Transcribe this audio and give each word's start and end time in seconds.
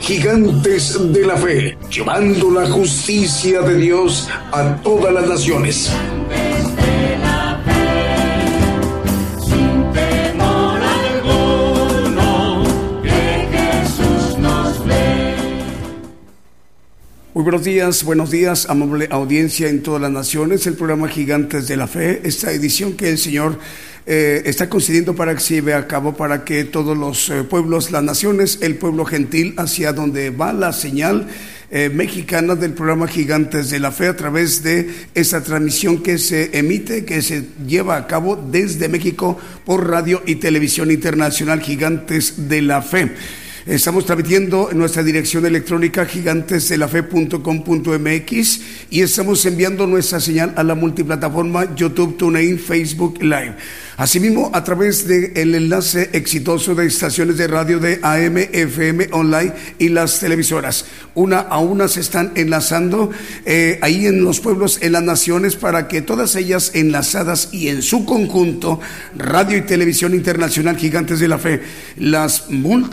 Gigantes 0.00 1.12
de 1.12 1.26
la 1.26 1.36
Fe, 1.36 1.76
llevando 1.90 2.50
la 2.50 2.68
justicia 2.68 3.60
de 3.60 3.76
Dios 3.76 4.28
a 4.50 4.76
todas 4.82 5.12
las 5.12 5.28
naciones. 5.28 5.92
Muy 17.32 17.44
buenos 17.44 17.64
días, 17.64 18.04
buenos 18.04 18.30
días, 18.30 18.68
amable 18.68 19.08
audiencia 19.10 19.68
en 19.68 19.82
todas 19.82 20.02
las 20.02 20.10
naciones, 20.10 20.66
el 20.66 20.74
programa 20.74 21.08
Gigantes 21.08 21.68
de 21.68 21.76
la 21.76 21.86
Fe, 21.86 22.20
esta 22.24 22.52
edición 22.52 22.94
que 22.94 23.08
el 23.08 23.18
Señor 23.18 23.58
eh, 24.06 24.42
está 24.46 24.68
concediendo 24.68 25.14
para 25.14 25.34
que 25.34 25.40
se 25.40 25.54
lleve 25.54 25.74
a 25.74 25.86
cabo 25.86 26.16
para 26.16 26.44
que 26.44 26.64
todos 26.64 26.96
los 26.96 27.30
eh, 27.30 27.44
pueblos, 27.44 27.90
las 27.90 28.02
naciones, 28.02 28.58
el 28.62 28.76
pueblo 28.76 29.04
gentil, 29.04 29.54
hacia 29.56 29.92
donde 29.92 30.30
va 30.30 30.52
la 30.52 30.72
señal 30.72 31.28
eh, 31.70 31.88
mexicana 31.88 32.56
del 32.56 32.72
programa 32.72 33.06
Gigantes 33.06 33.70
de 33.70 33.78
la 33.78 33.92
Fe 33.92 34.08
a 34.08 34.16
través 34.16 34.64
de 34.64 34.90
esa 35.14 35.44
transmisión 35.44 36.02
que 36.02 36.18
se 36.18 36.58
emite, 36.58 37.04
que 37.04 37.22
se 37.22 37.44
lleva 37.66 37.96
a 37.96 38.08
cabo 38.08 38.34
desde 38.34 38.88
México 38.88 39.38
por 39.64 39.88
radio 39.88 40.20
y 40.26 40.36
televisión 40.36 40.90
internacional 40.90 41.60
Gigantes 41.60 42.48
de 42.48 42.62
la 42.62 42.82
Fe. 42.82 43.12
Estamos 43.66 44.06
transmitiendo 44.06 44.70
en 44.72 44.78
nuestra 44.78 45.04
dirección 45.04 45.46
electrónica 45.46 46.06
gigantesdelafe.com.mx 46.06 48.60
y 48.90 49.02
estamos 49.02 49.46
enviando 49.46 49.86
nuestra 49.86 50.18
señal 50.18 50.52
a 50.56 50.64
la 50.64 50.74
multiplataforma 50.74 51.76
YouTube, 51.76 52.16
TuneIn, 52.16 52.58
Facebook 52.58 53.22
Live. 53.22 53.54
Asimismo, 54.00 54.50
a 54.54 54.64
través 54.64 55.06
del 55.06 55.54
enlace 55.54 56.08
exitoso 56.14 56.74
de 56.74 56.86
estaciones 56.86 57.36
de 57.36 57.46
radio 57.46 57.78
de 57.78 58.00
AM, 58.02 58.38
FM, 58.38 59.08
online 59.10 59.52
y 59.78 59.90
las 59.90 60.20
televisoras. 60.20 60.86
Una 61.14 61.40
a 61.40 61.58
una 61.58 61.86
se 61.86 62.00
están 62.00 62.32
enlazando 62.34 63.10
eh, 63.44 63.78
ahí 63.82 64.06
en 64.06 64.24
los 64.24 64.40
pueblos, 64.40 64.78
en 64.80 64.92
las 64.92 65.02
naciones, 65.02 65.54
para 65.54 65.86
que 65.86 66.00
todas 66.00 66.34
ellas 66.34 66.70
enlazadas 66.72 67.50
y 67.52 67.68
en 67.68 67.82
su 67.82 68.06
conjunto, 68.06 68.80
Radio 69.18 69.58
y 69.58 69.62
Televisión 69.62 70.14
Internacional 70.14 70.78
Gigantes 70.78 71.20
de 71.20 71.28
la 71.28 71.36
Fe, 71.36 71.60
las, 71.98 72.46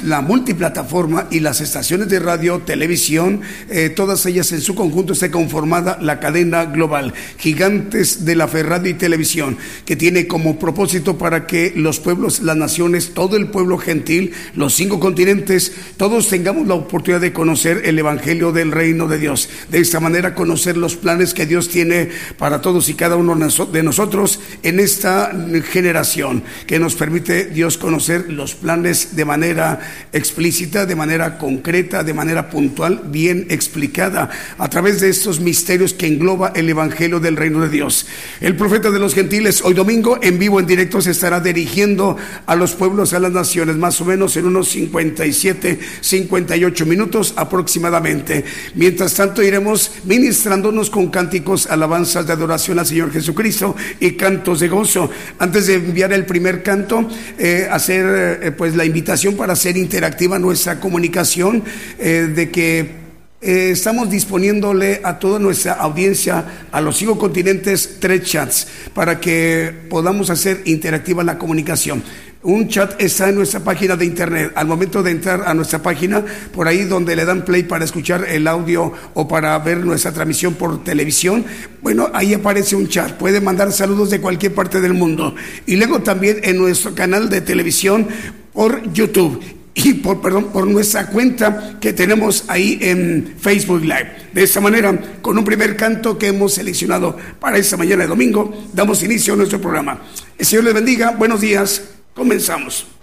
la 0.04 0.20
multiplataforma 0.20 1.30
y 1.32 1.40
las 1.40 1.62
estaciones 1.62 2.10
de 2.10 2.20
radio, 2.20 2.64
televisión, 2.66 3.40
eh, 3.70 3.90
todas 3.92 4.26
ellas 4.26 4.52
en 4.52 4.60
su 4.60 4.76
conjunto 4.76 5.14
esté 5.14 5.32
conformada 5.32 5.98
la 6.02 6.20
cadena 6.20 6.66
global 6.66 7.14
Gigantes 7.38 8.26
de 8.26 8.36
la 8.36 8.50
Fe, 8.50 8.64
Radio 8.64 8.92
y 8.92 8.96
Televisión, 8.96 9.58
que 9.86 9.96
tiene 9.96 10.28
como 10.28 10.60
propósito 10.60 10.97
para 11.04 11.48
que 11.48 11.74
los 11.76 12.00
pueblos, 12.00 12.42
las 12.42 12.58
naciones, 12.58 13.14
todo 13.14 13.38
el 13.38 13.48
pueblo 13.48 13.78
gentil, 13.78 14.34
los 14.56 14.74
cinco 14.74 15.00
continentes, 15.00 15.72
todos 15.98 16.28
tengamos 16.30 16.68
la 16.68 16.74
oportunidad 16.74 17.22
de 17.22 17.34
conocer 17.34 17.82
el 17.86 18.00
Evangelio 18.00 18.52
del 18.52 18.72
Reino 18.72 19.08
de 19.08 19.18
Dios. 19.18 19.50
De 19.70 19.80
esta 19.80 20.00
manera 20.00 20.36
conocer 20.36 20.78
los 20.78 20.96
planes 20.96 21.34
que 21.34 21.46
Dios 21.46 21.70
tiene 21.70 22.10
para 22.38 22.62
todos 22.62 22.90
y 22.90 22.94
cada 22.94 23.16
uno 23.16 23.36
de 23.36 23.84
nosotros 23.84 24.40
en 24.64 24.80
esta 24.80 25.32
generación, 25.72 26.44
que 26.66 26.80
nos 26.80 26.96
permite 26.96 27.46
Dios 27.46 27.78
conocer 27.78 28.32
los 28.32 28.56
planes 28.56 29.16
de 29.16 29.26
manera 29.26 29.80
explícita, 30.14 30.86
de 30.86 30.96
manera 30.96 31.38
concreta, 31.38 32.04
de 32.04 32.14
manera 32.14 32.50
puntual, 32.50 33.04
bien 33.06 33.48
explicada, 33.50 34.30
a 34.58 34.70
través 34.70 35.02
de 35.02 35.10
estos 35.10 35.40
misterios 35.40 35.94
que 35.94 36.08
engloba 36.08 36.52
el 36.56 36.70
Evangelio 36.70 37.20
del 37.20 37.38
Reino 37.38 37.62
de 37.62 37.70
Dios. 37.70 38.08
El 38.42 38.56
profeta 38.56 38.92
de 38.92 39.00
los 39.00 39.14
gentiles, 39.14 39.62
hoy 39.64 39.74
domingo, 39.74 40.20
en 40.22 40.40
vivo, 40.40 40.60
en 40.60 40.66
directo, 40.66 40.77
se 41.02 41.12
estará 41.12 41.40
dirigiendo 41.40 42.18
a 42.46 42.56
los 42.56 42.74
pueblos, 42.74 43.14
a 43.14 43.20
las 43.20 43.32
naciones, 43.32 43.76
más 43.76 44.00
o 44.02 44.06
menos 44.06 44.38
en 44.38 44.46
unos 44.46 44.70
57, 44.70 45.80
58 46.02 46.86
minutos 46.86 47.34
aproximadamente. 47.36 48.46
Mientras 48.76 49.14
tanto, 49.16 49.42
iremos 49.42 49.92
ministrándonos 50.04 50.90
con 50.90 51.10
cánticos, 51.10 51.68
alabanzas 51.68 52.28
de 52.28 52.34
adoración 52.34 52.80
al 52.80 52.86
Señor 52.86 53.12
Jesucristo 53.12 53.76
y 54.00 54.12
cantos 54.12 54.60
de 54.60 54.68
gozo. 54.68 55.10
Antes 55.40 55.68
de 55.68 55.76
enviar 55.76 56.14
el 56.14 56.26
primer 56.26 56.64
canto, 56.64 57.08
eh, 57.38 57.68
hacer 57.70 58.40
eh, 58.42 58.52
pues 58.52 58.76
la 58.76 58.86
invitación 58.86 59.36
para 59.36 59.54
hacer 59.54 59.78
interactiva 59.78 60.40
nuestra 60.40 60.80
comunicación, 60.80 61.64
eh, 62.00 62.32
de 62.34 62.52
que 62.52 63.07
eh, 63.48 63.72
estamos 63.72 64.10
disponiéndole 64.10 65.00
a 65.06 65.20
toda 65.20 65.40
nuestra 65.40 65.72
audiencia, 65.72 66.44
a 66.70 66.82
los 66.82 66.98
cinco 66.98 67.18
continentes, 67.18 67.96
tres 67.98 68.24
chats 68.24 68.68
para 68.94 69.22
que 69.22 69.74
podamos 69.90 70.30
hacer 70.30 70.64
interactiva 70.66 71.24
la 71.24 71.38
comunicación. 71.38 72.04
Un 72.44 72.68
chat 72.68 73.02
está 73.02 73.30
en 73.30 73.36
nuestra 73.36 73.62
página 73.62 73.96
de 73.96 74.04
internet. 74.04 74.52
Al 74.54 74.68
momento 74.68 75.02
de 75.02 75.12
entrar 75.12 75.44
a 75.46 75.54
nuestra 75.54 75.82
página, 75.82 76.26
por 76.52 76.68
ahí 76.68 76.84
donde 76.84 77.16
le 77.16 77.24
dan 77.24 77.46
play 77.46 77.64
para 77.64 77.86
escuchar 77.86 78.26
el 78.28 78.50
audio 78.50 78.92
o 79.14 79.30
para 79.30 79.58
ver 79.60 79.78
nuestra 79.78 80.12
transmisión 80.12 80.56
por 80.56 80.84
televisión, 80.84 81.46
bueno, 81.82 82.10
ahí 82.14 82.34
aparece 82.34 82.76
un 82.76 82.90
chat. 82.90 83.14
Puede 83.14 83.40
mandar 83.40 83.72
saludos 83.72 84.10
de 84.10 84.20
cualquier 84.20 84.54
parte 84.54 84.82
del 84.82 84.94
mundo. 84.94 85.34
Y 85.66 85.78
luego 85.78 86.02
también 86.02 86.42
en 86.44 86.58
nuestro 86.58 86.94
canal 86.94 87.30
de 87.30 87.40
televisión 87.40 88.10
por 88.52 88.92
YouTube 88.92 89.57
y 89.78 89.94
por, 89.94 90.20
perdón, 90.22 90.46
por 90.46 90.66
nuestra 90.66 91.06
cuenta 91.06 91.78
que 91.80 91.94
tenemos 91.94 92.46
ahí 92.48 92.80
en 92.82 93.36
Facebook 93.40 93.82
Live. 93.82 94.30
De 94.34 94.42
esta 94.42 94.60
manera, 94.60 95.20
con 95.22 95.38
un 95.38 95.46
primer 95.46 95.78
canto 95.78 96.18
que 96.18 96.28
hemos 96.28 96.56
seleccionado 96.56 97.16
para 97.40 97.60
esta 97.60 97.78
mañana 97.78 98.02
de 98.02 98.10
domingo, 98.10 98.70
damos 98.74 99.04
inicio 99.04 99.36
a 99.36 99.38
nuestro 99.38 99.62
programa. 99.62 100.02
El 100.36 100.46
Señor 100.48 100.66
les 100.66 100.74
bendiga, 100.74 101.12
buenos 101.12 101.42
días, 101.42 101.84
comenzamos. 102.16 102.97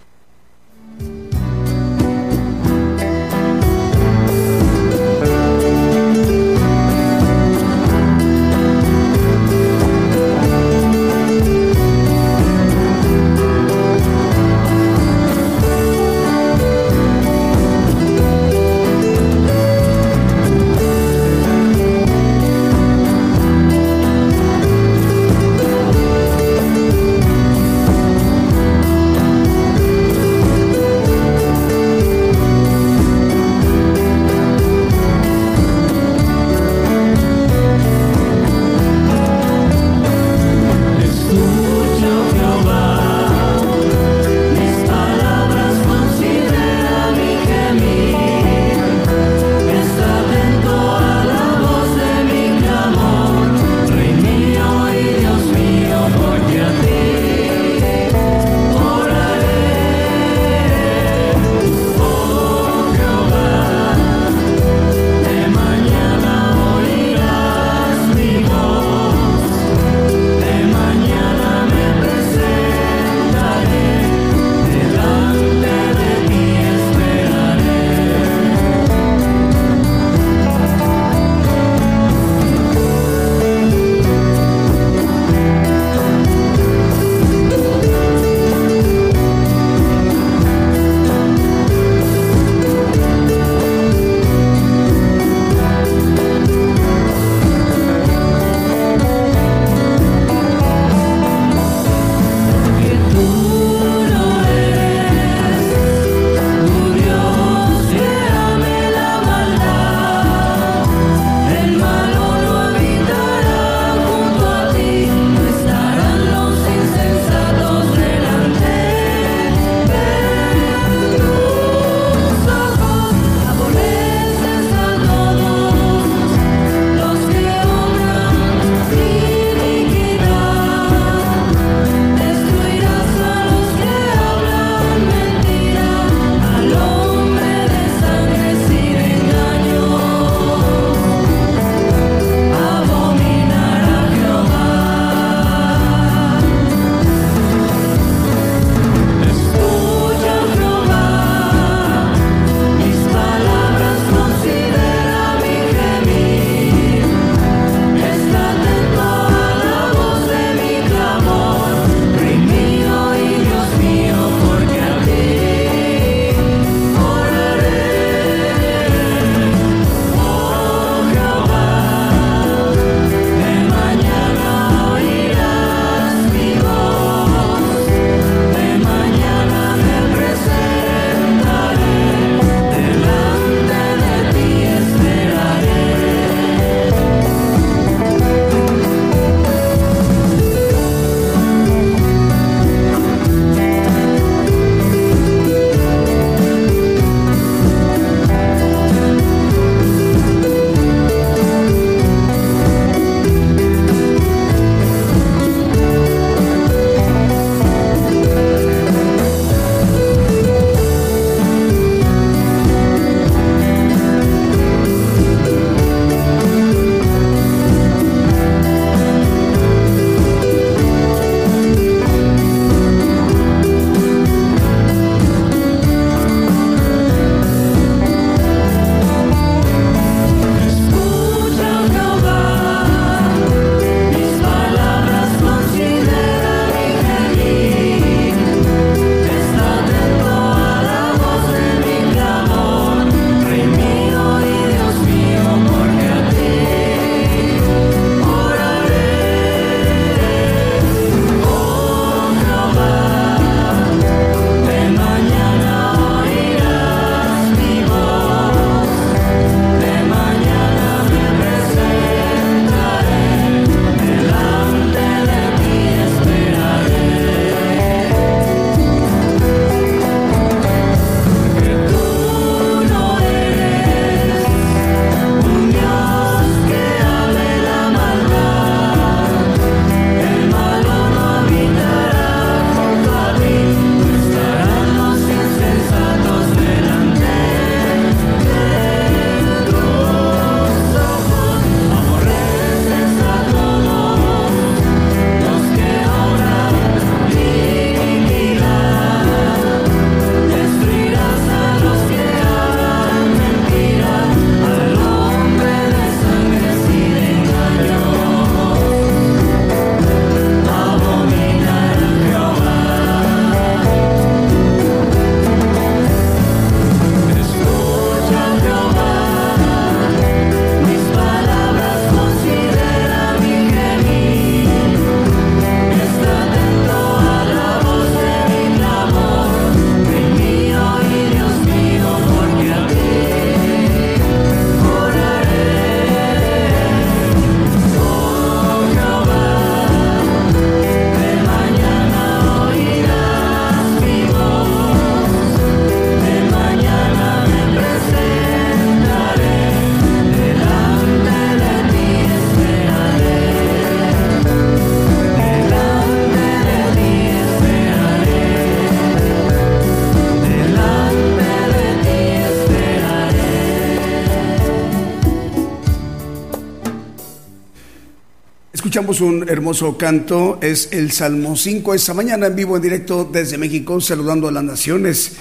Escuchamos 368.95 369.21
un 369.23 369.49
hermoso 369.49 369.99
canto, 369.99 370.61
es 370.63 370.91
el 370.93 371.11
Salmo 371.11 371.57
5, 371.57 371.95
esta 371.95 372.15
mañana 372.15 372.47
en 372.47 372.55
vivo, 372.55 372.77
en 372.77 372.83
directo 372.83 373.25
desde 373.25 373.59
México, 373.59 374.01
saludando 374.01 374.47
a 374.47 374.53
las 374.53 374.63
naciones. 374.63 375.33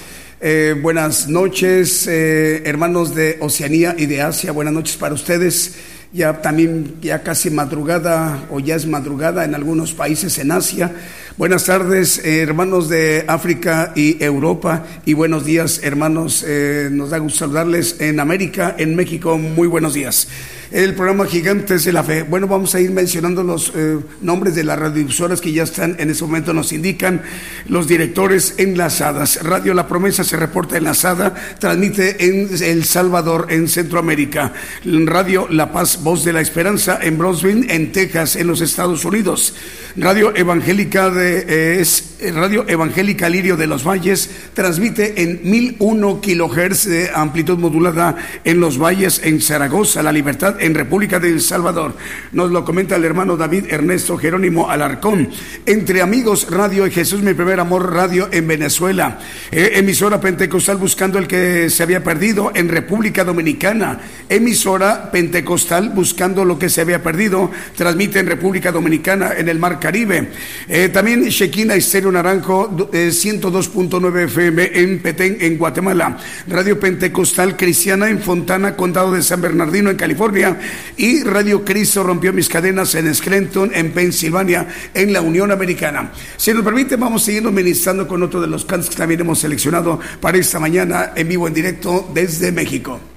Eh, 0.42 0.74
buenas 0.82 1.28
noches, 1.30 2.08
eh, 2.08 2.64
hermanos 2.66 3.14
de 3.14 3.38
Oceanía 3.42 3.94
y 3.96 4.08
de 4.08 4.24
Asia, 4.24 4.52
buenas 4.54 4.74
noches 4.74 4.98
para 4.98 5.14
ustedes. 5.14 5.76
Ya 6.12 6.42
también, 6.42 6.96
ya 7.00 7.22
casi 7.22 7.52
madrugada 7.52 8.48
o 8.50 8.60
ya 8.60 8.74
es 8.76 8.88
madrugada 8.88 9.46
en 9.46 9.54
algunos 9.54 9.94
países 9.94 10.40
en 10.40 10.52
Asia. 10.52 10.92
Buenas 11.38 11.66
tardes, 11.66 12.26
eh, 12.26 12.42
hermanos 12.42 12.90
de 12.90 13.24
África 13.28 13.94
y 13.96 14.24
Europa. 14.24 14.84
Y 15.06 15.14
buenos 15.14 15.46
días, 15.46 15.80
hermanos. 15.84 16.44
nos 16.90 17.12
da 17.12 17.20
gusto 17.20 17.38
saludarles 17.38 18.02
en 18.02 18.20
América, 18.20 18.74
en 18.80 18.96
México. 18.96 19.38
Muy 19.38 19.68
buenos 19.68 19.94
días 19.94 20.28
el 20.74 20.96
programa 20.96 21.28
Gigantes 21.28 21.86
de 21.86 21.94
la 21.94 22.04
Fe. 22.04 22.24
Bueno, 22.24 22.48
vamos 22.48 22.74
a 22.74 22.82
ir 22.82 22.90
mencionando 22.90 23.44
los 23.44 23.72
eh, 23.76 24.00
nombres 24.22 24.56
de 24.56 24.64
las 24.64 24.80
radiodifusoras 24.80 25.40
que 25.40 25.52
ya 25.52 25.64
están 25.64 25.96
en 26.00 26.10
ese 26.10 26.24
momento, 26.24 26.52
nos 26.52 26.74
indican 26.74 27.22
los 27.68 27.88
directores 27.88 28.56
enlazadas. 28.58 29.44
Radio 29.44 29.76
La 29.76 29.88
Promesa 29.88 30.24
se 30.24 30.36
reporta 30.36 30.76
enlazada, 30.76 31.36
transmite 31.60 32.26
en 32.26 32.50
El 32.64 32.86
Salvador, 32.86 33.48
en 33.50 33.68
Centroamérica. 33.68 34.54
Radio 34.84 35.48
La 35.48 35.72
Paz, 35.72 36.02
Voz 36.02 36.26
de 36.26 36.34
la 36.34 36.42
Esperanza, 36.42 36.98
en 37.04 37.20
Brownsville, 37.20 37.70
en 37.70 37.92
Texas, 37.92 38.36
en 38.36 38.48
los 38.48 38.60
Estados 38.60 39.06
Unidos. 39.06 39.54
Radio 39.96 40.36
Evangélica 40.36 41.12
de 41.12 41.46
eh, 41.48 41.82
es 41.82 42.16
Radio 42.34 42.66
Evangélica 42.68 43.30
Lirio 43.30 43.58
de 43.58 43.68
los 43.68 43.88
Valles, 43.88 44.32
transmite 44.54 45.22
en 45.22 45.42
1001 45.44 46.22
kilohertz 46.22 46.86
de 46.86 47.10
amplitud 47.14 47.58
modulada 47.58 48.16
en 48.44 48.60
los 48.60 48.78
valles, 48.78 49.22
en 49.24 49.42
Zaragoza, 49.42 50.04
La 50.04 50.12
Libertad, 50.12 50.56
en 50.60 50.74
República 50.74 51.20
de 51.20 51.30
El 51.30 51.42
Salvador. 51.42 51.96
Nos 52.32 52.52
lo 52.52 52.64
comenta 52.66 52.96
el 52.96 53.06
hermano 53.06 53.38
David 53.38 53.66
Ernesto 53.70 54.18
Jerónimo 54.18 54.70
Alarcón. 54.70 55.30
Entre 55.66 56.02
Amigos 56.02 56.48
Radio 56.50 56.90
Jesús 56.90 57.22
Mi 57.22 57.34
Primer 57.34 57.60
Amor 57.60 57.94
Radio 57.94 58.30
en 58.32 58.48
Venezuela. 58.48 59.20
Eh, 59.52 59.72
emisora 59.76 60.20
Pentecostal 60.20 60.78
buscando 60.78 61.20
el 61.20 61.28
que 61.28 61.70
se 61.70 61.84
había 61.84 62.04
perdido 62.04 62.52
en 62.56 62.70
República 62.70 63.24
Dominicana. 63.24 64.00
Emisora 64.30 65.12
Pentecostal 65.12 65.90
buscando 65.90 66.46
lo 66.46 66.60
que 66.60 66.70
se 66.70 66.82
había 66.82 67.02
perdido. 67.02 67.52
Transmite 67.76 68.20
en 68.20 68.28
República 68.28 68.72
Dominicana, 68.72 69.34
en 69.38 69.50
el 69.50 69.60
Mar 69.60 69.80
Caribe. 69.80 70.30
Eh, 70.68 70.90
también 70.90 71.24
Shekina 71.24 71.76
Estéreo 71.76 72.12
Naranjo 72.12 72.70
102.9 72.92 74.20
eh, 74.20 74.28
En 74.48 75.00
Petén, 75.00 75.38
en 75.40 75.58
Guatemala. 75.58 76.18
Radio 76.48 76.80
Pentecostal 76.80 77.56
Cristiana 77.56 78.10
en 78.10 78.20
Fontana, 78.20 78.76
Condado 78.76 79.14
de 79.14 79.22
San 79.22 79.42
Bernardino, 79.42 79.90
en 79.90 79.98
California 79.98 80.60
y 80.98 81.24
Radio 81.24 81.64
Cristo 81.64 82.04
rompió 82.04 82.34
mis 82.34 82.50
cadenas 82.50 82.96
en 82.96 83.14
Scranton, 83.14 83.72
en 83.74 83.92
Pensilvania, 83.92 84.68
en 84.94 85.14
la 85.14 85.22
Unión 85.22 85.52
Americana. 85.52 86.12
Si 86.38 86.54
nos 86.54 86.64
permite, 86.64 86.96
vamos 86.96 87.24
siguiendo 87.24 87.52
ministrando 87.52 88.08
con 88.08 88.24
otro 88.24 88.42
de 88.42 88.48
los 88.48 88.66
cantos 88.66 88.90
que 88.90 88.96
también 88.96 89.22
hemos 89.22 89.40
seleccionado 89.40 90.00
para 90.20 90.38
esta 90.38 90.60
mañana 90.60 91.12
en 91.16 91.28
vivo, 91.28 91.48
en 91.48 91.54
directo 91.54 92.10
desde 92.14 92.52
México. 92.52 93.13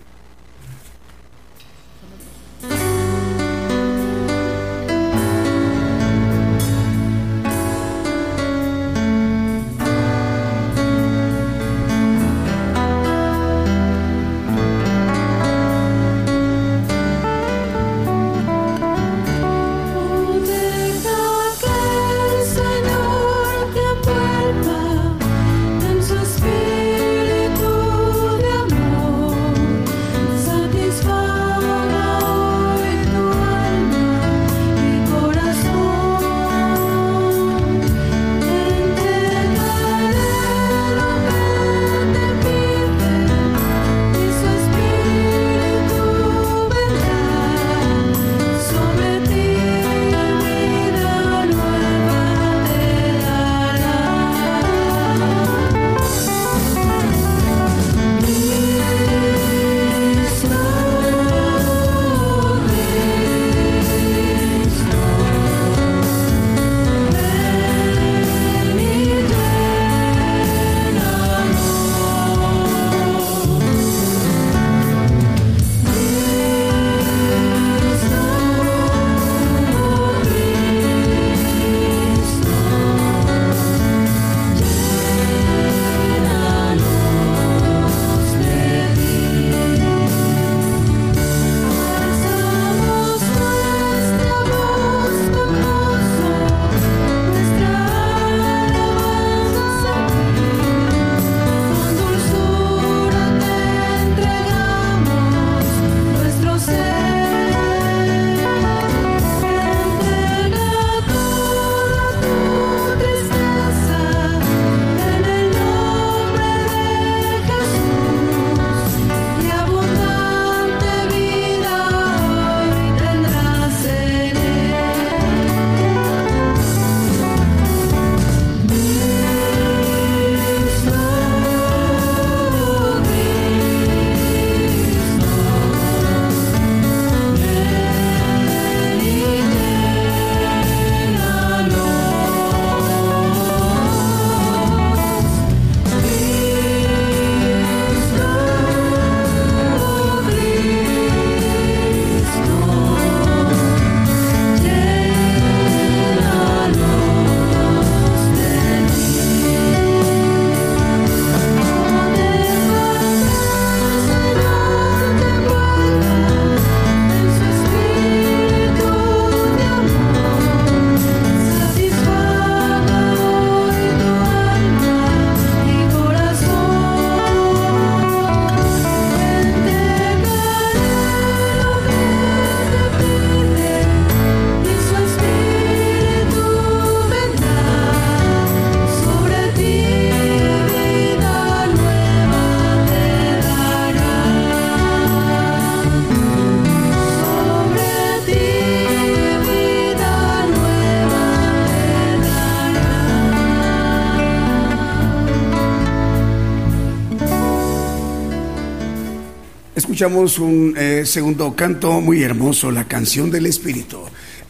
Escuchamos 209.97 210.39
un 210.39 210.75
eh, 210.77 211.07
segundo 211.07 211.57
canto 211.57 212.03
muy 212.03 212.23
hermoso, 212.23 212.71
la 212.71 212.85
canción 212.87 213.31
del 213.31 213.47
Espíritu. 213.47 213.99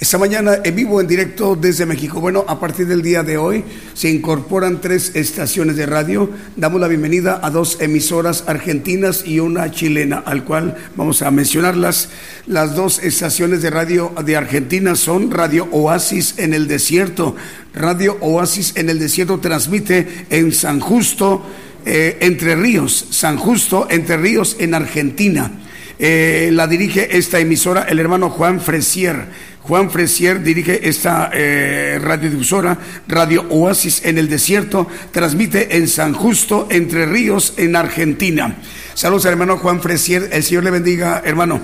Esta 0.00 0.18
mañana 0.18 0.56
en 0.64 0.74
vivo, 0.74 1.00
en 1.00 1.06
directo 1.06 1.54
desde 1.54 1.86
México. 1.86 2.20
Bueno, 2.20 2.44
a 2.48 2.58
partir 2.58 2.88
del 2.88 3.00
día 3.00 3.22
de 3.22 3.38
hoy 3.38 3.62
se 3.94 4.10
incorporan 4.10 4.80
tres 4.80 5.14
estaciones 5.14 5.76
de 5.76 5.86
radio. 5.86 6.28
Damos 6.56 6.80
la 6.80 6.88
bienvenida 6.88 7.38
a 7.44 7.50
dos 7.50 7.80
emisoras 7.80 8.42
argentinas 8.48 9.24
y 9.24 9.38
una 9.38 9.70
chilena, 9.70 10.16
al 10.18 10.42
cual 10.42 10.76
vamos 10.96 11.22
a 11.22 11.30
mencionarlas. 11.30 12.08
Las 12.48 12.74
dos 12.74 12.98
estaciones 12.98 13.62
de 13.62 13.70
radio 13.70 14.12
de 14.24 14.36
Argentina 14.36 14.96
son 14.96 15.30
Radio 15.30 15.68
Oasis 15.70 16.34
en 16.38 16.54
el 16.54 16.66
Desierto. 16.66 17.36
Radio 17.72 18.18
Oasis 18.20 18.72
en 18.76 18.90
el 18.90 18.98
Desierto 18.98 19.38
transmite 19.38 20.26
en 20.28 20.50
San 20.50 20.80
Justo, 20.80 21.42
eh, 21.86 22.18
Entre 22.20 22.56
Ríos. 22.56 23.06
San 23.10 23.36
Justo, 23.36 23.86
Entre 23.88 24.16
Ríos, 24.16 24.56
en 24.58 24.74
Argentina. 24.74 25.50
Eh, 25.98 26.50
la 26.52 26.66
dirige 26.66 27.16
esta 27.16 27.38
emisora 27.38 27.86
el 27.88 28.00
hermano 28.00 28.28
Juan 28.28 28.60
Fresier. 28.60 29.16
Juan 29.62 29.90
Fresier 29.90 30.42
dirige 30.42 30.88
esta 30.88 31.30
eh, 31.32 31.98
radiodifusora, 32.02 32.78
Radio 33.08 33.46
Oasis 33.50 34.04
en 34.04 34.18
el 34.18 34.28
Desierto, 34.28 34.86
transmite 35.10 35.76
en 35.76 35.88
San 35.88 36.12
Justo, 36.12 36.68
Entre 36.70 37.06
Ríos, 37.06 37.54
en 37.56 37.74
Argentina. 37.74 38.56
Saludos 38.94 39.26
al 39.26 39.32
hermano 39.32 39.56
Juan 39.56 39.80
Fresier, 39.80 40.28
el 40.32 40.42
Señor 40.42 40.64
le 40.64 40.70
bendiga, 40.70 41.22
hermano. 41.24 41.60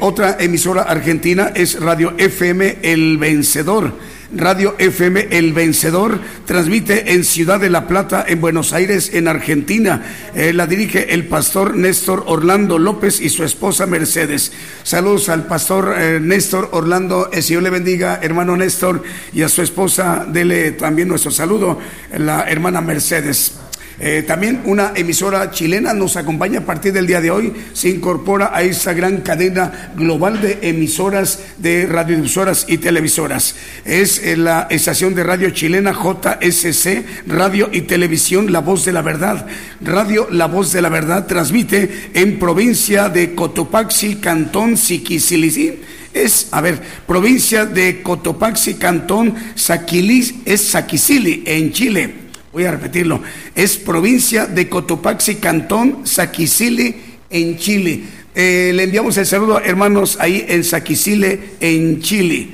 Otra 0.00 0.36
emisora 0.40 0.82
argentina 0.82 1.52
es 1.54 1.80
Radio 1.80 2.14
FM 2.16 2.78
El 2.82 3.18
Vencedor 3.18 3.92
Radio 4.34 4.74
FM 4.78 5.28
El 5.30 5.54
Vencedor 5.54 6.20
transmite 6.44 7.14
en 7.14 7.24
Ciudad 7.24 7.58
de 7.58 7.70
la 7.70 7.86
Plata, 7.86 8.22
en 8.28 8.42
Buenos 8.42 8.74
Aires, 8.74 9.10
en 9.14 9.26
Argentina. 9.26 10.02
Eh, 10.34 10.52
la 10.52 10.66
dirige 10.66 11.14
el 11.14 11.26
pastor 11.26 11.74
Néstor 11.74 12.24
Orlando 12.26 12.78
López 12.78 13.22
y 13.22 13.30
su 13.30 13.42
esposa 13.42 13.86
Mercedes. 13.86 14.52
Saludos 14.82 15.30
al 15.30 15.46
pastor 15.46 15.94
eh, 15.96 16.20
Néstor 16.20 16.68
Orlando. 16.72 17.30
El 17.32 17.42
Señor 17.42 17.62
le 17.62 17.70
bendiga, 17.70 18.20
hermano 18.22 18.54
Néstor, 18.54 19.02
y 19.32 19.40
a 19.42 19.48
su 19.48 19.62
esposa. 19.62 20.26
Dele 20.28 20.72
también 20.72 21.08
nuestro 21.08 21.30
saludo, 21.30 21.78
la 22.18 22.42
hermana 22.50 22.82
Mercedes. 22.82 23.54
Eh, 24.00 24.22
también 24.24 24.62
una 24.64 24.92
emisora 24.94 25.50
chilena 25.50 25.92
nos 25.92 26.16
acompaña 26.16 26.60
a 26.60 26.64
partir 26.64 26.92
del 26.92 27.08
día 27.08 27.20
de 27.20 27.32
hoy, 27.32 27.52
se 27.72 27.88
incorpora 27.88 28.52
a 28.54 28.62
esta 28.62 28.92
gran 28.92 29.22
cadena 29.22 29.92
global 29.96 30.40
de 30.40 30.58
emisoras, 30.62 31.40
de 31.58 31.84
radiodifusoras 31.86 32.66
y 32.68 32.78
televisoras. 32.78 33.56
Es 33.84 34.22
eh, 34.22 34.36
la 34.36 34.68
estación 34.70 35.16
de 35.16 35.24
radio 35.24 35.50
chilena 35.50 35.92
JSC, 35.92 37.04
Radio 37.26 37.70
y 37.72 37.82
Televisión 37.82 38.52
La 38.52 38.60
Voz 38.60 38.84
de 38.84 38.92
la 38.92 39.02
Verdad. 39.02 39.46
Radio 39.80 40.28
La 40.30 40.46
Voz 40.46 40.72
de 40.72 40.82
la 40.82 40.90
Verdad 40.90 41.26
transmite 41.26 42.10
en 42.14 42.38
provincia 42.38 43.08
de 43.08 43.34
Cotopaxi, 43.34 44.16
Cantón 44.16 44.76
Siquisilicí 44.76 45.80
es, 46.14 46.48
a 46.52 46.60
ver, 46.60 46.80
provincia 47.06 47.66
de 47.66 48.02
Cotopaxi, 48.02 48.74
Cantón 48.74 49.34
Saquilis, 49.54 50.34
es 50.46 50.62
Saquicili, 50.62 51.42
en 51.46 51.72
Chile 51.72 52.27
voy 52.58 52.66
a 52.66 52.72
repetirlo, 52.72 53.22
es 53.54 53.76
provincia 53.76 54.46
de 54.46 54.68
Cotopaxi, 54.68 55.36
Cantón, 55.36 56.04
Saquicile, 56.04 56.96
en 57.30 57.56
Chile. 57.56 58.02
Eh, 58.34 58.72
le 58.74 58.82
enviamos 58.82 59.16
el 59.16 59.26
saludo, 59.26 59.60
hermanos, 59.60 60.18
ahí 60.20 60.44
en 60.48 60.64
Saquicile, 60.64 61.50
en 61.60 62.00
Chile. 62.00 62.48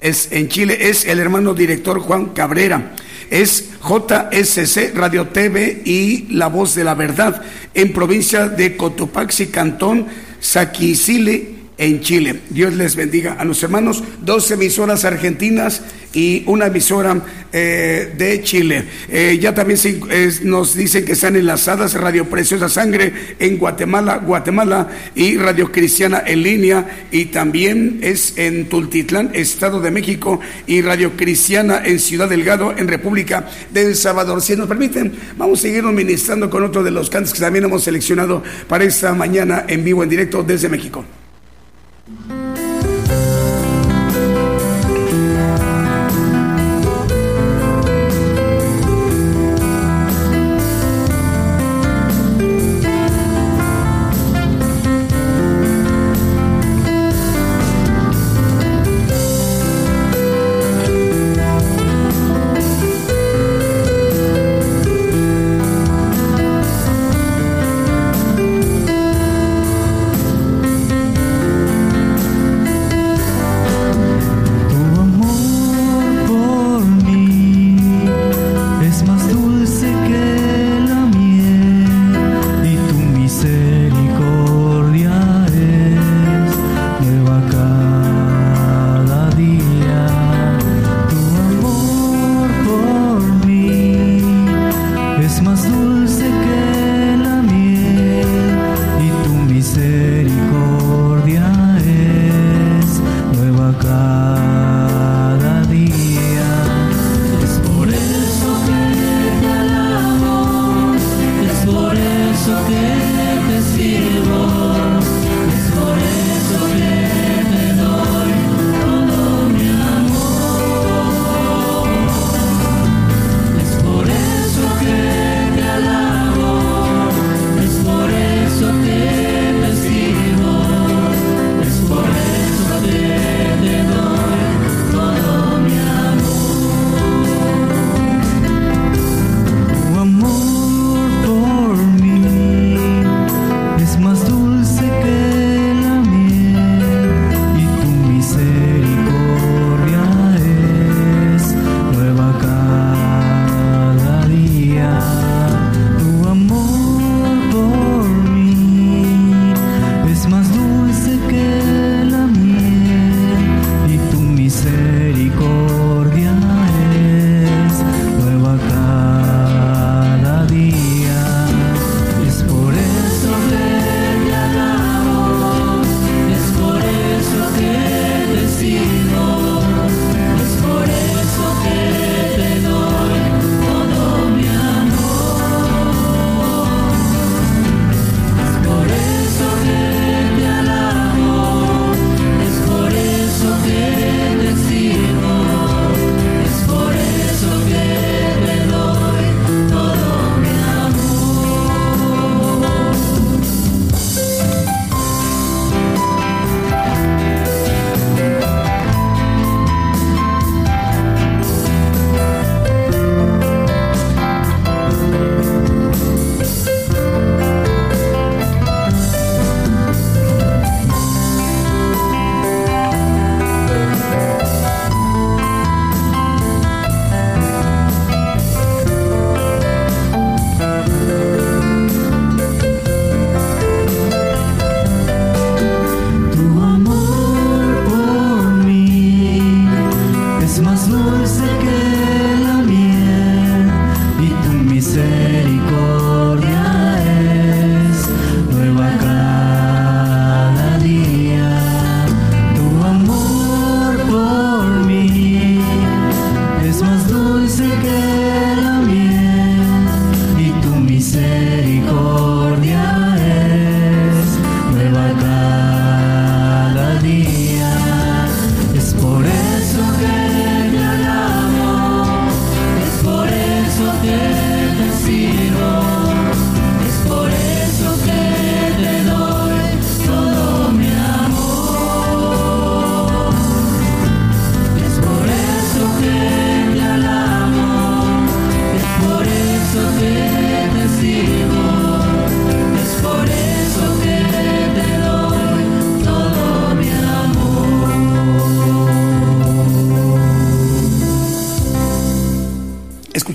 Es, 0.00 0.28
en 0.30 0.48
Chile 0.48 0.88
es 0.88 1.04
el 1.04 1.18
hermano 1.18 1.52
director 1.52 1.98
Juan 1.98 2.26
Cabrera. 2.26 2.94
Es 3.28 3.70
JSC 3.82 4.94
Radio 4.94 5.28
TV 5.28 5.82
y 5.84 6.28
La 6.30 6.46
Voz 6.46 6.76
de 6.76 6.84
la 6.84 6.94
Verdad 6.94 7.42
en 7.74 7.92
provincia 7.92 8.46
de 8.48 8.76
Cotopaxi, 8.76 9.48
Cantón, 9.48 10.06
Saquicile, 10.38 11.59
en 11.80 12.00
Chile. 12.00 12.42
Dios 12.50 12.74
les 12.74 12.94
bendiga 12.94 13.32
a 13.32 13.44
los 13.44 13.62
hermanos. 13.62 14.04
Dos 14.20 14.50
emisoras 14.50 15.06
argentinas 15.06 15.82
y 16.12 16.42
una 16.46 16.66
emisora 16.66 17.22
eh, 17.52 18.12
de 18.16 18.42
Chile. 18.42 18.84
Eh, 19.08 19.38
ya 19.40 19.54
también 19.54 19.78
nos 20.44 20.74
dicen 20.74 21.06
que 21.06 21.12
están 21.12 21.36
enlazadas 21.36 21.94
Radio 21.94 22.28
Preciosa 22.28 22.68
Sangre 22.68 23.34
en 23.38 23.56
Guatemala, 23.56 24.18
Guatemala 24.18 24.88
y 25.14 25.38
Radio 25.38 25.72
Cristiana 25.72 26.22
en 26.26 26.42
línea 26.42 27.06
y 27.10 27.26
también 27.26 28.00
es 28.02 28.34
en 28.36 28.68
Tultitlán, 28.68 29.30
Estado 29.32 29.80
de 29.80 29.90
México 29.90 30.38
y 30.66 30.82
Radio 30.82 31.16
Cristiana 31.16 31.80
en 31.82 31.98
Ciudad 31.98 32.28
Delgado 32.28 32.74
en 32.76 32.88
República 32.88 33.48
de 33.72 33.86
El 33.86 33.96
Salvador. 33.96 34.42
Si 34.42 34.54
nos 34.54 34.68
permiten, 34.68 35.12
vamos 35.38 35.60
a 35.60 35.62
seguir 35.62 35.82
ministrando 35.84 36.50
con 36.50 36.62
otro 36.62 36.82
de 36.82 36.90
los 36.90 37.08
cantos 37.08 37.32
que 37.32 37.40
también 37.40 37.64
hemos 37.64 37.84
seleccionado 37.84 38.42
para 38.68 38.84
esta 38.84 39.14
mañana 39.14 39.64
en 39.66 39.82
vivo, 39.82 40.02
en 40.02 40.10
directo 40.10 40.42
desde 40.42 40.68
México. 40.68 41.04
Mm-hmm. 42.10 42.39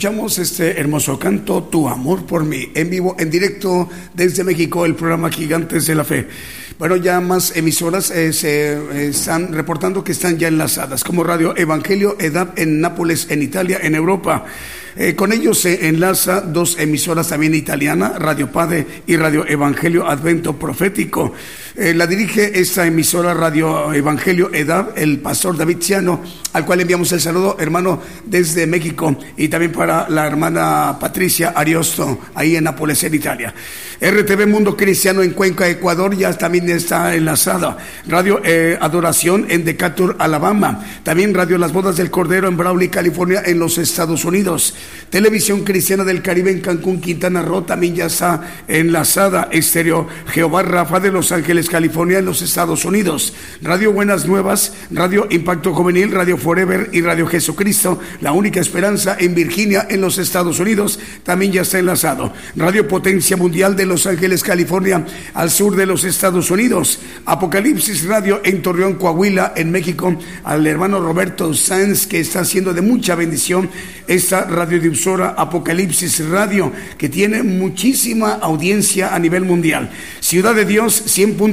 Escuchamos 0.06 0.38
este 0.38 0.80
hermoso 0.80 1.18
canto, 1.18 1.64
Tu 1.64 1.90
amor 1.90 2.28
por 2.28 2.44
mí, 2.44 2.70
en 2.76 2.92
vivo, 2.92 3.16
en 3.18 3.32
directo 3.32 3.90
desde 4.14 4.44
México, 4.44 4.86
el 4.86 4.94
programa 4.94 5.32
Gigantes 5.32 5.88
de 5.88 5.96
la 5.96 6.04
Fe. 6.04 6.28
Bueno, 6.78 6.96
ya 6.96 7.20
más 7.22 7.58
emisoras 7.58 8.12
eh, 8.12 8.32
se 8.32 8.74
eh, 8.74 9.08
están 9.08 9.52
reportando 9.52 10.04
que 10.04 10.12
están 10.12 10.38
ya 10.38 10.48
enlazadas, 10.48 11.04
como 11.04 11.24
Radio 11.24 11.58
Evangelio 11.58 12.18
EDAP 12.20 12.60
en 12.60 12.82
Nápoles, 12.82 13.32
en 13.32 13.42
Italia, 13.42 13.80
en 13.82 13.96
Europa. 13.96 14.46
Eh, 14.96 15.16
con 15.16 15.34
ellos 15.34 15.58
se 15.58 15.88
enlaza 15.88 16.42
dos 16.42 16.78
emisoras 16.78 17.30
también 17.30 17.56
italianas, 17.56 18.20
Radio 18.20 18.52
Padre 18.52 18.86
y 19.08 19.18
Radio 19.18 19.44
Evangelio 19.48 20.08
Advento 20.08 20.56
Profético. 20.60 21.34
Eh, 21.78 21.94
la 21.94 22.08
dirige 22.08 22.58
esta 22.58 22.88
emisora 22.88 23.34
Radio 23.34 23.92
Evangelio 23.92 24.50
EDAB, 24.54 24.94
el 24.96 25.20
pastor 25.20 25.58
David 25.58 25.80
Ciano, 25.82 26.24
al 26.54 26.66
cual 26.66 26.80
enviamos 26.80 27.12
el 27.12 27.20
saludo, 27.20 27.58
hermano, 27.60 28.02
desde 28.24 28.66
México, 28.66 29.14
y 29.36 29.50
también 29.50 29.74
para 29.74 30.08
la 30.08 30.26
hermana 30.26 30.96
Patricia 30.98 31.50
Ariosto, 31.50 32.20
ahí 32.34 32.56
en 32.56 32.64
Nápoles, 32.64 33.04
en 33.04 33.14
Italia. 33.14 33.54
RTV 34.00 34.48
Mundo 34.48 34.76
Cristiano 34.76 35.22
en 35.22 35.32
Cuenca, 35.32 35.68
Ecuador, 35.68 36.16
ya 36.16 36.32
también 36.38 36.70
está 36.70 37.16
enlazada. 37.16 37.78
Radio 38.08 38.42
eh, 38.44 38.78
Adoración 38.80 39.46
en 39.50 39.64
Decatur, 39.64 40.16
Alabama. 40.20 40.84
También 41.04 41.34
Radio 41.34 41.58
Las 41.58 41.74
Bodas 41.74 41.98
del 41.98 42.12
Cordero 42.12 42.48
en 42.48 42.58
Brawley, 42.58 42.90
California, 42.90 43.42
en 43.46 43.60
los 43.60 43.78
Estados 43.78 44.26
Unidos. 44.26 44.76
Televisión 45.10 45.64
Cristiana 45.64 46.04
del 46.04 46.22
Caribe 46.22 46.52
en 46.52 46.62
Cancún, 46.62 47.00
Quintana 47.00 47.42
Roo, 47.42 47.64
también 47.64 47.96
ya 47.96 48.06
está 48.08 48.64
enlazada. 48.68 49.50
Estéreo 49.52 50.08
Jehová 50.28 50.64
Rafa 50.64 51.00
de 51.00 51.12
Los 51.12 51.32
Ángeles, 51.32 51.65
California, 51.70 52.20
en 52.20 52.26
los 52.26 52.42
Estados 52.42 52.86
Unidos. 52.86 53.34
Radio 53.62 53.92
Buenas 53.92 54.26
Nuevas, 54.26 54.74
Radio 54.92 55.28
Impacto 55.30 55.74
Juvenil, 55.74 56.12
Radio 56.12 56.38
Forever 56.38 56.90
y 56.92 57.02
Radio 57.02 57.28
Jesucristo, 57.28 58.00
la 58.22 58.32
única 58.32 58.60
esperanza 58.60 59.16
en 59.20 59.36
Virginia, 59.36 59.88
en 59.90 60.02
los 60.02 60.18
Estados 60.18 60.60
Unidos, 60.60 61.00
también 61.24 61.52
ya 61.52 61.62
está 61.62 61.80
enlazado. 61.80 62.34
Radio 62.56 62.88
Potencia 62.88 63.38
Mundial 63.38 63.76
de 63.76 63.86
Los 63.86 64.08
Ángeles, 64.08 64.44
California, 64.44 65.06
al 65.34 65.50
sur 65.50 65.76
de 65.76 65.86
los 65.86 66.04
Estados 66.04 66.52
Unidos. 66.52 67.00
Apocalipsis 67.26 68.06
Radio 68.06 68.42
en 68.44 68.62
Torreón, 68.62 68.96
Coahuila, 68.96 69.54
en 69.56 69.72
México, 69.72 70.16
al 70.44 70.66
hermano 70.68 71.00
Roberto 71.00 71.54
Sanz, 71.54 72.08
que 72.08 72.20
está 72.20 72.42
haciendo 72.42 72.74
de 72.74 72.82
mucha 72.82 73.16
bendición 73.16 73.70
esta 74.08 74.46
radiodifusora 74.46 75.36
Apocalipsis 75.38 76.28
Radio, 76.30 76.72
que 76.98 77.10
tiene 77.10 77.44
muchísima 77.44 78.34
audiencia 78.34 79.16
a 79.16 79.20
nivel 79.20 79.46
mundial. 79.46 79.90
Ciudad 80.20 80.56
de 80.56 80.66
Dios, 80.66 80.94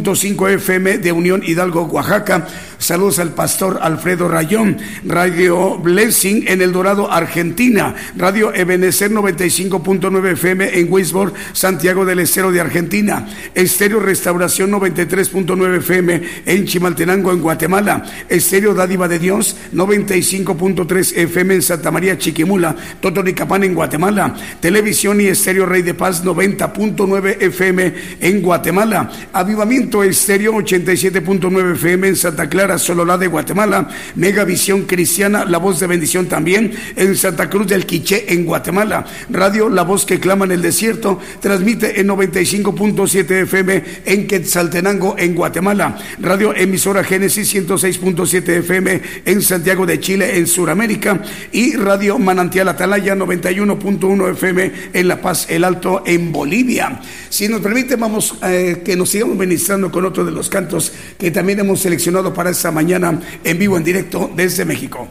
100.5 0.02 0.50
FM 0.54 0.98
de 0.98 1.12
Unión 1.12 1.42
Hidalgo, 1.44 1.82
Oaxaca. 1.84 2.46
Saludos 2.78 3.20
al 3.20 3.30
pastor 3.30 3.78
Alfredo 3.80 4.26
Rayón. 4.26 4.76
Radio 5.04 5.78
Blessing 5.78 6.48
en 6.48 6.62
El 6.62 6.72
Dorado, 6.72 7.10
Argentina. 7.12 7.94
Radio 8.16 8.52
Ebenecer 8.52 9.12
95.9 9.12 10.32
FM 10.32 10.78
en 10.80 10.92
Wisborne, 10.92 11.38
Santiago 11.52 12.04
del 12.04 12.18
Estero 12.18 12.50
de 12.50 12.60
Argentina. 12.60 13.28
Estéreo 13.54 14.00
Restauración 14.00 14.72
93.9 14.72 15.76
FM 15.76 16.22
en 16.46 16.64
Chimaltenango, 16.64 17.30
en 17.30 17.40
Guatemala. 17.40 18.04
Estéreo 18.28 18.74
Dádiva 18.74 19.06
de 19.06 19.20
Dios 19.20 19.56
95.3 19.72 21.16
FM 21.18 21.54
en 21.54 21.62
Santa 21.62 21.92
María 21.92 22.18
Chiquimula, 22.18 22.74
Totonicapán 23.00 23.62
en 23.62 23.74
Guatemala. 23.74 24.34
Televisión 24.60 25.20
y 25.20 25.26
Estéreo 25.26 25.66
Rey 25.66 25.82
de 25.82 25.94
Paz 25.94 26.24
90.9 26.24 27.36
FM 27.42 27.94
en 28.20 28.42
Guatemala. 28.42 29.08
Avivamiento 29.32 29.91
Estéreo 30.00 30.54
87.9 30.54 31.74
FM 31.74 32.08
en 32.08 32.16
Santa 32.16 32.48
Clara, 32.48 32.78
Sololá 32.78 33.18
de 33.18 33.26
Guatemala. 33.26 33.88
Megavisión 34.14 34.82
Cristiana, 34.82 35.44
La 35.44 35.58
Voz 35.58 35.80
de 35.80 35.86
Bendición 35.86 36.26
también 36.26 36.72
en 36.96 37.14
Santa 37.16 37.50
Cruz 37.50 37.66
del 37.66 37.84
Quiché 37.84 38.32
en 38.32 38.46
Guatemala. 38.46 39.04
Radio 39.28 39.68
La 39.68 39.82
Voz 39.82 40.06
que 40.06 40.18
clama 40.18 40.46
en 40.46 40.52
el 40.52 40.62
desierto 40.62 41.20
transmite 41.40 42.00
en 42.00 42.08
95.7 42.08 43.42
FM 43.42 43.84
en 44.06 44.26
Quetzaltenango 44.26 45.16
en 45.18 45.34
Guatemala. 45.34 45.98
Radio 46.20 46.54
Emisora 46.54 47.04
Génesis 47.04 47.54
106.7 47.54 48.48
FM 48.60 49.02
en 49.24 49.42
Santiago 49.42 49.84
de 49.84 50.00
Chile 50.00 50.38
en 50.38 50.46
Sudamérica 50.46 51.22
y 51.52 51.76
Radio 51.76 52.18
Manantial 52.18 52.68
Atalaya 52.68 53.14
91.1 53.14 54.30
FM 54.32 54.72
en 54.92 55.08
La 55.08 55.20
Paz 55.20 55.46
El 55.50 55.64
Alto 55.64 56.02
en 56.06 56.32
Bolivia. 56.32 57.00
Si 57.28 57.48
nos 57.48 57.60
permite, 57.60 57.96
vamos 57.96 58.38
eh, 58.42 58.82
que 58.84 58.96
nos 58.96 59.08
sigamos 59.08 59.36
ministrando 59.36 59.81
con 59.90 60.04
otro 60.04 60.24
de 60.24 60.30
los 60.30 60.48
cantos 60.48 60.92
que 61.18 61.30
también 61.30 61.60
hemos 61.60 61.80
seleccionado 61.80 62.32
para 62.32 62.50
esta 62.50 62.70
mañana 62.70 63.20
en 63.42 63.58
vivo, 63.58 63.76
en 63.76 63.84
directo 63.84 64.30
desde 64.36 64.64
México. 64.64 65.08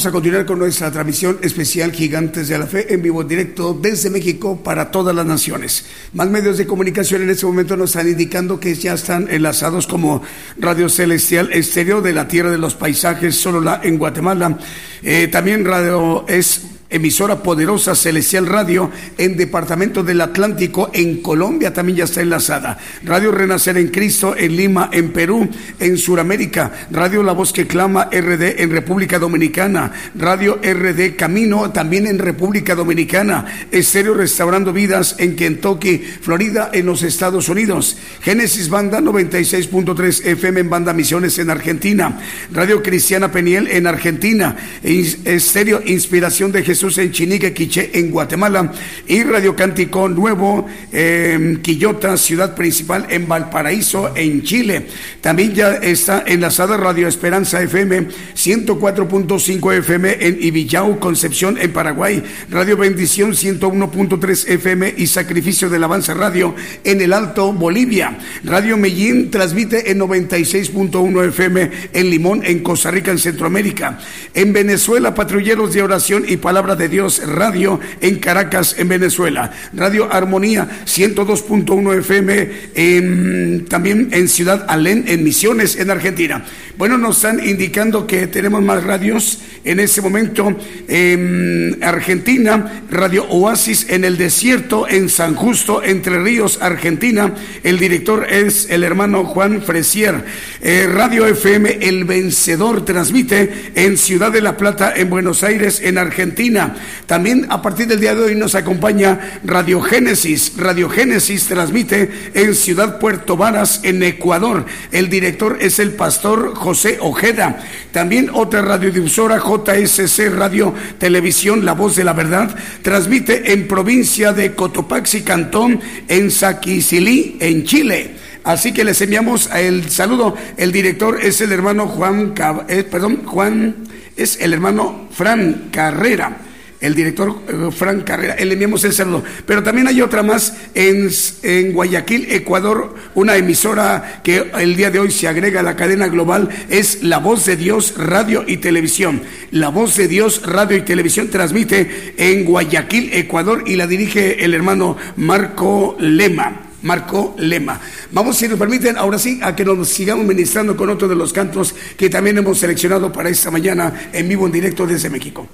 Vamos 0.00 0.08
a 0.08 0.12
continuar 0.12 0.46
con 0.46 0.58
nuestra 0.58 0.90
transmisión 0.90 1.38
especial 1.42 1.92
Gigantes 1.92 2.48
de 2.48 2.58
la 2.58 2.66
Fe 2.66 2.94
en 2.94 3.02
vivo 3.02 3.22
directo 3.22 3.78
desde 3.78 4.08
México 4.08 4.58
para 4.64 4.90
todas 4.90 5.14
las 5.14 5.26
naciones. 5.26 5.84
Más 6.14 6.30
medios 6.30 6.56
de 6.56 6.66
comunicación 6.66 7.20
en 7.20 7.28
este 7.28 7.44
momento 7.44 7.76
nos 7.76 7.90
están 7.90 8.08
indicando 8.08 8.58
que 8.58 8.74
ya 8.74 8.94
están 8.94 9.28
enlazados 9.30 9.86
como 9.86 10.22
Radio 10.58 10.88
Celestial 10.88 11.52
Estéreo 11.52 12.00
de 12.00 12.14
la 12.14 12.26
Tierra 12.26 12.50
de 12.50 12.56
los 12.56 12.76
Paisajes, 12.76 13.36
solo 13.36 13.60
la 13.60 13.82
en 13.84 13.98
Guatemala. 13.98 14.58
Eh, 15.02 15.28
también 15.28 15.66
Radio 15.66 16.24
es 16.26 16.59
emisora 16.90 17.42
poderosa 17.42 17.94
Celestial 17.94 18.46
Radio 18.46 18.90
en 19.16 19.36
Departamento 19.36 20.02
del 20.02 20.20
Atlántico, 20.20 20.90
en 20.92 21.22
Colombia 21.22 21.72
también 21.72 21.98
ya 21.98 22.04
está 22.04 22.20
enlazada. 22.20 22.78
Radio 23.04 23.30
Renacer 23.30 23.78
en 23.78 23.88
Cristo 23.88 24.34
en 24.36 24.56
Lima, 24.56 24.90
en 24.92 25.12
Perú, 25.12 25.48
en 25.78 25.96
Sudamérica. 25.96 26.72
Radio 26.90 27.22
La 27.22 27.32
Voz 27.32 27.52
que 27.52 27.66
Clama 27.66 28.10
RD 28.10 28.60
en 28.60 28.70
República 28.70 29.18
Dominicana. 29.18 29.92
Radio 30.16 30.58
RD 30.62 31.16
Camino 31.16 31.70
también 31.70 32.06
en 32.06 32.18
República 32.18 32.74
Dominicana. 32.74 33.46
Estéreo 33.70 34.14
Restaurando 34.14 34.72
Vidas 34.72 35.14
en 35.18 35.36
Kentucky, 35.36 35.98
Florida, 35.98 36.70
en 36.72 36.86
los 36.86 37.02
Estados 37.02 37.48
Unidos. 37.48 37.96
Génesis 38.22 38.68
Banda 38.68 39.00
96.3 39.00 40.26
FM 40.26 40.60
en 40.60 40.70
Banda 40.70 40.92
Misiones 40.92 41.38
en 41.38 41.48
Argentina. 41.48 42.20
Radio 42.52 42.82
Cristiana 42.82 43.32
Peniel 43.32 43.66
en 43.66 43.86
Argentina. 43.86 44.56
Estéreo 44.82 45.80
Inspiración 45.86 46.52
de 46.52 46.62
Jesús 46.62 46.98
en 46.98 47.12
Chinique, 47.12 47.54
Quiché, 47.54 47.90
en 47.94 48.10
Guatemala, 48.10 48.72
y 49.06 49.22
Radio 49.22 49.56
Cántico 49.56 50.08
Nuevo, 50.08 50.66
en 50.92 51.62
Quillota, 51.62 52.16
ciudad 52.18 52.54
principal, 52.54 53.06
en 53.08 53.26
Valparaíso, 53.26 54.12
en 54.14 54.42
Chile. 54.42 54.86
También 55.22 55.54
ya 55.54 55.76
está 55.76 56.22
enlazada 56.26 56.76
Radio 56.76 57.08
Esperanza 57.08 57.62
FM, 57.62 58.08
104.5 58.40 59.74
FM 59.80 60.16
en 60.18 60.42
Ibillau, 60.42 60.98
Concepción, 60.98 61.58
en 61.58 61.74
Paraguay, 61.74 62.22
Radio 62.48 62.78
Bendición, 62.78 63.32
101.3 63.32 64.48
FM 64.48 64.94
y 64.96 65.06
Sacrificio 65.08 65.68
del 65.68 65.84
Avance 65.84 66.14
Radio 66.14 66.54
en 66.82 67.02
el 67.02 67.12
Alto, 67.12 67.52
Bolivia. 67.52 68.16
Radio 68.44 68.78
Medellín 68.78 69.30
transmite 69.30 69.90
en 69.90 70.00
96.1 70.00 71.28
FM 71.28 71.70
en 71.92 72.08
Limón, 72.10 72.40
en 72.42 72.60
Costa 72.62 72.90
Rica, 72.90 73.10
en 73.10 73.18
Centroamérica. 73.18 73.98
En 74.32 74.54
Venezuela, 74.54 75.14
patrulleros 75.14 75.74
de 75.74 75.82
oración 75.82 76.24
y 76.26 76.38
palabra 76.38 76.76
de 76.76 76.88
Dios 76.88 77.20
Radio 77.26 77.78
en 78.00 78.20
Caracas, 78.20 78.74
en 78.78 78.88
Venezuela. 78.88 79.52
Radio 79.74 80.10
Armonía 80.10 80.66
102.1 80.86 81.98
FM 81.98 83.64
también 83.68 84.08
en 84.12 84.28
Ciudad 84.28 84.64
Alén, 84.66 85.04
en 85.08 85.22
Misiones, 85.24 85.76
en 85.76 85.90
Argentina. 85.90 86.42
Bueno, 86.78 86.96
nos 86.96 87.16
están 87.16 87.46
indicando 87.46 88.06
que 88.06 88.29
tenemos 88.30 88.62
más 88.62 88.82
radios 88.84 89.40
en 89.64 89.80
este 89.80 90.00
momento. 90.00 90.56
En 90.88 91.78
Argentina, 91.82 92.84
Radio 92.90 93.24
Oasis 93.28 93.86
en 93.90 94.04
el 94.04 94.16
desierto, 94.16 94.88
en 94.88 95.08
San 95.08 95.34
Justo, 95.34 95.82
Entre 95.82 96.18
Ríos, 96.22 96.58
Argentina. 96.60 97.34
El 97.62 97.78
director 97.78 98.26
es 98.30 98.68
el 98.70 98.84
hermano 98.84 99.24
Juan 99.24 99.62
Fresier. 99.62 100.24
Eh, 100.60 100.88
Radio 100.92 101.26
FM 101.26 101.78
El 101.80 102.04
Vencedor 102.04 102.84
transmite 102.84 103.72
en 103.74 103.96
Ciudad 103.96 104.32
de 104.32 104.40
la 104.40 104.56
Plata, 104.56 104.92
en 104.96 105.10
Buenos 105.10 105.42
Aires, 105.42 105.80
en 105.82 105.98
Argentina. 105.98 106.76
También 107.06 107.46
a 107.50 107.62
partir 107.62 107.86
del 107.86 108.00
día 108.00 108.14
de 108.14 108.22
hoy 108.22 108.34
nos 108.34 108.54
acompaña 108.54 109.40
Radio 109.44 109.80
Génesis. 109.80 110.52
Radio 110.56 110.88
Génesis 110.88 111.46
transmite 111.46 112.10
en 112.34 112.54
Ciudad 112.54 112.98
Puerto 112.98 113.36
Varas, 113.36 113.80
en 113.82 114.02
Ecuador. 114.02 114.66
El 114.92 115.08
director 115.08 115.58
es 115.60 115.78
el 115.78 115.92
pastor 115.92 116.54
José 116.54 116.98
Ojeda. 117.00 117.58
También 117.92 118.19
otra 118.32 118.60
radiodifusora, 118.60 119.38
JSC 119.38 120.28
Radio 120.36 120.74
Televisión, 120.98 121.64
La 121.64 121.72
Voz 121.72 121.96
de 121.96 122.04
la 122.04 122.12
Verdad, 122.12 122.54
transmite 122.82 123.52
en 123.52 123.66
provincia 123.66 124.32
de 124.32 124.54
Cotopaxi, 124.54 125.22
Cantón, 125.22 125.80
en 126.08 126.30
Saquisilí, 126.30 127.36
en 127.40 127.64
Chile. 127.64 128.10
Así 128.44 128.72
que 128.72 128.84
les 128.84 129.00
enviamos 129.00 129.48
el 129.54 129.88
saludo. 129.90 130.36
El 130.56 130.72
director 130.72 131.18
es 131.22 131.40
el 131.40 131.52
hermano 131.52 131.86
Juan, 131.86 132.34
eh, 132.68 132.84
perdón, 132.84 133.22
Juan, 133.24 133.76
es 134.16 134.38
el 134.40 134.52
hermano 134.52 135.08
Fran 135.12 135.68
Carrera 135.70 136.49
el 136.80 136.94
director 136.94 137.36
eh, 137.46 137.70
Frank 137.70 138.04
Carrera, 138.04 138.36
le 138.36 138.52
enviamos 138.52 138.84
el 138.84 138.92
saludo. 138.92 139.22
Pero 139.46 139.62
también 139.62 139.86
hay 139.86 140.00
otra 140.00 140.22
más 140.22 140.54
en, 140.74 141.10
en, 141.42 141.72
Guayaquil, 141.72 142.32
Ecuador, 142.32 142.94
una 143.14 143.36
emisora 143.36 144.20
que 144.24 144.50
el 144.58 144.76
día 144.76 144.90
de 144.90 144.98
hoy 144.98 145.10
se 145.10 145.28
agrega 145.28 145.60
a 145.60 145.62
la 145.62 145.76
cadena 145.76 146.08
global, 146.08 146.48
es 146.68 147.02
La 147.02 147.18
Voz 147.18 147.44
de 147.46 147.56
Dios 147.56 147.94
Radio 147.96 148.44
y 148.46 148.58
Televisión. 148.58 149.22
La 149.50 149.68
Voz 149.68 149.96
de 149.96 150.08
Dios 150.08 150.42
Radio 150.46 150.76
y 150.76 150.82
Televisión 150.82 151.28
transmite 151.28 152.14
en 152.16 152.44
Guayaquil, 152.44 153.10
Ecuador, 153.12 153.64
y 153.66 153.76
la 153.76 153.86
dirige 153.86 154.44
el 154.44 154.54
hermano 154.54 154.96
Marco 155.16 155.96
Lema. 155.98 156.66
Marco 156.82 157.34
Lema. 157.38 157.78
Vamos, 158.10 158.38
si 158.38 158.48
nos 158.48 158.58
permiten, 158.58 158.96
ahora 158.96 159.18
sí, 159.18 159.38
a 159.42 159.54
que 159.54 159.66
nos 159.66 159.86
sigamos 159.88 160.24
ministrando 160.24 160.76
con 160.76 160.88
otro 160.88 161.08
de 161.08 161.14
los 161.14 161.32
cantos 161.32 161.74
que 161.98 162.08
también 162.08 162.38
hemos 162.38 162.58
seleccionado 162.58 163.12
para 163.12 163.28
esta 163.28 163.50
mañana 163.50 164.08
en 164.14 164.26
vivo, 164.26 164.46
en 164.46 164.52
directo 164.52 164.86
desde 164.86 165.10
México. 165.10 165.46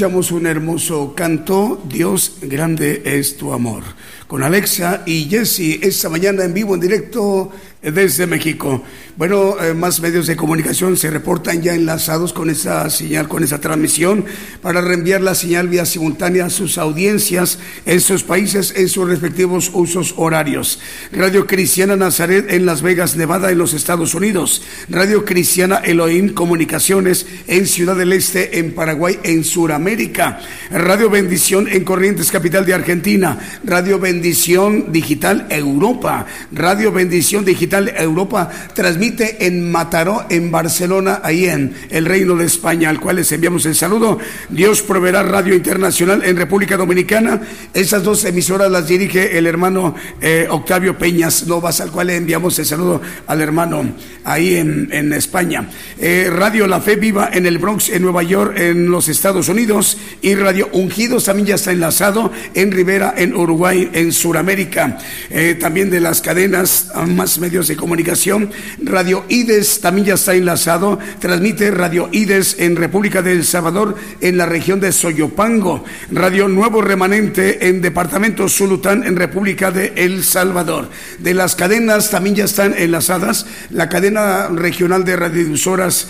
Escuchamos 0.00 0.32
un 0.32 0.46
hermoso 0.46 1.14
canto, 1.14 1.78
Dios 1.86 2.38
grande 2.40 3.02
es 3.04 3.36
tu 3.36 3.52
amor, 3.52 3.82
con 4.26 4.42
Alexa 4.42 5.02
y 5.04 5.26
Jesse 5.28 5.78
esta 5.82 6.08
mañana 6.08 6.42
en 6.42 6.54
vivo, 6.54 6.74
en 6.74 6.80
directo 6.80 7.52
desde 7.82 8.26
México. 8.26 8.82
Bueno, 9.20 9.62
eh, 9.62 9.74
más 9.74 10.00
medios 10.00 10.26
de 10.26 10.34
comunicación 10.34 10.96
se 10.96 11.10
reportan 11.10 11.60
ya 11.60 11.74
enlazados 11.74 12.32
con 12.32 12.48
esa 12.48 12.88
señal, 12.88 13.28
con 13.28 13.44
esa 13.44 13.60
transmisión, 13.60 14.24
para 14.62 14.80
reenviar 14.80 15.20
la 15.20 15.34
señal 15.34 15.68
vía 15.68 15.84
simultánea 15.84 16.46
a 16.46 16.48
sus 16.48 16.78
audiencias 16.78 17.58
en 17.84 18.00
sus 18.00 18.22
países, 18.22 18.72
en 18.74 18.88
sus 18.88 19.06
respectivos 19.06 19.72
usos 19.74 20.14
horarios. 20.16 20.78
Radio 21.12 21.46
Cristiana 21.46 21.96
Nazaret 21.96 22.50
en 22.50 22.64
Las 22.64 22.80
Vegas, 22.80 23.14
Nevada, 23.14 23.50
en 23.50 23.58
los 23.58 23.74
Estados 23.74 24.14
Unidos. 24.14 24.62
Radio 24.88 25.26
Cristiana 25.26 25.82
Elohim 25.84 26.32
Comunicaciones 26.32 27.26
en 27.46 27.66
Ciudad 27.66 27.96
del 27.96 28.14
Este, 28.14 28.58
en 28.58 28.72
Paraguay, 28.72 29.18
en 29.22 29.44
Sudamérica. 29.44 30.40
Radio 30.70 31.10
Bendición 31.10 31.66
en 31.68 31.82
Corrientes, 31.82 32.30
capital 32.30 32.64
de 32.64 32.74
Argentina. 32.74 33.36
Radio 33.64 33.98
Bendición 33.98 34.92
Digital 34.92 35.46
Europa. 35.50 36.26
Radio 36.52 36.92
Bendición 36.92 37.44
Digital 37.44 37.92
Europa 37.96 38.48
transmite 38.72 39.46
en 39.46 39.72
Mataró, 39.72 40.26
en 40.30 40.52
Barcelona, 40.52 41.22
ahí 41.24 41.46
en 41.46 41.74
el 41.90 42.04
Reino 42.04 42.36
de 42.36 42.44
España, 42.44 42.88
al 42.88 43.00
cual 43.00 43.16
les 43.16 43.32
enviamos 43.32 43.66
el 43.66 43.74
saludo. 43.74 44.20
Dios 44.48 44.82
proveerá 44.82 45.24
Radio 45.24 45.56
Internacional 45.56 46.22
en 46.24 46.36
República 46.36 46.76
Dominicana. 46.76 47.40
Esas 47.74 48.04
dos 48.04 48.24
emisoras 48.24 48.70
las 48.70 48.86
dirige 48.86 49.36
el 49.38 49.48
hermano 49.48 49.96
eh, 50.20 50.46
Octavio 50.48 50.96
Peñas 50.96 51.48
Novas, 51.48 51.80
al 51.80 51.90
cual 51.90 52.06
le 52.06 52.16
enviamos 52.16 52.56
el 52.60 52.66
saludo 52.66 53.00
al 53.26 53.40
hermano 53.40 53.92
ahí 54.22 54.54
en, 54.56 55.12
España. 55.12 55.68
Eh, 55.98 56.30
Radio 56.30 56.66
La 56.68 56.80
Fe 56.80 56.94
Viva 56.94 57.30
en 57.32 57.46
el 57.46 57.58
Bronx, 57.58 57.88
en 57.88 58.02
Nueva 58.02 58.22
York, 58.22 58.54
en 58.56 58.88
los 58.88 59.08
Estados 59.08 59.48
Unidos. 59.48 59.98
Y 60.22 60.34
Radio 60.36 60.59
Ungidos 60.72 61.24
también 61.24 61.46
ya 61.46 61.54
está 61.54 61.72
enlazado 61.72 62.32
en 62.54 62.72
Rivera, 62.72 63.14
en 63.16 63.34
Uruguay, 63.34 63.90
en 63.92 64.12
Sudamérica. 64.12 64.98
Eh, 65.30 65.56
también 65.58 65.90
de 65.90 66.00
las 66.00 66.20
cadenas 66.20 66.90
más 67.08 67.38
medios 67.38 67.68
de 67.68 67.76
comunicación. 67.76 68.50
Radio 68.82 69.24
IDES 69.28 69.80
también 69.80 70.06
ya 70.06 70.14
está 70.14 70.34
enlazado. 70.34 70.98
Transmite 71.18 71.70
Radio 71.70 72.08
IDES 72.12 72.56
en 72.58 72.76
República 72.76 73.22
del 73.22 73.44
Salvador, 73.44 73.96
en 74.20 74.36
la 74.36 74.46
región 74.46 74.80
de 74.80 74.92
Soyopango. 74.92 75.84
Radio 76.10 76.48
Nuevo 76.48 76.82
Remanente 76.82 77.68
en 77.68 77.80
Departamento 77.80 78.48
Zulután, 78.48 79.04
en 79.04 79.16
República 79.16 79.70
de 79.70 79.92
El 79.96 80.24
Salvador. 80.24 80.90
De 81.18 81.34
las 81.34 81.54
cadenas 81.54 82.10
también 82.10 82.36
ya 82.36 82.44
están 82.44 82.74
enlazadas. 82.76 83.46
La 83.70 83.88
cadena 83.88 84.48
regional 84.48 85.04
de 85.04 85.16
radiodifusoras 85.16 86.08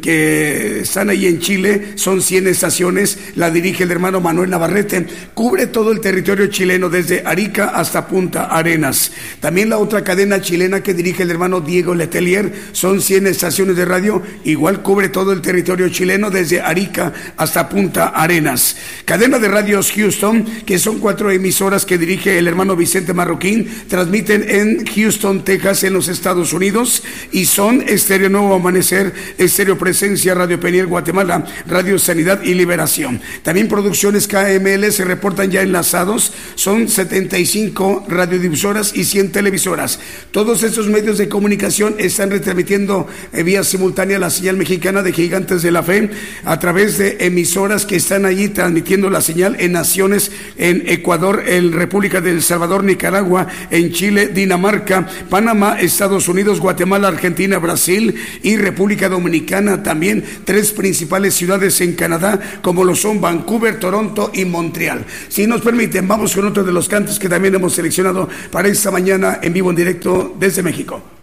que 0.00 0.80
están 0.80 1.10
ahí 1.10 1.26
en 1.26 1.40
Chile 1.40 1.92
son 1.96 2.22
100 2.22 2.48
estaciones. 2.48 3.18
La 3.36 3.50
dirige 3.50 3.84
el 3.84 3.90
hermano 3.90 4.20
Manuel 4.20 4.50
Navarrete. 4.50 5.06
Cubre 5.34 5.66
todo 5.66 5.92
el 5.92 6.00
territorio 6.00 6.46
chileno 6.48 6.88
desde 6.88 7.22
Arica 7.24 7.66
hasta 7.66 8.06
Punta 8.06 8.44
Arenas. 8.46 9.12
También 9.40 9.70
la 9.70 9.78
otra 9.78 10.02
cadena 10.04 10.40
chilena 10.40 10.82
que 10.82 10.94
dirige 10.94 11.22
el 11.22 11.30
hermano 11.30 11.60
Diego 11.60 11.94
Letelier. 11.94 12.52
Son 12.72 13.00
100 13.00 13.26
estaciones 13.26 13.76
de 13.76 13.84
radio, 13.84 14.22
igual 14.44 14.82
cubre 14.82 15.08
todo 15.08 15.32
el 15.32 15.40
territorio 15.40 15.88
chileno 15.88 16.30
desde 16.30 16.60
Arica 16.60 17.12
hasta 17.36 17.68
Punta 17.68 18.08
Arenas. 18.08 18.76
Cadena 19.04 19.38
de 19.38 19.48
radios 19.48 19.92
Houston, 19.92 20.44
que 20.64 20.78
son 20.78 20.98
cuatro 20.98 21.30
emisoras 21.30 21.84
que 21.84 21.98
dirige 21.98 22.38
el 22.38 22.48
hermano 22.48 22.76
Vicente 22.76 23.14
Marroquín, 23.14 23.68
transmiten 23.88 24.44
en 24.48 24.86
Houston, 24.86 25.44
Texas, 25.44 25.84
en 25.84 25.92
los 25.92 26.08
Estados 26.08 26.52
Unidos, 26.52 27.02
y 27.32 27.46
son 27.46 27.82
Estéreo 27.86 28.28
Nuevo 28.28 28.54
Amanecer, 28.54 29.12
Estéreo 29.46 29.78
Presencia, 29.78 30.34
Radio 30.34 30.60
Peniel 30.60 30.86
Guatemala, 30.86 31.44
Radio 31.66 31.98
Sanidad 31.98 32.42
y 32.42 32.54
Liberación. 32.54 33.20
También 33.42 33.68
producciones 33.68 34.28
KML 34.28 34.92
se 34.92 35.04
reportan 35.04 35.50
ya 35.50 35.62
enlazados, 35.62 36.32
son 36.54 36.88
75 36.88 38.06
radiodifusoras 38.08 38.94
y 38.94 39.04
100 39.04 39.32
televisoras. 39.32 39.98
Todos 40.30 40.62
estos 40.62 40.88
medios 40.88 41.18
de 41.18 41.28
comunicación 41.28 41.96
están 41.98 42.30
retransmitiendo 42.30 43.06
eh, 43.32 43.42
vía 43.42 43.64
simultánea 43.64 44.18
la 44.18 44.30
señal 44.30 44.56
mexicana 44.56 45.02
de 45.02 45.12
Gigantes 45.12 45.62
de 45.62 45.70
la 45.70 45.82
Fe 45.82 46.10
a 46.44 46.58
través 46.58 46.98
de 46.98 47.16
emisoras 47.20 47.86
que 47.86 47.96
están 47.96 48.26
allí 48.26 48.48
transmitiendo 48.48 49.10
la 49.10 49.20
señal 49.20 49.56
en 49.58 49.72
naciones 49.72 50.30
en 50.56 50.82
Ecuador, 50.86 51.44
en 51.46 51.72
República 51.72 52.20
del 52.20 52.42
Salvador, 52.42 52.84
Nicaragua, 52.84 53.46
en 53.70 53.92
Chile, 53.92 54.28
Dinamarca, 54.28 55.06
Panamá, 55.30 55.80
Estados 55.80 56.28
Unidos, 56.28 56.60
Guatemala, 56.60 57.08
Argentina, 57.08 57.58
Brasil 57.58 58.14
y 58.42 58.56
República 58.56 59.08
Dominicana. 59.08 59.35
También 59.82 60.24
tres 60.44 60.72
principales 60.72 61.34
ciudades 61.34 61.80
en 61.80 61.94
Canadá, 61.94 62.40
como 62.62 62.84
lo 62.84 62.94
son 62.94 63.20
Vancouver, 63.20 63.78
Toronto 63.78 64.30
y 64.32 64.44
Montreal. 64.44 65.04
Si 65.28 65.46
nos 65.46 65.60
permiten, 65.60 66.06
vamos 66.06 66.34
con 66.34 66.46
otro 66.46 66.64
de 66.64 66.72
los 66.72 66.88
cantos 66.88 67.18
que 67.18 67.28
también 67.28 67.54
hemos 67.54 67.74
seleccionado 67.74 68.28
para 68.50 68.68
esta 68.68 68.90
mañana 68.90 69.40
en 69.42 69.52
vivo 69.52 69.70
en 69.70 69.76
directo 69.76 70.34
desde 70.38 70.62
México. 70.62 71.15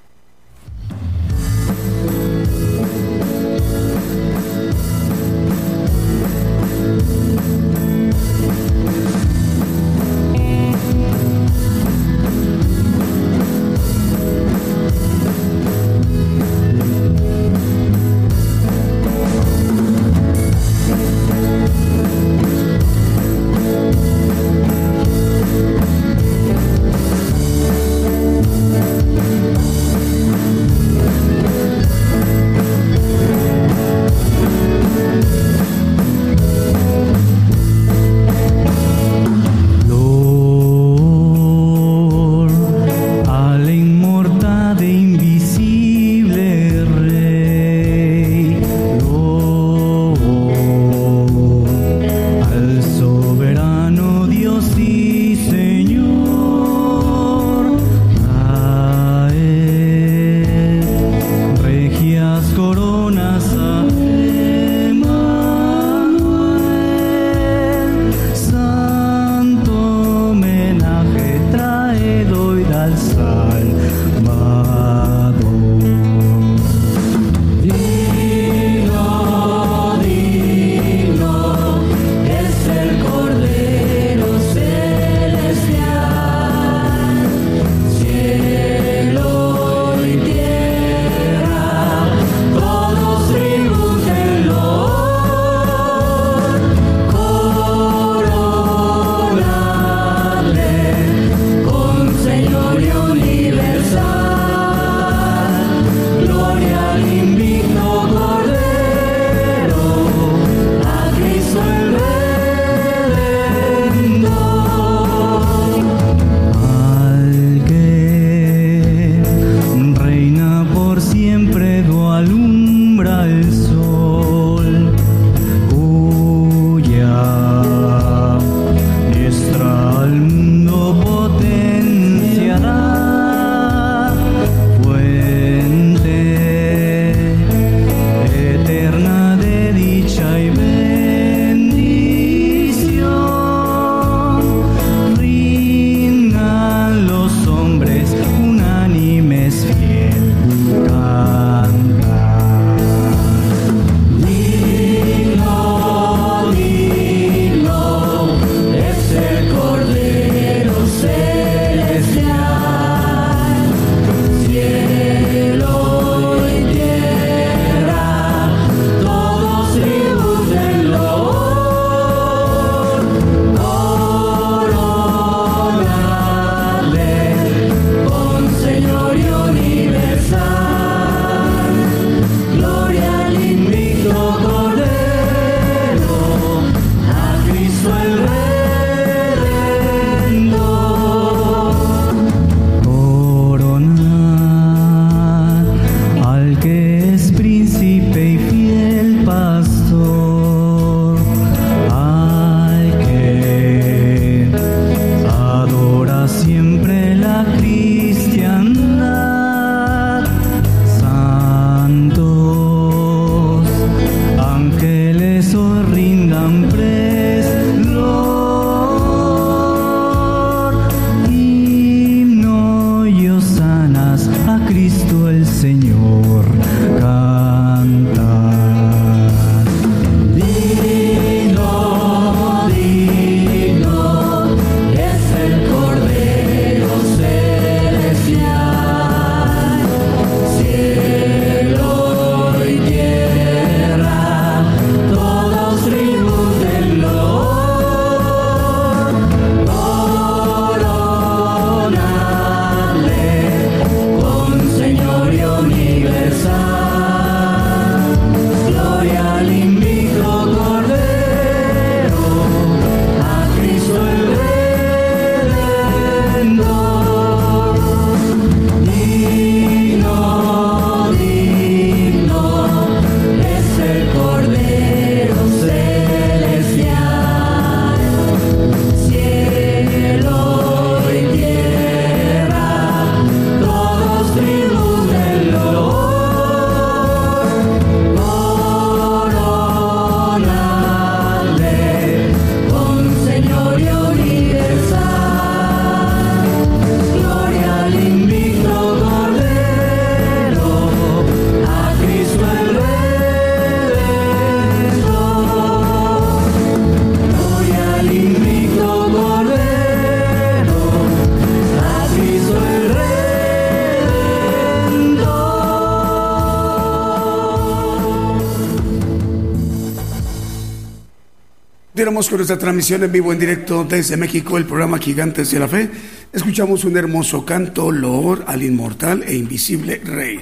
Con 322.14 322.38
nuestra 322.38 322.60
transmisión 322.60 323.04
en 323.04 323.12
vivo 323.12 323.34
en 323.34 323.40
directo 323.40 323.84
desde 323.90 324.18
México, 324.18 324.60
el 324.60 324.66
programa 324.66 325.00
Gigantes 325.00 325.50
de 325.50 325.58
la 325.58 325.68
Fe. 325.68 325.90
Escuchamos 326.32 326.84
un 326.84 326.96
hermoso 326.96 327.44
canto, 327.44 327.92
loor 327.92 328.44
al 328.46 328.62
inmortal 328.62 329.24
e 329.24 329.34
invisible 329.34 330.00
Rey. 330.06 330.40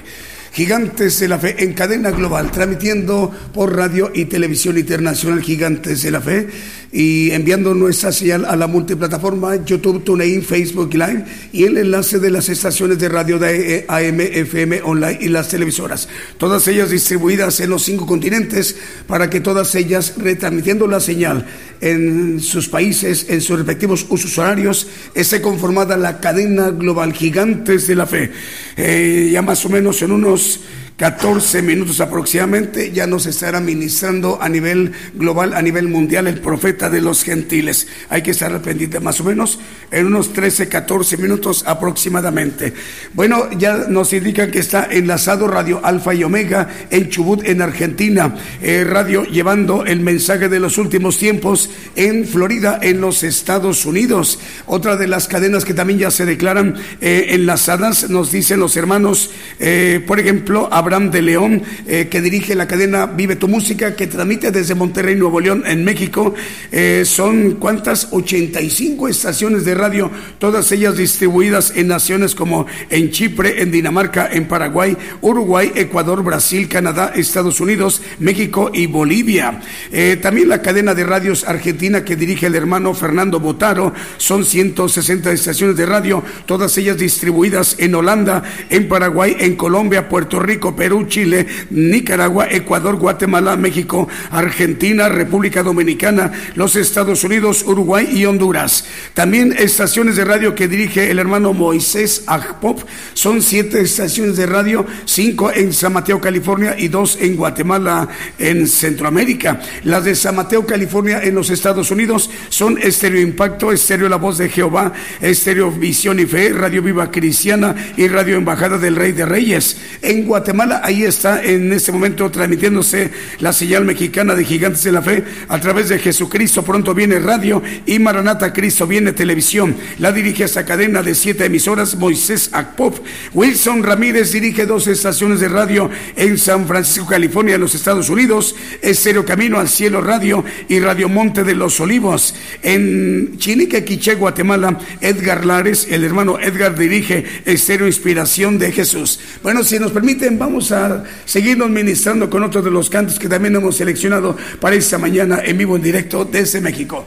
Gigantes 0.52 1.18
de 1.18 1.28
la 1.28 1.38
Fe 1.38 1.64
en 1.64 1.72
cadena 1.72 2.10
global, 2.10 2.50
transmitiendo 2.50 3.32
por 3.54 3.74
radio 3.74 4.12
y 4.14 4.26
televisión 4.26 4.76
internacional 4.76 5.40
Gigantes 5.40 6.02
de 6.02 6.10
la 6.10 6.20
Fe 6.20 6.46
y 6.92 7.30
enviando 7.30 7.72
nuestra 7.74 8.12
señal 8.12 8.44
a 8.44 8.54
la 8.54 8.66
multiplataforma 8.66 9.64
YouTube, 9.64 10.04
TuneIn, 10.04 10.42
Facebook 10.42 10.92
Live 10.92 11.24
y 11.50 11.64
el 11.64 11.78
enlace 11.78 12.18
de 12.18 12.30
las 12.30 12.50
estaciones 12.50 12.98
de 12.98 13.08
radio 13.08 13.38
de 13.38 13.86
AM, 13.88 14.20
FM, 14.20 14.82
online 14.82 15.18
y 15.22 15.28
las 15.28 15.48
televisoras. 15.48 16.08
Todas 16.36 16.68
ellas 16.68 16.90
distribuidas 16.90 17.60
en 17.60 17.70
los 17.70 17.82
cinco 17.82 18.06
continentes 18.06 18.76
para 19.06 19.30
que 19.30 19.40
todas 19.40 19.74
ellas 19.74 20.14
retransmitiendo 20.18 20.86
la 20.86 21.00
señal 21.00 21.46
en 21.80 22.40
sus 22.40 22.68
países, 22.68 23.26
en 23.28 23.40
sus 23.40 23.58
respectivos 23.58 24.06
usos 24.10 24.36
horarios, 24.36 24.86
esté 25.14 25.40
conformada 25.40 25.96
la 25.96 26.20
cadena 26.20 26.70
global 26.70 27.14
Gigantes 27.14 27.86
de 27.86 27.94
la 27.94 28.06
Fe. 28.06 28.30
Eh, 28.76 29.30
ya 29.32 29.40
más 29.40 29.64
o 29.64 29.70
menos 29.70 30.00
en 30.02 30.12
unos 30.12 30.60
14 31.02 31.62
minutos 31.62 32.00
aproximadamente, 32.00 32.92
ya 32.92 33.08
nos 33.08 33.26
estará 33.26 33.58
ministrando 33.58 34.40
a 34.40 34.48
nivel 34.48 34.92
global, 35.14 35.52
a 35.52 35.60
nivel 35.60 35.88
mundial, 35.88 36.28
el 36.28 36.38
profeta 36.38 36.90
de 36.90 37.00
los 37.00 37.24
gentiles. 37.24 37.88
Hay 38.08 38.22
que 38.22 38.30
estar 38.30 38.52
al 38.52 38.60
pendiente 38.60 39.00
más 39.00 39.20
o 39.20 39.24
menos 39.24 39.58
en 39.90 40.06
unos 40.06 40.32
13, 40.32 40.68
14 40.68 41.16
minutos 41.16 41.64
aproximadamente. 41.66 42.72
Bueno, 43.14 43.50
ya 43.58 43.78
nos 43.88 44.12
indican 44.12 44.52
que 44.52 44.60
está 44.60 44.84
enlazado 44.92 45.48
Radio 45.48 45.80
Alfa 45.82 46.14
y 46.14 46.22
Omega 46.22 46.68
en 46.88 47.08
Chubut, 47.08 47.42
en 47.48 47.62
Argentina. 47.62 48.36
Eh, 48.62 48.84
radio 48.84 49.24
llevando 49.24 49.84
el 49.84 49.98
mensaje 49.98 50.48
de 50.48 50.60
los 50.60 50.78
últimos 50.78 51.18
tiempos 51.18 51.68
en 51.96 52.28
Florida, 52.28 52.78
en 52.80 53.00
los 53.00 53.24
Estados 53.24 53.86
Unidos. 53.86 54.38
Otra 54.66 54.96
de 54.96 55.08
las 55.08 55.26
cadenas 55.26 55.64
que 55.64 55.74
también 55.74 55.98
ya 55.98 56.12
se 56.12 56.26
declaran 56.26 56.76
eh, 57.00 57.26
enlazadas, 57.30 58.08
nos 58.08 58.30
dicen 58.30 58.60
los 58.60 58.76
hermanos, 58.76 59.30
eh, 59.58 60.00
por 60.06 60.20
ejemplo, 60.20 60.68
Abraham 60.70 60.91
de 60.92 61.22
León, 61.22 61.62
eh, 61.86 62.08
que 62.10 62.20
dirige 62.20 62.54
la 62.54 62.68
cadena 62.68 63.06
Vive 63.06 63.36
tu 63.36 63.48
Música, 63.48 63.96
que 63.96 64.06
transmite 64.06 64.50
desde 64.50 64.74
Monterrey, 64.74 65.16
Nuevo 65.16 65.40
León, 65.40 65.62
en 65.66 65.84
México. 65.84 66.34
Eh, 66.70 67.04
son 67.06 67.52
cuántas? 67.52 68.08
85 68.10 69.08
estaciones 69.08 69.64
de 69.64 69.74
radio, 69.74 70.10
todas 70.38 70.70
ellas 70.70 70.98
distribuidas 70.98 71.72
en 71.74 71.88
naciones 71.88 72.34
como 72.34 72.66
en 72.90 73.10
Chipre, 73.10 73.62
en 73.62 73.70
Dinamarca, 73.70 74.28
en 74.30 74.46
Paraguay, 74.46 74.94
Uruguay, 75.22 75.72
Ecuador, 75.74 76.22
Brasil, 76.22 76.68
Canadá, 76.68 77.12
Estados 77.14 77.58
Unidos, 77.60 78.02
México 78.18 78.70
y 78.74 78.86
Bolivia. 78.86 79.60
Eh, 79.90 80.18
también 80.20 80.50
la 80.50 80.60
cadena 80.60 80.94
de 80.94 81.04
radios 81.04 81.48
argentina 81.48 82.04
que 82.04 82.16
dirige 82.16 82.48
el 82.48 82.54
hermano 82.54 82.92
Fernando 82.92 83.40
Botaro, 83.40 83.94
son 84.18 84.44
160 84.44 85.32
estaciones 85.32 85.76
de 85.76 85.86
radio, 85.86 86.22
todas 86.44 86.76
ellas 86.76 86.98
distribuidas 86.98 87.76
en 87.78 87.94
Holanda, 87.94 88.42
en 88.68 88.88
Paraguay, 88.88 89.36
en 89.38 89.56
Colombia, 89.56 90.08
Puerto 90.08 90.38
Rico, 90.38 90.71
Perú, 90.76 91.06
Chile, 91.08 91.46
Nicaragua, 91.70 92.46
Ecuador, 92.50 92.96
Guatemala, 92.96 93.56
México, 93.56 94.08
Argentina, 94.30 95.08
República 95.08 95.62
Dominicana, 95.62 96.32
los 96.54 96.76
Estados 96.76 97.24
Unidos, 97.24 97.64
Uruguay 97.66 98.08
y 98.12 98.24
Honduras. 98.24 98.84
También 99.14 99.54
estaciones 99.58 100.16
de 100.16 100.24
radio 100.24 100.54
que 100.54 100.68
dirige 100.68 101.10
el 101.10 101.18
hermano 101.18 101.52
Moisés 101.52 102.24
Agpop. 102.26 102.80
Son 103.14 103.42
siete 103.42 103.80
estaciones 103.80 104.36
de 104.36 104.46
radio, 104.46 104.86
cinco 105.04 105.50
en 105.52 105.72
San 105.72 105.92
Mateo, 105.92 106.20
California 106.20 106.74
y 106.78 106.88
dos 106.88 107.18
en 107.20 107.36
Guatemala, 107.36 108.08
en 108.38 108.66
Centroamérica. 108.66 109.60
Las 109.84 110.04
de 110.04 110.14
San 110.14 110.36
Mateo, 110.36 110.66
California, 110.66 111.20
en 111.22 111.34
los 111.34 111.50
Estados 111.50 111.90
Unidos 111.90 112.30
son 112.48 112.78
Estéreo 112.78 113.20
Impacto, 113.20 113.72
Estéreo 113.72 114.08
La 114.08 114.16
Voz 114.16 114.38
de 114.38 114.48
Jehová, 114.48 114.92
Estéreo 115.20 115.70
Visión 115.70 116.20
y 116.20 116.26
Fe, 116.26 116.50
Radio 116.50 116.82
Viva 116.82 117.10
Cristiana 117.10 117.74
y 117.96 118.08
Radio 118.08 118.36
Embajada 118.36 118.78
del 118.78 118.96
Rey 118.96 119.12
de 119.12 119.26
Reyes. 119.26 119.76
En 120.00 120.24
Guatemala, 120.24 120.52
Ahí 120.70 121.02
está 121.02 121.42
en 121.42 121.72
este 121.72 121.90
momento 121.90 122.30
transmitiéndose 122.30 123.10
la 123.40 123.52
señal 123.52 123.84
mexicana 123.84 124.36
de 124.36 124.44
Gigantes 124.44 124.84
de 124.84 124.92
la 124.92 125.02
Fe 125.02 125.24
a 125.48 125.58
través 125.58 125.88
de 125.88 125.98
Jesucristo. 125.98 126.62
Pronto 126.62 126.94
viene 126.94 127.18
radio 127.18 127.60
y 127.84 127.98
Maranata 127.98 128.52
Cristo 128.52 128.86
viene 128.86 129.12
televisión. 129.12 129.74
La 129.98 130.12
dirige 130.12 130.44
esta 130.44 130.64
cadena 130.64 131.02
de 131.02 131.16
siete 131.16 131.46
emisoras 131.46 131.96
Moisés 131.96 132.50
Akpop. 132.52 132.98
Wilson 133.34 133.82
Ramírez 133.82 134.30
dirige 134.30 134.64
dos 134.64 134.86
estaciones 134.86 135.40
de 135.40 135.48
radio 135.48 135.90
en 136.14 136.38
San 136.38 136.68
Francisco, 136.68 137.08
California, 137.08 137.56
en 137.56 137.60
los 137.60 137.74
Estados 137.74 138.08
Unidos. 138.08 138.54
Estéreo 138.82 139.24
Camino 139.24 139.58
al 139.58 139.68
Cielo 139.68 140.00
Radio 140.00 140.44
y 140.68 140.78
Radio 140.78 141.08
Monte 141.08 141.42
de 141.42 141.56
los 141.56 141.80
Olivos. 141.80 142.36
En 142.62 143.36
Chinique, 143.38 143.84
Quiché, 143.84 144.14
Guatemala, 144.14 144.78
Edgar 145.00 145.44
Lares, 145.44 145.88
el 145.90 146.04
hermano 146.04 146.38
Edgar 146.38 146.78
dirige 146.78 147.24
Estéreo 147.44 147.88
Inspiración 147.88 148.58
de 148.58 148.70
Jesús. 148.70 149.18
Bueno, 149.42 149.64
si 149.64 149.80
nos 149.80 149.90
permiten, 149.90 150.38
vamos 150.38 150.51
a 150.60 151.04
seguirnos 151.24 151.70
ministrando 151.70 152.28
con 152.28 152.42
otros 152.42 152.64
de 152.64 152.70
los 152.70 152.90
cantos 152.90 153.18
que 153.18 153.28
también 153.28 153.56
hemos 153.56 153.76
seleccionado 153.76 154.36
para 154.60 154.76
esta 154.76 154.98
mañana 154.98 155.40
en 155.44 155.56
vivo 155.56 155.76
en 155.76 155.82
directo 155.82 156.24
desde 156.24 156.60
México. 156.60 157.06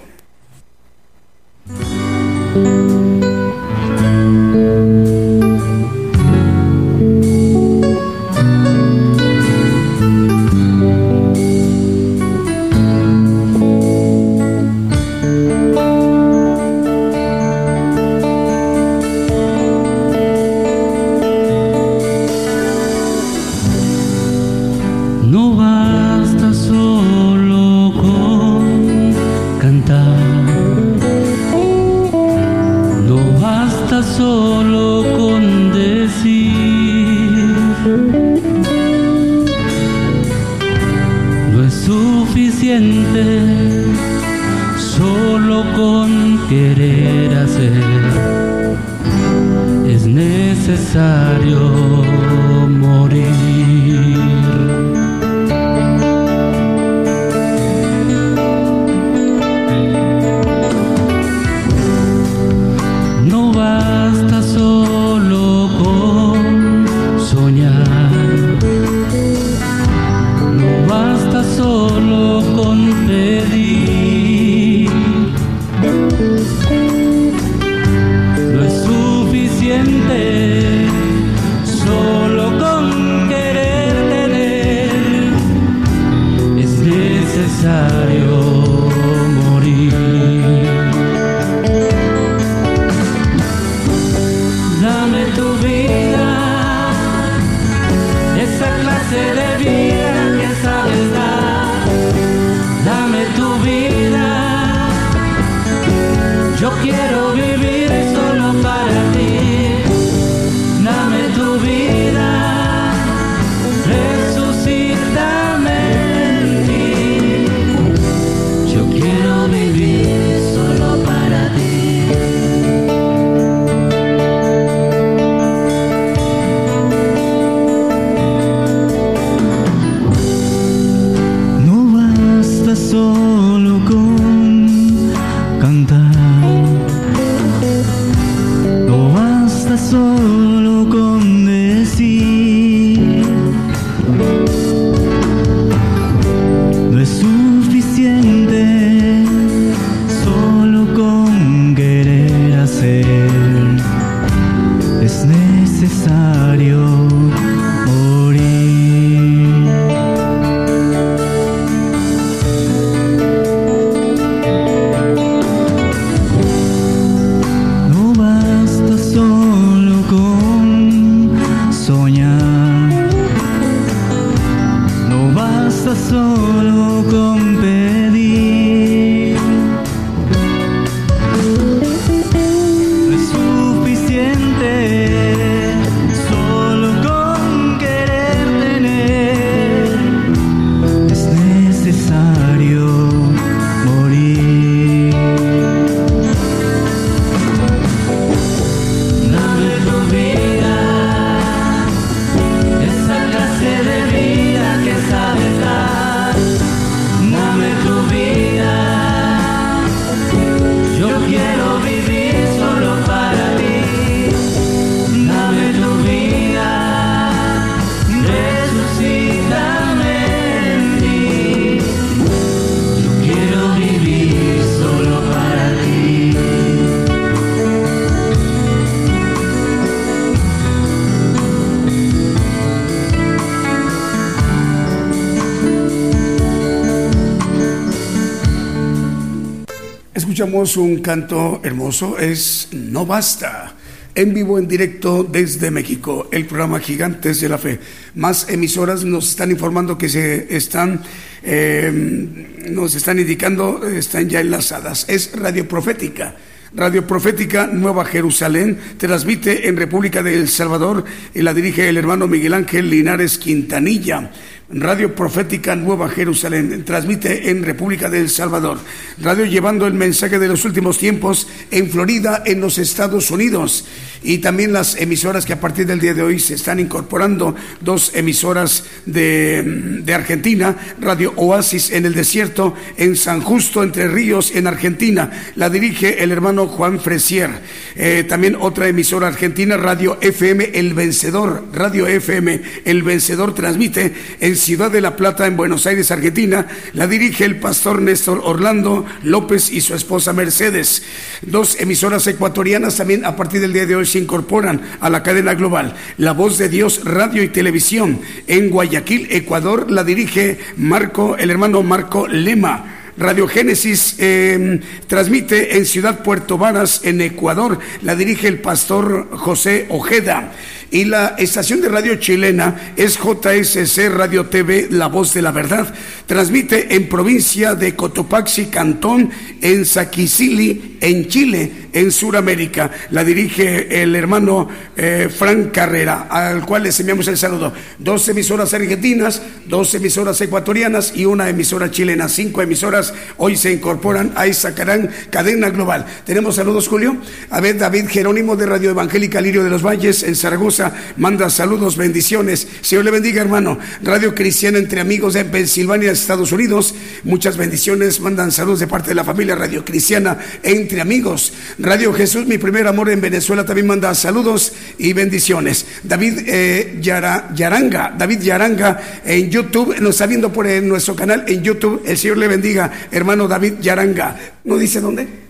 Un 240.66 241.00
canto 241.00 241.62
hermoso, 241.64 242.18
es 242.18 242.70
No 242.72 243.06
Basta, 243.06 243.76
en 244.16 244.34
vivo, 244.34 244.58
en 244.58 244.68
directo 244.68 245.24
desde 245.24 245.70
México, 245.70 246.28
el 246.32 246.48
programa 246.48 246.80
Gigantes 246.80 247.40
de 247.40 247.50
la 247.50 247.60
Fe. 247.60 247.80
Más 248.16 248.50
emisoras 248.50 249.06
nos 249.06 249.30
están 249.30 249.52
informando 249.52 249.96
que 249.96 250.10
se 250.10 250.56
están, 250.56 251.04
eh, 251.44 252.66
nos 252.72 252.96
están 252.96 253.20
indicando, 253.20 253.86
están 253.86 254.28
ya 254.28 254.40
enlazadas. 254.40 255.06
Es 255.08 255.32
Radio 255.36 255.68
Profética. 255.68 256.36
Radio 256.74 257.06
Profética 257.06 257.68
Nueva 257.68 258.04
Jerusalén 258.04 258.78
transmite 258.98 259.70
en 259.70 259.78
República 259.78 260.24
de 260.24 260.34
El 260.34 260.50
Salvador 260.50 261.06
y 261.34 261.42
la 261.42 261.54
dirige 261.54 261.88
el 261.88 261.98
hermano 261.98 262.28
Miguel 262.28 262.54
Ángel 262.54 262.90
Linares 262.90 263.38
Quintanilla. 263.38 264.32
Radio 264.78 265.16
Profética 265.16 265.74
Nueva 265.74 266.10
Jerusalén, 266.10 266.84
transmite 266.84 267.50
en 267.50 267.64
República 267.64 268.10
del 268.10 268.30
Salvador. 268.30 268.78
Radio 269.22 269.46
llevando 269.46 269.88
el 269.88 269.94
mensaje 269.94 270.38
de 270.38 270.50
los 270.50 270.66
últimos 270.66 270.98
tiempos 270.98 271.48
en 271.72 271.90
Florida, 271.90 272.44
en 272.46 272.60
los 272.60 272.78
Estados 272.78 273.32
Unidos. 273.32 273.86
Y 274.22 274.40
también 274.40 274.74
las 274.74 274.98
emisoras 274.98 275.46
que 275.46 275.54
a 275.54 275.62
partir 275.62 275.88
del 275.88 276.02
día 276.02 276.14
de 276.14 276.24
hoy 276.24 276.40
se 276.40 276.56
están 276.56 276.82
incorporando, 276.82 277.56
dos 277.80 278.12
emisoras 278.16 278.84
de, 279.06 280.04
Argentina, 280.14 280.76
Radio 281.00 281.32
Oasis 281.38 281.92
en 281.92 282.06
el 282.06 282.14
desierto, 282.14 282.74
en 282.98 283.16
San 283.16 283.40
Justo, 283.40 283.82
Entre 283.82 284.10
Ríos, 284.10 284.52
en 284.54 284.68
Argentina. 284.68 285.32
La 285.56 285.70
dirige 285.70 286.22
el 286.22 286.34
hermano 286.34 286.68
Juan 286.68 287.00
Fresier. 287.00 287.50
Eh, 287.98 288.26
también 288.28 288.58
otra 288.60 288.90
emisora 288.90 289.28
argentina, 289.28 289.78
Radio 289.78 290.18
FM 290.20 290.72
El 290.74 290.94
Vencedor. 290.94 291.64
Radio 291.72 292.08
FM 292.08 292.62
El 292.84 293.04
Vencedor 293.04 293.56
transmite 293.56 294.14
en 294.42 294.58
Ciudad 294.58 294.92
de 294.92 295.00
la 295.00 295.16
Plata, 295.16 295.48
en 295.48 295.56
Buenos 295.56 295.88
Aires, 295.88 296.12
Argentina. 296.12 296.68
La 296.94 297.08
dirige 297.08 297.46
el 297.46 297.58
pastor 297.58 298.02
Néstor 298.02 298.42
Orlando 298.44 299.06
López 299.24 299.72
y 299.72 299.80
su 299.80 299.96
esposa 299.96 300.34
Mercedes. 300.34 301.04
Dos 301.42 301.80
emisoras 301.80 302.28
ecuatorianas 302.28 302.98
también 302.98 303.24
a 303.24 303.38
partir 303.38 303.62
del 303.62 303.72
día 303.72 303.86
de 303.86 303.96
hoy 303.96 304.06
se 304.06 304.20
incorporan 304.20 304.82
a 305.00 305.10
la 305.10 305.24
cadena 305.24 305.54
global. 305.54 305.96
La 306.18 306.34
Voz 306.34 306.58
de 306.58 306.68
Dios 306.68 307.02
Radio 307.06 307.44
y 307.44 307.48
Televisión 307.48 308.20
en 308.48 308.70
Guayaquil, 308.70 309.28
Ecuador, 309.32 309.90
la 309.90 310.04
dirige 310.04 310.60
Marco, 310.76 311.38
el 311.38 311.50
hermano 311.50 311.82
Marco 311.82 312.28
Lema. 312.28 312.95
Radio 313.18 313.48
Génesis 313.48 314.16
em, 314.20 314.82
transmite 315.08 315.78
en 315.78 315.86
Ciudad 315.86 316.22
Puerto 316.22 316.58
Varas, 316.58 317.02
en 317.06 317.22
Ecuador. 317.22 317.80
La 318.02 318.16
dirige 318.16 318.50
el 318.50 318.60
pastor 318.60 319.30
José 319.32 319.86
Ojeda. 319.90 320.52
Y 320.96 321.04
la 321.04 321.36
estación 321.38 321.82
de 321.82 321.90
radio 321.90 322.16
chilena 322.16 322.94
es 322.96 323.20
JSC 323.20 324.08
Radio 324.08 324.46
TV, 324.46 324.88
La 324.92 325.08
Voz 325.08 325.34
de 325.34 325.42
la 325.42 325.52
Verdad. 325.52 325.94
Transmite 326.26 326.96
en 326.96 327.10
provincia 327.10 327.76
de 327.76 327.98
Cotopaxi, 327.98 328.68
Cantón, 328.68 329.30
en 329.62 329.86
Saquicili, 329.86 330.98
en 331.02 331.28
Chile, 331.28 331.90
en 331.92 332.14
Sudamérica. 332.14 332.92
La 333.12 333.26
dirige 333.26 334.02
el 334.02 334.16
hermano 334.16 334.70
eh, 334.96 335.28
Frank 335.30 335.74
Carrera, 335.74 336.28
al 336.30 336.66
cual 336.66 336.84
les 336.84 336.98
enviamos 337.02 337.28
el 337.28 337.38
saludo. 337.38 337.74
Dos 338.00 338.30
emisoras 338.30 338.74
argentinas, 338.74 339.42
dos 339.66 339.94
emisoras 339.96 340.40
ecuatorianas 340.40 341.12
y 341.14 341.26
una 341.26 341.50
emisora 341.50 341.92
chilena. 341.92 342.30
Cinco 342.30 342.62
emisoras 342.62 343.14
hoy 343.36 343.58
se 343.58 343.74
incorporan 343.74 344.32
a 344.38 344.46
esa 344.46 344.74
cadena 344.74 345.70
global. 345.72 346.06
Tenemos 346.26 346.56
saludos, 346.56 346.88
Julio. 346.88 347.18
A 347.50 347.60
ver, 347.60 347.78
David 347.78 348.08
Jerónimo 348.08 348.56
de 348.56 348.66
Radio 348.66 348.92
Evangélica 348.92 349.42
Lirio 349.42 349.62
de 349.62 349.70
los 349.70 349.84
Valles 349.84 350.24
en 350.24 350.38
Zaragoza 350.38 350.85
manda 351.18 351.50
saludos, 351.50 351.98
bendiciones. 351.98 352.68
Señor 352.82 353.06
le 353.06 353.12
bendiga, 353.12 353.42
hermano. 353.42 353.78
Radio 354.04 354.36
Cristiana 354.36 354.78
entre 354.78 355.02
amigos 355.02 355.36
en 355.36 355.50
Pensilvania, 355.50 356.12
Estados 356.12 356.52
Unidos. 356.52 356.96
Muchas 357.24 357.58
bendiciones. 357.58 358.20
Mandan 358.20 358.52
saludos 358.52 358.80
de 358.80 358.88
parte 358.88 359.10
de 359.10 359.16
la 359.16 359.24
familia 359.24 359.56
Radio 359.56 359.84
Cristiana 359.86 360.38
entre 360.64 361.02
amigos. 361.02 361.54
Radio 361.80 362.14
Jesús, 362.14 362.46
mi 362.46 362.58
primer 362.58 362.88
amor 362.88 363.10
en 363.10 363.22
Venezuela, 363.22 363.66
también 363.66 363.88
manda 363.88 364.14
saludos 364.16 364.74
y 364.98 365.14
bendiciones. 365.14 365.86
David 366.04 366.40
eh, 366.48 367.00
Yaranga, 367.02 368.14
David 368.18 368.40
Yaranga 368.40 369.22
en 369.26 369.50
YouTube, 369.50 370.00
nos 370.00 370.16
está 370.16 370.26
viendo 370.26 370.52
por 370.52 370.66
nuestro 370.82 371.16
canal 371.16 371.44
en 371.48 371.64
YouTube. 371.64 372.02
El 372.06 372.18
Señor 372.18 372.38
le 372.38 372.48
bendiga, 372.48 372.92
hermano 373.12 373.48
David 373.48 373.76
Yaranga. 373.82 374.36
¿No 374.64 374.78
dice 374.78 375.00
dónde? 375.00 375.45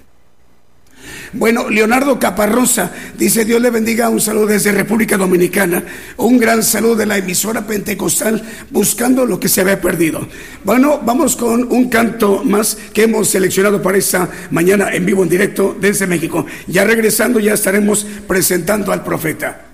Bueno, 1.38 1.70
Leonardo 1.70 2.18
Caparrosa 2.18 2.92
dice, 3.18 3.44
Dios 3.44 3.62
le 3.62 3.70
bendiga, 3.70 4.08
un 4.08 4.22
saludo 4.22 4.48
desde 4.48 4.72
República 4.72 5.18
Dominicana, 5.18 5.84
un 6.16 6.38
gran 6.38 6.64
saludo 6.64 6.96
de 6.96 7.06
la 7.06 7.18
emisora 7.18 7.68
pentecostal 7.68 8.42
buscando 8.72 9.26
lo 9.26 9.38
que 9.38 9.50
se 9.50 9.60
había 9.60 9.82
perdido. 9.82 10.26
Bueno, 10.64 11.02
vamos 11.04 11.36
con 11.36 11.70
un 11.72 11.90
canto 11.90 12.42
más 12.46 12.78
que 12.94 13.04
hemos 13.04 13.28
seleccionado 13.28 13.82
para 13.82 13.98
esta 13.98 14.30
mañana 14.52 14.94
en 14.94 15.06
vivo, 15.06 15.24
en 15.24 15.30
directo 15.30 15.76
desde 15.80 16.08
México. 16.08 16.46
Ya 16.68 16.86
regresando, 16.86 17.42
ya 17.42 17.54
estaremos 17.54 18.08
presentando 18.28 18.94
al 18.94 19.04
profeta. 19.04 19.66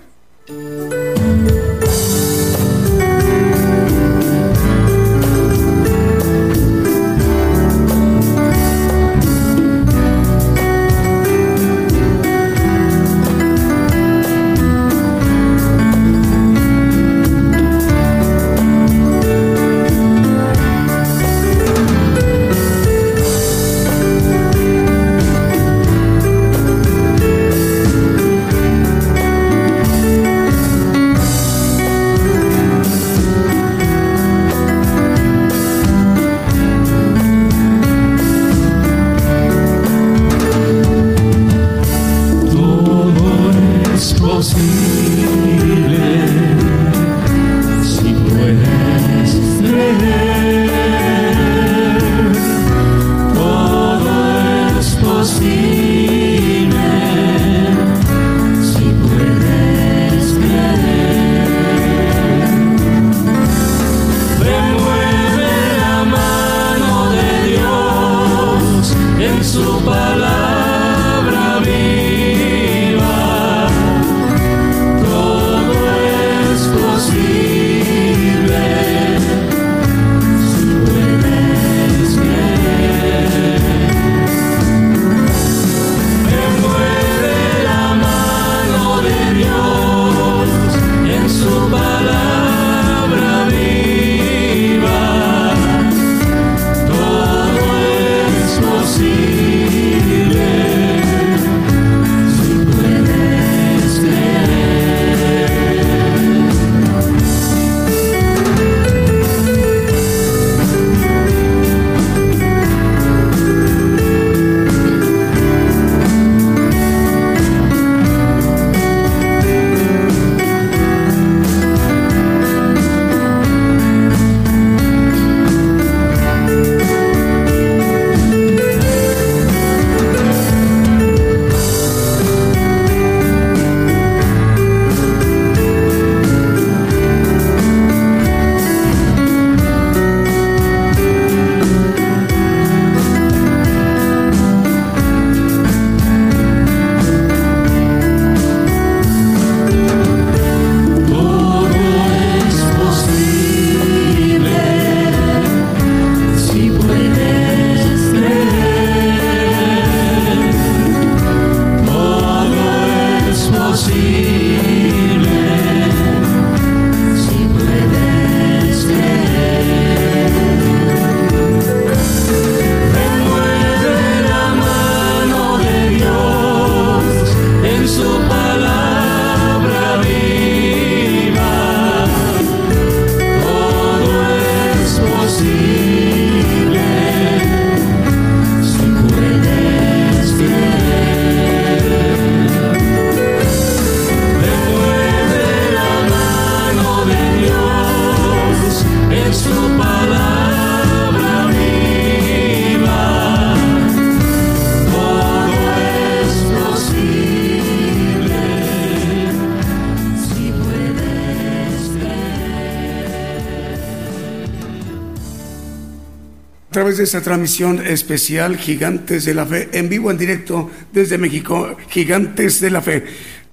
Esta 217.02 217.20
transmisión 217.20 217.84
especial 217.84 218.56
Gigantes 218.56 219.24
de 219.24 219.34
la 219.34 219.46
Fe, 219.46 219.68
en 219.72 219.88
vivo, 219.88 220.10
en 220.10 220.18
directo 220.18 220.70
desde 220.92 221.18
México, 221.18 221.76
Gigantes 221.88 222.60
de 222.60 222.70
la 222.70 222.80
Fe. 222.80 223.04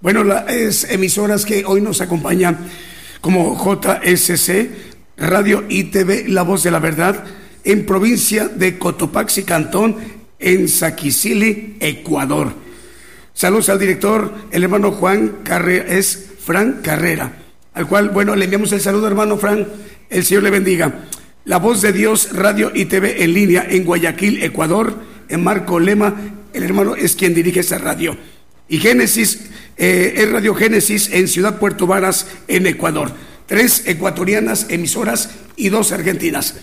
Bueno, 0.01 0.23
las 0.23 0.85
emisoras 0.85 1.45
que 1.45 1.65
hoy 1.65 1.81
nos 1.81 2.01
acompañan 2.01 2.57
como 3.21 3.57
JSC, 3.57 4.69
Radio 5.17 5.65
ITV, 5.67 6.29
La 6.29 6.43
Voz 6.43 6.63
de 6.63 6.71
la 6.71 6.79
Verdad, 6.79 7.23
en 7.63 7.85
provincia 7.85 8.47
de 8.47 8.77
Cotopaxi, 8.77 9.43
Cantón, 9.43 9.97
en 10.39 10.69
Saquicili, 10.69 11.75
Ecuador. 11.79 12.53
Saludos 13.33 13.69
al 13.69 13.79
director, 13.79 14.33
el 14.51 14.63
hermano 14.63 14.91
Juan 14.91 15.39
Carrera, 15.43 15.85
es 15.87 16.29
Fran 16.39 16.81
Carrera, 16.81 17.33
al 17.73 17.87
cual, 17.87 18.09
bueno, 18.09 18.35
le 18.35 18.45
enviamos 18.45 18.71
el 18.71 18.81
saludo, 18.81 19.07
hermano 19.07 19.37
Fran, 19.37 19.67
el 20.09 20.23
Señor 20.23 20.43
le 20.43 20.51
bendiga. 20.51 21.08
La 21.49 21.57
Voz 21.57 21.81
de 21.81 21.91
Dios, 21.91 22.29
Radio 22.33 22.71
y 22.75 22.85
TV 22.85 23.23
en 23.23 23.33
línea 23.33 23.65
en 23.67 23.83
Guayaquil, 23.83 24.43
Ecuador, 24.43 24.93
en 25.29 25.43
Marco 25.43 25.79
Lema, 25.79 26.13
el 26.53 26.61
hermano 26.61 26.95
es 26.95 27.15
quien 27.15 27.33
dirige 27.33 27.61
esa 27.61 27.79
radio. 27.79 28.15
Y 28.67 28.77
Génesis, 28.77 29.49
eh, 29.75 30.13
es 30.17 30.31
Radio 30.31 30.53
Génesis 30.53 31.09
en 31.11 31.27
Ciudad 31.27 31.57
Puerto 31.57 31.87
Varas, 31.87 32.27
en 32.47 32.67
Ecuador. 32.67 33.11
Tres 33.47 33.81
ecuatorianas 33.87 34.67
emisoras 34.69 35.31
y 35.55 35.69
dos 35.69 35.91
argentinas. 35.91 36.53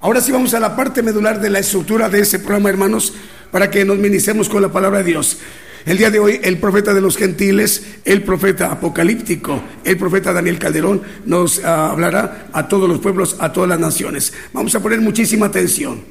Ahora 0.00 0.20
sí 0.20 0.32
vamos 0.32 0.52
a 0.52 0.58
la 0.58 0.74
parte 0.74 1.00
medular 1.00 1.40
de 1.40 1.50
la 1.50 1.60
estructura 1.60 2.08
de 2.08 2.18
ese 2.18 2.40
programa, 2.40 2.70
hermanos, 2.70 3.12
para 3.52 3.70
que 3.70 3.84
nos 3.84 3.98
ministremos 3.98 4.48
con 4.48 4.62
la 4.62 4.72
palabra 4.72 4.98
de 4.98 5.12
Dios. 5.12 5.38
El 5.86 5.98
día 5.98 6.10
de 6.10 6.18
hoy, 6.18 6.40
el 6.42 6.56
profeta 6.58 6.94
de 6.94 7.02
los 7.02 7.18
gentiles, 7.18 7.96
el 8.06 8.22
profeta 8.22 8.72
apocalíptico, 8.72 9.62
el 9.84 9.98
profeta 9.98 10.32
Daniel 10.32 10.58
Calderón, 10.58 11.02
nos 11.26 11.62
ah, 11.62 11.90
hablará 11.90 12.48
a 12.54 12.68
todos 12.68 12.88
los 12.88 13.00
pueblos, 13.00 13.36
a 13.38 13.52
todas 13.52 13.68
las 13.68 13.78
naciones. 13.78 14.32
Vamos 14.54 14.74
a 14.74 14.80
poner 14.80 15.02
muchísima 15.02 15.46
atención. 15.46 16.02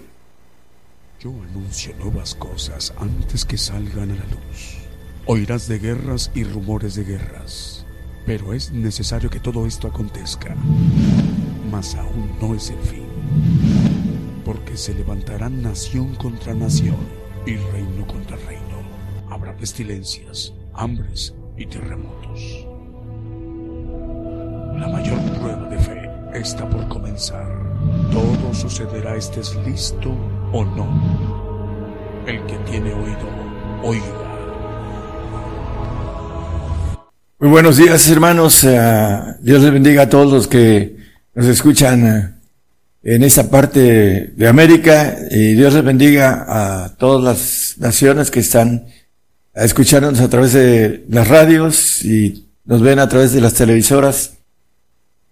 Yo 1.19 1.31
anuncio 1.49 1.95
nuevas 1.97 2.35
cosas 2.35 2.93
antes 2.99 3.45
que 3.45 3.57
salgan 3.57 4.11
a 4.11 4.15
la 4.15 4.25
luz. 4.25 4.77
Oirás 5.25 5.67
de 5.67 5.79
guerras 5.79 6.29
y 6.35 6.43
rumores 6.43 6.93
de 6.93 7.05
guerras, 7.05 7.83
pero 8.27 8.53
es 8.53 8.71
necesario 8.71 9.31
que 9.31 9.39
todo 9.39 9.65
esto 9.65 9.87
acontezca. 9.87 10.55
Mas 11.71 11.95
aún 11.95 12.37
no 12.39 12.53
es 12.53 12.69
el 12.69 12.79
fin, 12.79 13.07
porque 14.45 14.77
se 14.77 14.93
levantarán 14.93 15.63
nación 15.63 16.13
contra 16.15 16.53
nación 16.53 16.97
y 17.47 17.55
reino 17.55 18.05
contra 18.05 18.37
reino 18.37 18.52
pestilencias, 19.53 20.53
hambres 20.73 21.33
y 21.57 21.65
terremotos. 21.65 22.65
La 24.79 24.87
mayor 24.87 25.19
prueba 25.39 25.69
de 25.69 25.79
fe 25.79 26.09
está 26.33 26.67
por 26.69 26.87
comenzar. 26.87 27.47
Todo 28.11 28.53
sucederá 28.53 29.15
estés 29.15 29.55
listo 29.65 30.09
o 30.51 30.65
no. 30.65 32.23
El 32.27 32.45
que 32.45 32.57
tiene 32.69 32.93
oído, 32.93 33.29
oiga. 33.83 34.23
Muy 37.39 37.49
buenos 37.49 37.77
días 37.77 38.09
hermanos. 38.09 38.63
Eh, 38.63 39.19
Dios 39.41 39.61
les 39.61 39.73
bendiga 39.73 40.03
a 40.03 40.09
todos 40.09 40.31
los 40.31 40.47
que 40.47 40.95
nos 41.35 41.45
escuchan 41.45 42.05
eh, 42.05 42.33
en 43.03 43.23
esta 43.23 43.49
parte 43.49 44.33
de 44.35 44.47
América 44.47 45.17
y 45.29 45.53
Dios 45.53 45.73
les 45.73 45.83
bendiga 45.83 46.45
a 46.47 46.95
todas 46.95 47.21
las 47.21 47.75
naciones 47.79 48.31
que 48.31 48.39
están 48.39 48.85
a 49.55 49.65
escucharnos 49.65 50.19
a 50.19 50.29
través 50.29 50.53
de 50.53 51.05
las 51.09 51.27
radios 51.27 52.03
y 52.03 52.45
nos 52.65 52.81
ven 52.81 52.99
a 52.99 53.07
través 53.07 53.33
de 53.33 53.41
las 53.41 53.53
televisoras. 53.53 54.33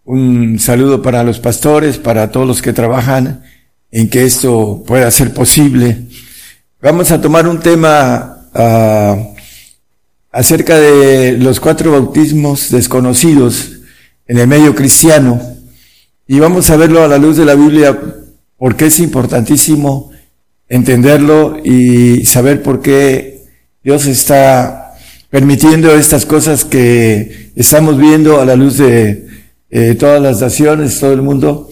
Un 0.03 0.59
saludo 0.59 1.01
para 1.01 1.23
los 1.23 1.39
pastores, 1.39 1.97
para 1.97 2.31
todos 2.31 2.47
los 2.47 2.61
que 2.61 2.73
trabajan 2.73 3.43
en 3.91 4.09
que 4.09 4.23
esto 4.25 4.83
pueda 4.85 5.09
ser 5.11 5.33
posible. 5.33 6.07
Vamos 6.81 7.11
a 7.11 7.21
tomar 7.21 7.47
un 7.47 7.59
tema 7.59 8.47
uh, 8.53 9.33
acerca 10.31 10.79
de 10.79 11.37
los 11.37 11.59
cuatro 11.59 11.91
bautismos 11.91 12.69
desconocidos 12.69 13.79
en 14.27 14.37
el 14.37 14.47
medio 14.47 14.73
cristiano 14.75 15.41
y 16.27 16.39
vamos 16.39 16.69
a 16.69 16.77
verlo 16.77 17.03
a 17.03 17.07
la 17.07 17.17
luz 17.17 17.37
de 17.37 17.45
la 17.45 17.55
Biblia 17.55 17.99
porque 18.57 18.85
es 18.85 18.99
importantísimo 18.99 20.11
entenderlo 20.69 21.59
y 21.63 22.25
saber 22.25 22.63
por 22.63 22.81
qué 22.81 23.30
Dios 23.83 24.05
está 24.05 24.93
permitiendo 25.29 25.95
estas 25.95 26.25
cosas 26.25 26.65
que 26.65 27.51
estamos 27.55 27.97
viendo 27.97 28.39
a 28.39 28.45
la 28.45 28.55
luz 28.55 28.77
de 28.77 29.27
eh, 29.69 29.95
todas 29.97 30.21
las 30.21 30.39
naciones, 30.39 30.99
todo 30.99 31.13
el 31.13 31.21
mundo, 31.21 31.69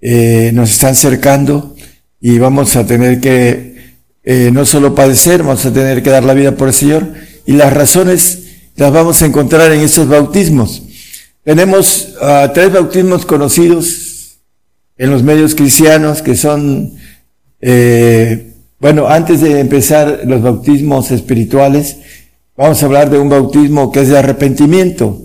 eh, 0.00 0.50
nos 0.52 0.70
están 0.70 0.94
cercando 0.94 1.74
y 2.20 2.38
vamos 2.38 2.76
a 2.76 2.86
tener 2.86 3.20
que 3.20 3.76
eh, 4.22 4.50
no 4.52 4.66
solo 4.66 4.94
padecer, 4.94 5.42
vamos 5.42 5.64
a 5.64 5.72
tener 5.72 6.02
que 6.02 6.10
dar 6.10 6.24
la 6.24 6.34
vida 6.34 6.56
por 6.56 6.68
el 6.68 6.74
Señor 6.74 7.14
y 7.46 7.52
las 7.52 7.72
razones 7.72 8.42
las 8.76 8.92
vamos 8.92 9.22
a 9.22 9.26
encontrar 9.26 9.72
en 9.72 9.80
estos 9.80 10.08
bautismos. 10.08 10.82
Tenemos 11.42 12.16
uh, 12.20 12.52
tres 12.52 12.72
bautismos 12.72 13.24
conocidos 13.24 14.40
en 14.98 15.10
los 15.10 15.22
medios 15.22 15.54
cristianos 15.54 16.20
que 16.20 16.34
son 16.34 16.92
eh, 17.60 18.45
bueno, 18.78 19.08
antes 19.08 19.40
de 19.40 19.60
empezar 19.60 20.22
los 20.26 20.42
bautismos 20.42 21.10
espirituales, 21.10 21.96
vamos 22.56 22.82
a 22.82 22.86
hablar 22.86 23.08
de 23.08 23.18
un 23.18 23.30
bautismo 23.30 23.90
que 23.90 24.02
es 24.02 24.08
de 24.08 24.18
arrepentimiento. 24.18 25.22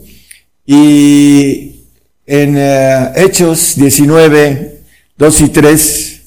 Y 0.66 1.88
en 2.26 2.56
eh, 2.58 3.12
Hechos 3.16 3.76
19, 3.76 4.80
2 5.18 5.41
y 5.41 5.49
3, 5.49 6.22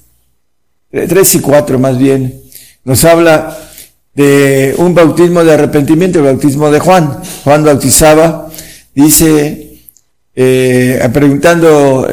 3 0.91 1.35
y 1.35 1.41
4 1.41 1.79
más 1.79 1.99
bien, 1.99 2.43
nos 2.85 3.03
habla 3.07 3.57
de 4.15 4.75
un 4.77 4.95
bautismo 4.95 5.43
de 5.43 5.55
arrepentimiento, 5.55 6.19
el 6.19 6.27
bautismo 6.27 6.71
de 6.71 6.79
Juan. 6.79 7.23
Juan 7.43 7.65
bautizaba, 7.65 8.51
dice, 8.95 9.79
eh, 10.37 11.09
preguntando 11.11 12.07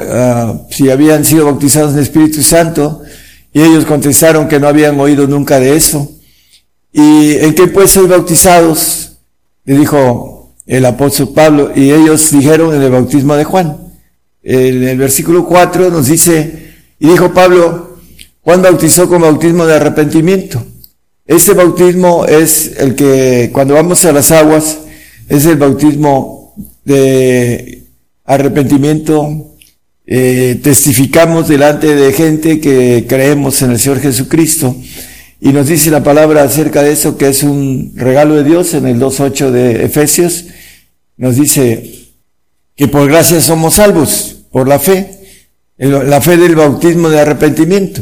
si 0.70 0.90
habían 0.90 1.26
sido 1.26 1.46
bautizados 1.46 1.96
en 1.96 2.00
Espíritu 2.00 2.42
Santo, 2.42 3.02
y 3.54 3.62
ellos 3.62 3.86
contestaron 3.86 4.48
que 4.48 4.60
no 4.60 4.68
habían 4.68 5.00
oído 5.00 5.28
nunca 5.28 5.60
de 5.60 5.76
eso. 5.76 6.10
¿Y 6.94 7.36
en 7.36 7.54
qué 7.54 7.68
pues 7.68 7.92
soy 7.92 8.08
bautizados? 8.08 9.14
Le 9.66 9.78
dijo 9.78 10.54
el 10.66 10.86
apóstol 10.86 11.30
Pablo. 11.34 11.72
Y 11.76 11.92
ellos 11.92 12.32
dijeron 12.32 12.74
en 12.74 12.82
el 12.82 12.92
bautismo 12.92 13.36
de 13.36 13.44
Juan. 13.44 13.78
En 14.44 14.84
el 14.84 14.98
versículo 14.98 15.46
4 15.46 15.90
nos 15.90 16.08
dice, 16.08 16.74
y 17.00 17.10
dijo 17.10 17.34
Pablo, 17.34 17.98
Juan 18.42 18.62
bautizó 18.62 19.08
con 19.08 19.22
bautismo 19.22 19.66
de 19.66 19.76
arrepentimiento. 19.76 20.64
Este 21.26 21.54
bautismo 21.54 22.26
es 22.26 22.78
el 22.78 22.96
que 22.96 23.52
cuando 23.54 23.76
vamos 23.76 24.04
a 24.06 24.12
las 24.12 24.32
aguas 24.32 24.80
es 25.30 25.46
el 25.46 25.58
bautismo 25.58 26.56
de 26.84 27.84
arrepentimiento 28.26 29.51
eh, 30.06 30.60
testificamos 30.64 31.48
delante 31.48 31.96
de 31.96 32.14
gente 32.14 32.60
que 32.60 33.06
creemos 33.08 33.62
en 33.62 33.72
el 33.72 33.80
Señor 33.80 34.00
Jesucristo. 34.00 34.76
Y 35.40 35.54
nos 35.54 35.68
dice 35.68 35.90
la 35.90 36.04
palabra 36.04 36.44
acerca 36.44 36.84
de 36.84 36.94
eso, 36.94 37.18
que 37.18 37.30
es 37.30 37.44
un 37.44 37.94
regalo 37.96 38.36
de 38.36 38.44
Dios 38.44 38.74
en 38.74 38.86
el 38.86 39.00
2.8 39.00 39.50
de 39.50 39.86
Efesios. 39.86 40.46
Nos 41.18 41.36
dice 41.36 42.10
que 42.76 42.88
por 42.88 43.08
gracia 43.08 43.42
somos 43.42 43.76
salvos, 43.76 44.38
por 44.52 44.68
la 44.68 44.80
fe, 44.80 45.20
la 45.78 46.22
fe 46.22 46.38
del 46.38 46.56
bautismo 46.56 47.10
de 47.10 47.20
arrepentimiento. 47.20 48.02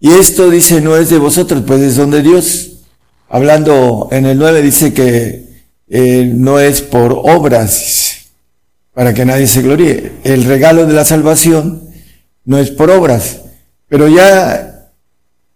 Y 0.00 0.12
esto 0.12 0.50
dice 0.50 0.80
no 0.80 0.96
es 0.96 1.10
de 1.10 1.18
vosotros, 1.18 1.62
pues 1.66 1.82
es 1.82 1.96
don 1.96 2.10
de 2.10 2.22
Dios. 2.22 2.70
Hablando 3.28 4.08
en 4.10 4.26
el 4.26 4.38
9 4.38 4.62
dice 4.62 4.92
que 4.92 5.44
eh, 5.88 6.32
no 6.34 6.58
es 6.58 6.80
por 6.80 7.12
obras, 7.12 8.19
para 8.94 9.14
que 9.14 9.24
nadie 9.24 9.46
se 9.46 9.62
gloríe. 9.62 10.12
El 10.24 10.44
regalo 10.44 10.86
de 10.86 10.94
la 10.94 11.04
salvación 11.04 11.82
no 12.44 12.58
es 12.58 12.70
por 12.70 12.90
obras, 12.90 13.42
pero 13.88 14.08
ya 14.08 14.88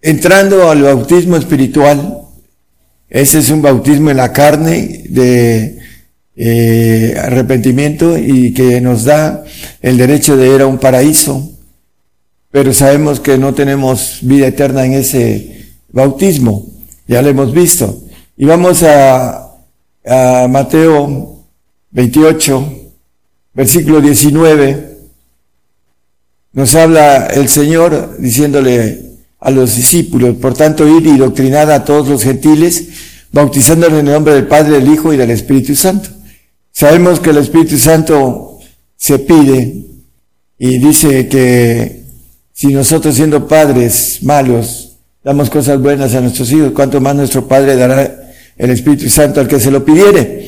entrando 0.01 0.70
al 0.70 0.82
bautismo 0.82 1.37
espiritual, 1.37 2.20
ese 3.09 3.39
es 3.39 3.51
un 3.51 3.62
bautismo 3.62 4.11
en 4.11 4.16
la 4.16 4.32
carne 4.32 5.05
de 5.09 5.78
eh, 6.37 7.16
arrepentimiento 7.18 8.18
y 8.18 8.53
que 8.53 8.80
nos 8.80 9.05
da 9.05 9.45
el 9.80 9.97
derecho 9.97 10.37
de 10.37 10.55
ir 10.55 10.61
a 10.61 10.66
un 10.66 10.78
paraíso, 10.78 11.51
pero 12.51 12.72
sabemos 12.72 13.20
que 13.20 13.39
no 13.39 13.55
tenemos 13.55 14.18
vida 14.22 14.49
eterna 14.49 14.85
en 14.85 14.95
ese 14.95 15.74
bautismo, 15.91 16.66
ya 17.07 17.22
lo 17.22 17.28
hemos 17.28 17.53
visto. 17.53 18.03
Y 18.37 18.45
vamos 18.47 18.82
a, 18.82 19.53
a 20.05 20.49
Mateo 20.49 21.45
28, 21.93 22.84
versículo 23.55 24.01
19, 24.01 24.99
nos 26.53 26.75
habla 26.75 27.27
el 27.27 27.49
Señor 27.49 28.17
diciéndole 28.19 29.01
a 29.41 29.51
los 29.51 29.77
discípulos, 29.77 30.37
por 30.37 30.55
tanto, 30.55 30.87
ir 30.89 31.07
y 31.07 31.17
doctrinar 31.17 31.71
a 31.71 31.85
todos 31.85 32.09
los 32.09 32.23
gentiles, 32.23 32.89
bautizándolos 33.33 34.01
en 34.01 34.09
el 34.09 34.15
nombre 34.15 34.35
del 34.35 34.47
Padre, 34.47 34.81
del 34.81 34.93
Hijo 34.93 35.13
y 35.13 35.17
del 35.17 35.31
Espíritu 35.31 35.75
Santo. 35.75 36.09
Sabemos 36.73 37.21
que 37.21 37.31
el 37.31 37.39
Espíritu 37.39 37.77
Santo 37.77 38.59
se 38.97 39.19
pide 39.19 39.85
y 40.59 40.79
dice 40.79 41.29
que 41.29 42.05
Si 42.57 42.69
nosotros 42.69 43.17
siendo 43.17 43.49
padres 43.49 44.21
malos 44.23 44.97
damos 45.25 45.51
cosas 45.51 45.81
buenas 45.81 46.15
a 46.15 46.21
nuestros 46.21 46.53
hijos, 46.53 46.71
¿cuánto 46.73 47.01
más 47.01 47.17
nuestro 47.17 47.49
Padre 47.49 47.75
dará 47.75 48.33
el 48.57 48.71
Espíritu 48.71 49.11
Santo 49.11 49.41
al 49.41 49.49
que 49.49 49.59
se 49.59 49.73
lo 49.73 49.85
pidiere? 49.85 50.44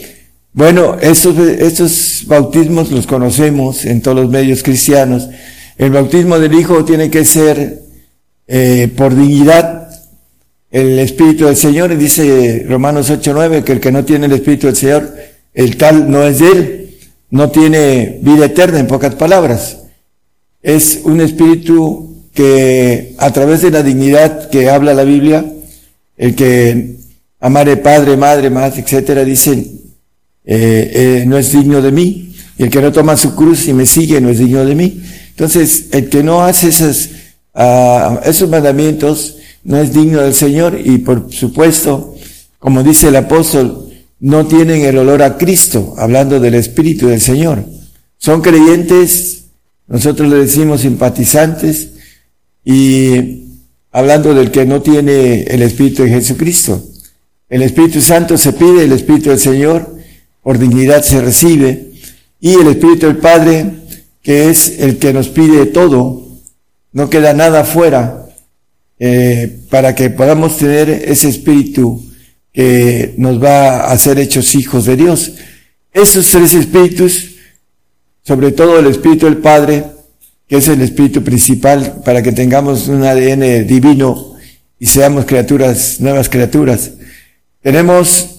Bueno, 0.57 0.97
estos, 0.99 2.25
bautismos 2.27 2.91
los 2.91 3.07
conocemos 3.07 3.85
en 3.85 4.01
todos 4.01 4.17
los 4.17 4.31
medios 4.31 4.63
cristianos. 4.63 5.29
El 5.77 5.91
bautismo 5.91 6.39
del 6.39 6.55
Hijo 6.55 6.83
tiene 6.83 7.11
que 7.11 7.27
ser 7.27 7.83
eh, 8.47 8.91
por 8.97 9.15
dignidad 9.15 9.91
el 10.71 10.99
Espíritu 10.99 11.45
del 11.45 11.57
Señor, 11.57 11.95
dice 11.99 12.65
Romanos 12.67 13.11
8.9, 13.11 13.65
que 13.65 13.73
el 13.73 13.81
que 13.81 13.93
no 13.93 14.07
tiene 14.07 14.25
el 14.25 14.33
Espíritu 14.33 14.69
del 14.69 14.77
Señor, 14.77 15.15
el 15.53 15.77
tal 15.77 16.11
no 16.11 16.23
es 16.23 16.39
de 16.39 16.51
él, 16.51 16.97
no 17.29 17.51
tiene 17.51 18.19
vida 18.23 18.47
eterna, 18.47 18.79
en 18.79 18.87
pocas 18.87 19.15
palabras. 19.15 19.81
Es 20.63 21.03
un 21.05 21.21
espíritu 21.21 22.25
que 22.33 23.15
a 23.19 23.31
través 23.31 23.61
de 23.61 23.73
la 23.73 23.83
dignidad 23.83 24.49
que 24.49 24.71
habla 24.71 24.95
la 24.95 25.05
Biblia, 25.05 25.45
el 26.17 26.35
que 26.35 26.97
amare 27.41 27.77
padre, 27.77 28.17
madre, 28.17 28.49
más, 28.49 28.79
etcétera, 28.79 29.23
dice, 29.23 29.76
eh, 30.47 30.91
eh, 30.95 31.25
no 31.27 31.37
es 31.37 31.53
digno 31.53 31.83
de 31.83 31.93
mí. 31.93 32.35
Y 32.59 32.63
el 32.63 32.71
que 32.71 32.81
no 32.81 32.93
toma 32.93 33.17
su 33.17 33.35
cruz 33.35 33.69
y 33.69 33.75
me 33.75 33.85
sigue 33.85 34.21
no 34.21 34.31
es 34.31 34.39
digno 34.39 34.65
de 34.65 34.75
mí. 34.75 35.03
Entonces, 35.31 35.89
el 35.91 36.09
que 36.09 36.23
no 36.23 36.43
hace 36.43 36.69
esos, 36.69 37.11
uh, 37.55 38.19
esos 38.25 38.49
mandamientos 38.49 39.37
no 39.65 39.79
es 39.79 39.93
digno 39.93 40.23
del 40.23 40.33
Señor 40.33 40.81
y 40.83 40.99
por 40.99 41.31
supuesto, 41.31 42.15
como 42.59 42.83
dice 42.83 43.09
el 43.09 43.17
apóstol, 43.17 43.91
no 44.21 44.47
tienen 44.47 44.83
el 44.83 44.97
olor 44.97 45.23
a 45.23 45.37
Cristo, 45.37 45.95
hablando 45.99 46.41
del 46.41 46.55
Espíritu 46.55 47.09
del 47.09 47.21
Señor. 47.21 47.65
Son 48.17 48.41
creyentes, 48.41 49.45
nosotros 49.87 50.31
le 50.31 50.37
decimos 50.37 50.81
simpatizantes, 50.81 51.91
y 52.65 53.45
hablando 53.93 54.35
del 54.35 54.51
que 54.51 54.65
no 54.65 54.81
tiene 54.81 55.43
el 55.43 55.63
Espíritu 55.63 56.03
de 56.03 56.11
Jesucristo. 56.11 56.83
El 57.49 57.63
Espíritu 57.63 58.01
Santo 58.01 58.39
se 58.39 58.55
pide, 58.55 58.85
el 58.85 58.93
Espíritu 58.93 59.31
del 59.31 59.39
Señor, 59.39 59.96
por 60.47 60.61
dignidad 60.61 61.03
se 61.03 61.21
recibe, 61.21 61.91
y 62.39 62.55
el 62.55 62.69
Espíritu 62.69 63.07
del 63.07 63.17
Padre, 63.17 63.69
que 64.23 64.49
es 64.49 64.79
el 64.79 64.97
que 64.99 65.13
nos 65.13 65.27
pide 65.27 65.67
todo, 65.67 66.25
no 66.93 67.11
queda 67.11 67.33
nada 67.33 67.65
fuera, 67.65 68.29
eh, 69.01 69.59
para 69.71 69.97
que 69.97 70.09
podamos 70.11 70.57
tener 70.57 70.89
ese 70.89 71.31
Espíritu 71.31 72.01
que 72.53 73.15
nos 73.17 73.43
va 73.43 73.87
a 73.87 73.91
hacer 73.91 74.21
hechos 74.21 74.55
hijos 74.55 74.85
de 74.85 74.95
Dios. 74.95 75.33
Esos 75.93 76.31
tres 76.31 76.55
espíritus, 76.55 77.35
sobre 78.23 78.53
todo 78.53 78.79
el 78.79 78.87
Espíritu 78.87 79.27
del 79.27 79.39
Padre, 79.39 79.85
que 80.47 80.59
es 80.59 80.69
el 80.69 80.81
Espíritu 80.81 81.25
principal 81.25 82.03
para 82.05 82.23
que 82.23 82.31
tengamos 82.31 82.87
un 82.87 83.03
ADN 83.03 83.67
divino 83.67 84.37
y 84.79 84.87
seamos 84.87 85.25
criaturas, 85.25 85.97
nuevas 85.99 86.29
criaturas. 86.29 86.93
Tenemos 87.61 88.36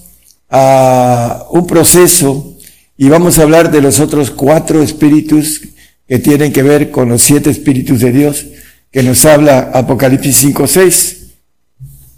a 0.50 1.46
un 1.50 1.66
proceso 1.66 2.54
y 2.96 3.08
vamos 3.08 3.38
a 3.38 3.42
hablar 3.42 3.70
de 3.70 3.80
los 3.80 4.00
otros 4.00 4.30
cuatro 4.30 4.82
espíritus 4.82 5.60
que 6.06 6.18
tienen 6.18 6.52
que 6.52 6.62
ver 6.62 6.90
con 6.90 7.08
los 7.08 7.22
siete 7.22 7.50
espíritus 7.50 8.00
de 8.00 8.12
Dios 8.12 8.46
que 8.90 9.02
nos 9.02 9.24
habla 9.24 9.70
Apocalipsis 9.74 10.44
5.6. 10.44 11.16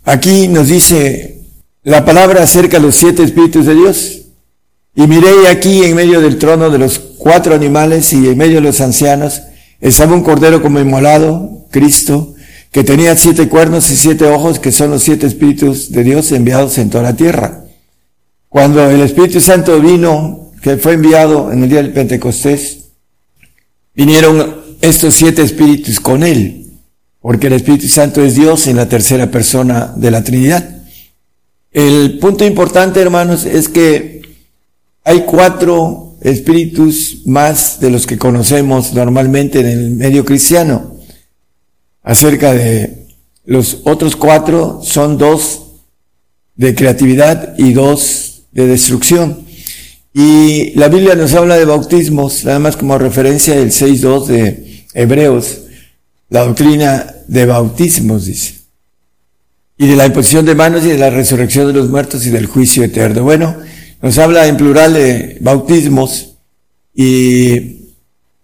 Aquí 0.05 0.49
nos 0.49 0.69
dice 0.69 1.41
la 1.83 2.05
palabra 2.05 2.43
acerca 2.43 2.79
de 2.79 2.85
los 2.85 2.97
siete 2.97 3.23
espíritus 3.23 3.67
de 3.67 3.75
Dios. 3.75 4.23
Y 4.95 5.07
miré 5.07 5.49
aquí 5.49 5.85
en 5.85 5.97
medio 5.97 6.21
del 6.21 6.39
trono 6.39 6.71
de 6.71 6.79
los 6.79 6.99
cuatro 6.99 7.55
animales 7.55 8.13
y 8.13 8.29
en 8.29 8.39
medio 8.39 8.57
de 8.57 8.63
los 8.63 8.81
ancianos 8.81 9.43
estaba 9.81 10.15
un 10.15 10.23
cordero 10.23 10.63
como 10.63 10.81
inmolado, 10.81 11.67
Cristo, 11.71 12.35
que 12.73 12.85
tenía 12.85 13.17
siete 13.17 13.49
cuernos 13.49 13.91
y 13.91 13.97
siete 13.97 14.27
ojos, 14.27 14.59
que 14.59 14.73
son 14.73 14.91
los 14.91 15.03
siete 15.03 15.27
espíritus 15.27 15.91
de 15.91 16.05
Dios 16.05 16.33
enviados 16.33 16.77
en 16.79 16.91
toda 16.91 17.05
la 17.05 17.17
tierra. 17.17 17.65
Cuando 18.51 18.91
el 18.91 19.01
Espíritu 19.03 19.41
Santo 19.41 19.81
vino, 19.81 20.51
que 20.61 20.77
fue 20.77 20.95
enviado 20.95 21.53
en 21.53 21.63
el 21.63 21.71
día 21.71 21.83
del 21.85 21.93
Pentecostés, 21.93 22.91
vinieron 23.95 24.77
estos 24.81 25.15
siete 25.15 25.43
espíritus 25.43 26.01
con 26.01 26.25
él, 26.25 26.67
porque 27.21 27.47
el 27.47 27.53
Espíritu 27.53 27.87
Santo 27.87 28.25
es 28.25 28.35
Dios 28.35 28.67
en 28.67 28.75
la 28.75 28.89
tercera 28.89 29.31
persona 29.31 29.95
de 29.95 30.11
la 30.11 30.25
Trinidad. 30.25 30.69
El 31.71 32.19
punto 32.19 32.45
importante, 32.45 33.01
hermanos, 33.01 33.45
es 33.45 33.69
que 33.69 34.23
hay 35.05 35.21
cuatro 35.21 36.17
espíritus 36.21 37.23
más 37.27 37.79
de 37.79 37.91
los 37.91 38.05
que 38.05 38.19
conocemos 38.19 38.93
normalmente 38.95 39.61
en 39.61 39.67
el 39.67 39.91
medio 39.93 40.25
cristiano. 40.25 40.97
Acerca 42.03 42.53
de 42.53 43.07
los 43.45 43.83
otros 43.85 44.17
cuatro 44.17 44.81
son 44.83 45.19
dos 45.19 45.67
de 46.57 46.75
creatividad 46.75 47.55
y 47.57 47.75
dos 47.75 48.30
de 48.53 48.67
destrucción. 48.67 49.45
Y 50.13 50.73
la 50.75 50.89
Biblia 50.89 51.15
nos 51.15 51.35
habla 51.35 51.57
de 51.57 51.65
bautismos, 51.65 52.45
nada 52.45 52.59
más 52.59 52.77
como 52.77 52.99
referencia 52.99 53.55
el 53.55 53.71
6.2 53.71 54.27
de 54.27 54.85
Hebreos, 54.95 55.63
la 56.29 56.45
doctrina 56.45 57.15
de 57.29 57.47
bautismos, 57.47 58.27
dice 58.27 58.61
y 59.81 59.87
de 59.87 59.97
la 59.97 60.05
imposición 60.05 60.45
de 60.45 60.55
manos 60.55 60.85
y 60.85 60.89
de 60.89 60.99
la 60.99 61.09
resurrección 61.09 61.67
de 61.67 61.73
los 61.73 61.89
muertos 61.89 62.27
y 62.27 62.31
del 62.31 62.45
juicio 62.45 62.85
eterno. 62.85 63.23
Bueno, 63.23 63.57
nos 64.03 64.19
habla 64.19 64.47
en 64.47 64.59
plural 64.59 64.93
de 64.93 65.39
bautismos 65.41 66.35
y 66.95 67.95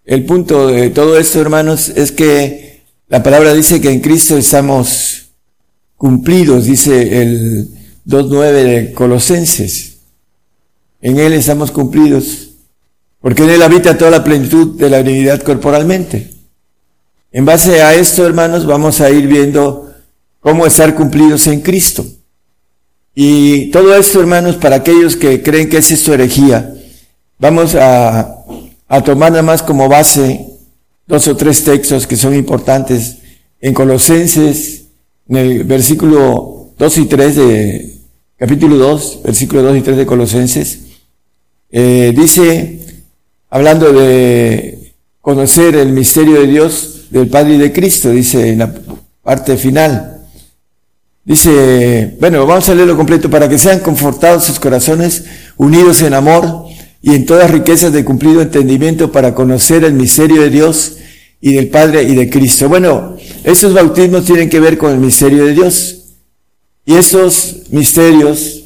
el 0.03 0.25
punto 0.25 0.65
de 0.65 0.89
todo 0.89 1.19
esto, 1.19 1.39
hermanos, 1.39 1.89
es 1.89 2.11
que 2.11 2.81
la 3.07 3.21
palabra 3.21 3.53
dice 3.53 3.79
que 3.79 3.91
en 3.91 3.99
Cristo 3.99 4.35
estamos 4.35 5.27
cumplidos, 5.95 6.65
dice 6.65 7.21
el 7.21 7.67
2.9 8.07 8.51
de 8.53 8.93
Colosenses. 8.93 9.96
En 11.01 11.19
Él 11.19 11.33
estamos 11.33 11.71
cumplidos, 11.71 12.49
porque 13.21 13.43
en 13.43 13.51
Él 13.51 13.61
habita 13.61 13.97
toda 13.97 14.11
la 14.11 14.23
plenitud 14.23 14.77
de 14.77 14.89
la 14.89 15.03
divinidad 15.03 15.41
corporalmente. 15.41 16.33
En 17.31 17.45
base 17.45 17.81
a 17.81 17.93
esto, 17.93 18.25
hermanos, 18.25 18.65
vamos 18.65 19.01
a 19.01 19.09
ir 19.09 19.27
viendo 19.27 19.93
cómo 20.39 20.65
estar 20.65 20.95
cumplidos 20.95 21.45
en 21.47 21.61
Cristo. 21.61 22.05
Y 23.13 23.71
todo 23.71 23.95
esto, 23.95 24.19
hermanos, 24.19 24.55
para 24.55 24.77
aquellos 24.77 25.15
que 25.15 25.43
creen 25.43 25.69
que 25.69 25.77
es 25.77 25.91
esto 25.91 26.13
herejía, 26.13 26.73
vamos 27.39 27.75
a, 27.75 28.43
a 28.87 29.03
tomar 29.03 29.31
nada 29.31 29.43
más 29.43 29.61
como 29.61 29.89
base 29.89 30.45
dos 31.05 31.27
o 31.27 31.35
tres 31.35 31.63
textos 31.63 32.05
que 32.05 32.15
son 32.15 32.35
importantes 32.35 33.17
en 33.59 33.73
Colosenses, 33.73 34.85
en 35.29 35.37
el 35.37 35.63
versículo 35.63 36.71
2 36.77 36.97
y 36.97 37.05
3 37.05 37.35
de 37.35 37.97
capítulo 38.37 38.77
2, 38.77 39.21
versículo 39.23 39.63
2 39.63 39.77
y 39.77 39.81
3 39.81 39.97
de 39.97 40.05
Colosenses, 40.05 40.79
eh, 41.71 42.13
dice, 42.15 42.79
hablando 43.49 43.91
de 43.91 44.93
conocer 45.21 45.75
el 45.75 45.91
misterio 45.91 46.41
de 46.41 46.47
Dios, 46.47 47.07
del 47.09 47.27
Padre 47.27 47.55
y 47.55 47.57
de 47.57 47.71
Cristo, 47.71 48.11
dice 48.11 48.49
en 48.49 48.59
la 48.59 48.73
parte 49.23 49.57
final, 49.57 50.17
Dice, 51.27 52.15
bueno, 52.21 52.45
vamos 52.45 52.69
a 52.69 52.73
leerlo 52.73 52.95
completo, 52.95 53.29
para 53.29 53.49
que 53.49 53.57
sean 53.57 53.81
confortados 53.81 54.45
sus 54.45 54.61
corazones, 54.61 55.25
unidos 55.57 56.01
en 56.01 56.13
amor 56.13 56.63
y 57.01 57.15
en 57.15 57.25
todas 57.25 57.51
riquezas 57.51 57.91
de 57.91 58.05
cumplido 58.05 58.41
entendimiento 58.41 59.11
para 59.11 59.35
conocer 59.35 59.83
el 59.83 59.91
misterio 59.91 60.41
de 60.41 60.49
Dios 60.49 60.95
y 61.41 61.51
del 61.51 61.67
Padre 61.67 62.03
y 62.03 62.15
de 62.15 62.29
Cristo. 62.29 62.69
Bueno, 62.69 63.17
estos 63.43 63.73
bautismos 63.73 64.23
tienen 64.23 64.49
que 64.49 64.61
ver 64.61 64.77
con 64.77 64.93
el 64.93 64.99
misterio 64.99 65.45
de 65.45 65.53
Dios. 65.53 66.13
Y 66.85 66.95
estos 66.95 67.63
misterios, 67.71 68.56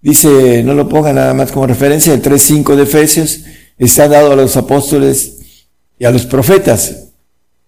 dice, 0.00 0.62
no 0.62 0.74
lo 0.74 0.88
pongan 0.88 1.16
nada 1.16 1.34
más 1.34 1.52
como 1.52 1.66
referencia, 1.66 2.12
el 2.12 2.22
3.5 2.22 2.74
de 2.76 2.82
Efesios, 2.82 3.40
está 3.78 4.08
dado 4.08 4.32
a 4.32 4.36
los 4.36 4.56
apóstoles 4.56 5.36
y 5.98 6.04
a 6.04 6.10
los 6.10 6.26
profetas. 6.26 7.08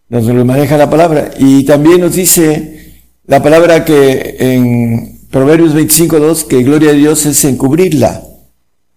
Nos 0.09 0.25
lo 0.25 0.45
maneja 0.45 0.77
la 0.77 0.89
palabra. 0.89 1.33
Y 1.39 1.65
también 1.65 2.01
nos 2.01 2.15
dice, 2.15 3.03
la 3.27 3.43
palabra 3.43 3.85
que 3.85 4.37
en 4.39 5.19
Proverbios 5.31 5.75
25.2, 5.75 6.47
que 6.47 6.63
gloria 6.63 6.93
de 6.93 6.99
Dios 6.99 7.27
es 7.27 7.45
encubrirla 7.45 8.25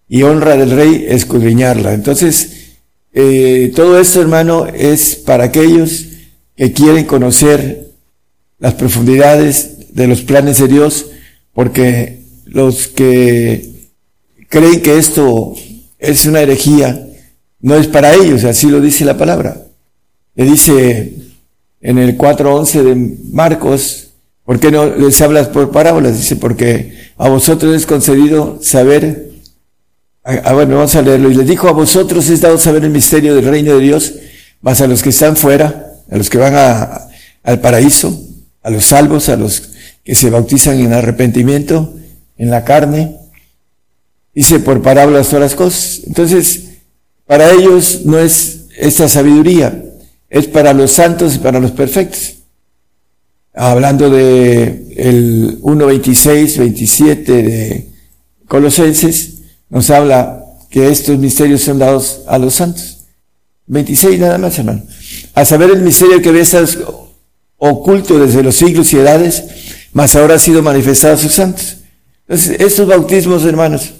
y 0.08 0.22
honra 0.22 0.56
del 0.56 0.70
rey 0.70 1.06
escudriñarla. 1.08 1.92
Entonces, 1.92 2.72
eh, 3.12 3.72
todo 3.74 4.00
esto, 4.00 4.22
hermano, 4.22 4.66
es 4.66 5.16
para 5.16 5.44
aquellos 5.44 6.06
que 6.56 6.72
quieren 6.72 7.04
conocer 7.04 7.90
las 8.58 8.74
profundidades 8.74 9.94
de 9.94 10.06
los 10.06 10.22
planes 10.22 10.58
de 10.58 10.68
Dios, 10.68 11.06
porque 11.52 12.21
los 12.52 12.88
que 12.88 13.90
creen 14.48 14.80
que 14.82 14.98
esto 14.98 15.54
es 15.98 16.26
una 16.26 16.40
herejía, 16.40 17.08
no 17.60 17.76
es 17.76 17.86
para 17.86 18.14
ellos, 18.14 18.44
así 18.44 18.68
lo 18.68 18.80
dice 18.80 19.04
la 19.04 19.16
palabra. 19.16 19.62
Le 20.34 20.44
dice 20.44 21.14
en 21.80 21.98
el 21.98 22.16
4.11 22.16 22.82
de 22.82 23.18
Marcos, 23.30 24.12
¿Por 24.44 24.58
qué 24.58 24.70
no 24.70 24.86
les 24.86 25.20
hablas 25.22 25.48
por 25.48 25.70
parábolas? 25.70 26.16
Dice, 26.16 26.36
porque 26.36 27.10
a 27.16 27.28
vosotros 27.28 27.74
es 27.76 27.86
concedido 27.86 28.58
saber, 28.60 29.30
ah, 30.24 30.52
bueno, 30.52 30.76
vamos 30.76 30.94
a 30.96 31.02
leerlo, 31.02 31.30
y 31.30 31.34
les 31.34 31.46
dijo, 31.46 31.68
a 31.68 31.72
vosotros 31.72 32.28
es 32.28 32.40
dado 32.40 32.58
saber 32.58 32.84
el 32.84 32.90
misterio 32.90 33.36
del 33.36 33.44
reino 33.44 33.76
de 33.76 33.80
Dios, 33.80 34.14
más 34.60 34.80
a 34.80 34.88
los 34.88 35.02
que 35.02 35.10
están 35.10 35.36
fuera, 35.36 35.92
a 36.10 36.16
los 36.16 36.28
que 36.28 36.38
van 36.38 36.54
a, 36.56 37.08
al 37.44 37.60
paraíso, 37.60 38.20
a 38.62 38.70
los 38.70 38.86
salvos, 38.86 39.28
a 39.28 39.36
los 39.36 39.70
que 40.04 40.14
se 40.16 40.28
bautizan 40.28 40.80
en 40.80 40.92
arrepentimiento, 40.92 41.94
en 42.42 42.50
la 42.50 42.64
carne. 42.64 43.18
Dice 44.34 44.58
por 44.58 44.82
parábolas 44.82 45.28
todas 45.28 45.42
las 45.42 45.54
cosas. 45.54 46.00
Entonces, 46.06 46.64
para 47.24 47.52
ellos 47.52 48.00
no 48.04 48.18
es 48.18 48.64
esta 48.76 49.08
sabiduría, 49.08 49.84
es 50.28 50.48
para 50.48 50.72
los 50.72 50.90
santos 50.90 51.36
y 51.36 51.38
para 51.38 51.60
los 51.60 51.70
perfectos. 51.70 52.38
Hablando 53.54 54.10
de 54.10 54.92
el 54.96 55.60
1.26, 55.60 56.58
27 56.58 57.42
de 57.42 57.88
Colosenses, 58.48 59.34
nos 59.68 59.88
habla 59.90 60.44
que 60.68 60.88
estos 60.88 61.18
misterios 61.18 61.60
son 61.60 61.78
dados 61.78 62.22
a 62.26 62.38
los 62.38 62.54
santos. 62.54 63.04
26 63.66 64.18
nada 64.18 64.38
más, 64.38 64.58
hermano. 64.58 64.82
A 65.34 65.44
saber 65.44 65.70
el 65.70 65.82
misterio 65.82 66.20
que 66.20 66.30
había 66.30 66.42
estado 66.42 67.12
oculto 67.58 68.18
desde 68.18 68.42
los 68.42 68.56
siglos 68.56 68.92
y 68.92 68.96
edades, 68.96 69.44
mas 69.92 70.16
ahora 70.16 70.34
ha 70.34 70.38
sido 70.40 70.60
manifestado 70.60 71.14
a 71.14 71.18
sus 71.18 71.34
santos. 71.34 71.76
Entonces, 72.26 72.60
estos 72.60 72.86
bautismos, 72.86 73.44
hermanos, 73.44 73.94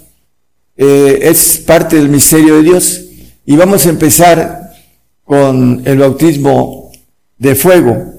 eh, 0.75 1.19
es 1.21 1.57
parte 1.59 1.97
del 1.97 2.09
misterio 2.09 2.55
de 2.55 2.63
Dios. 2.63 3.01
Y 3.45 3.55
vamos 3.55 3.85
a 3.85 3.89
empezar 3.89 4.73
con 5.23 5.81
el 5.85 5.97
bautismo 5.97 6.91
de 7.37 7.55
fuego. 7.55 8.13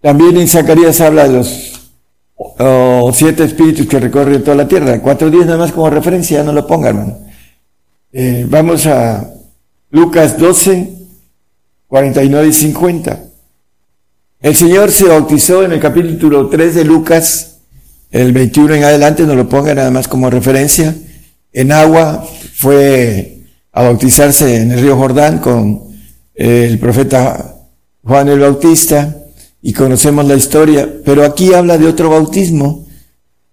También 0.00 0.36
en 0.36 0.48
Zacarías 0.48 1.00
habla 1.00 1.28
de 1.28 1.34
los 1.34 3.16
siete 3.16 3.44
espíritus 3.44 3.86
que 3.86 4.00
recorren 4.00 4.42
toda 4.42 4.56
la 4.56 4.68
tierra. 4.68 5.00
Cuatro 5.00 5.30
días 5.30 5.46
nada 5.46 5.58
más 5.58 5.72
como 5.72 5.88
referencia, 5.88 6.42
no 6.42 6.52
lo 6.52 6.66
pongan, 6.66 6.88
hermano. 6.88 7.18
Eh, 8.12 8.46
vamos 8.48 8.86
a 8.86 9.28
Lucas 9.90 10.38
12, 10.38 10.92
49 11.88 12.48
y 12.48 12.52
50. 12.52 13.24
El 14.40 14.54
Señor 14.54 14.90
se 14.90 15.08
bautizó 15.08 15.64
en 15.64 15.72
el 15.72 15.80
capítulo 15.80 16.48
3 16.48 16.74
de 16.74 16.84
Lucas, 16.84 17.53
el 18.14 18.32
21 18.32 18.74
en 18.76 18.84
adelante, 18.84 19.24
no 19.24 19.34
lo 19.34 19.48
ponga 19.48 19.74
nada 19.74 19.90
más 19.90 20.06
como 20.06 20.30
referencia. 20.30 20.94
En 21.52 21.72
agua 21.72 22.24
fue 22.54 23.38
a 23.72 23.82
bautizarse 23.82 24.56
en 24.56 24.70
el 24.70 24.80
río 24.80 24.96
Jordán 24.96 25.38
con 25.38 25.82
el 26.32 26.78
profeta 26.78 27.56
Juan 28.04 28.28
el 28.28 28.38
Bautista 28.38 29.16
y 29.60 29.72
conocemos 29.72 30.26
la 30.26 30.36
historia, 30.36 30.88
pero 31.04 31.24
aquí 31.24 31.54
habla 31.54 31.76
de 31.76 31.88
otro 31.88 32.08
bautismo. 32.08 32.86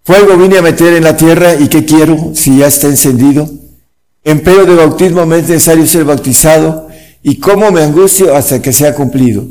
Fuego 0.03 0.37
vine 0.37 0.59
a 0.59 0.61
meter 0.61 0.93
en 0.93 1.05
la 1.05 1.17
tierra 1.17 1.55
y 1.55 1.67
¿qué 1.67 1.83
quiero 1.83 2.33
si 2.35 2.59
ya 2.59 2.67
está 2.67 2.85
encendido? 2.85 3.49
Empero 4.23 4.67
de 4.67 4.75
bautismo 4.75 5.25
me 5.25 5.39
es 5.39 5.49
necesario 5.49 5.87
ser 5.87 6.05
bautizado 6.05 6.87
y 7.23 7.37
cómo 7.37 7.71
me 7.71 7.81
angustio 7.81 8.35
hasta 8.35 8.61
que 8.61 8.73
sea 8.73 8.93
cumplido. 8.93 9.43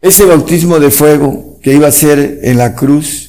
Ese 0.00 0.24
bautismo 0.24 0.78
de 0.78 0.92
fuego 0.92 1.58
que 1.60 1.74
iba 1.74 1.88
a 1.88 1.92
ser 1.92 2.42
en 2.44 2.58
la 2.58 2.76
cruz, 2.76 3.25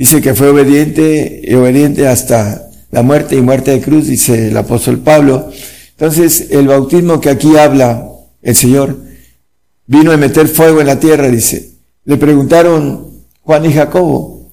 dice 0.00 0.22
que 0.22 0.34
fue 0.34 0.48
obediente 0.48 1.42
y 1.44 1.52
obediente 1.52 2.08
hasta 2.08 2.70
la 2.90 3.02
muerte 3.02 3.36
y 3.36 3.42
muerte 3.42 3.72
de 3.72 3.82
cruz, 3.82 4.06
dice 4.06 4.48
el 4.48 4.56
apóstol 4.56 5.00
Pablo. 5.00 5.50
Entonces, 5.90 6.46
el 6.52 6.68
bautismo 6.68 7.20
que 7.20 7.28
aquí 7.28 7.58
habla 7.58 8.08
el 8.40 8.56
Señor 8.56 8.96
vino 9.86 10.10
a 10.10 10.16
meter 10.16 10.48
fuego 10.48 10.80
en 10.80 10.86
la 10.86 10.98
tierra, 10.98 11.28
dice. 11.28 11.72
Le 12.06 12.16
preguntaron 12.16 13.10
Juan 13.42 13.66
y 13.66 13.74
Jacobo 13.74 14.50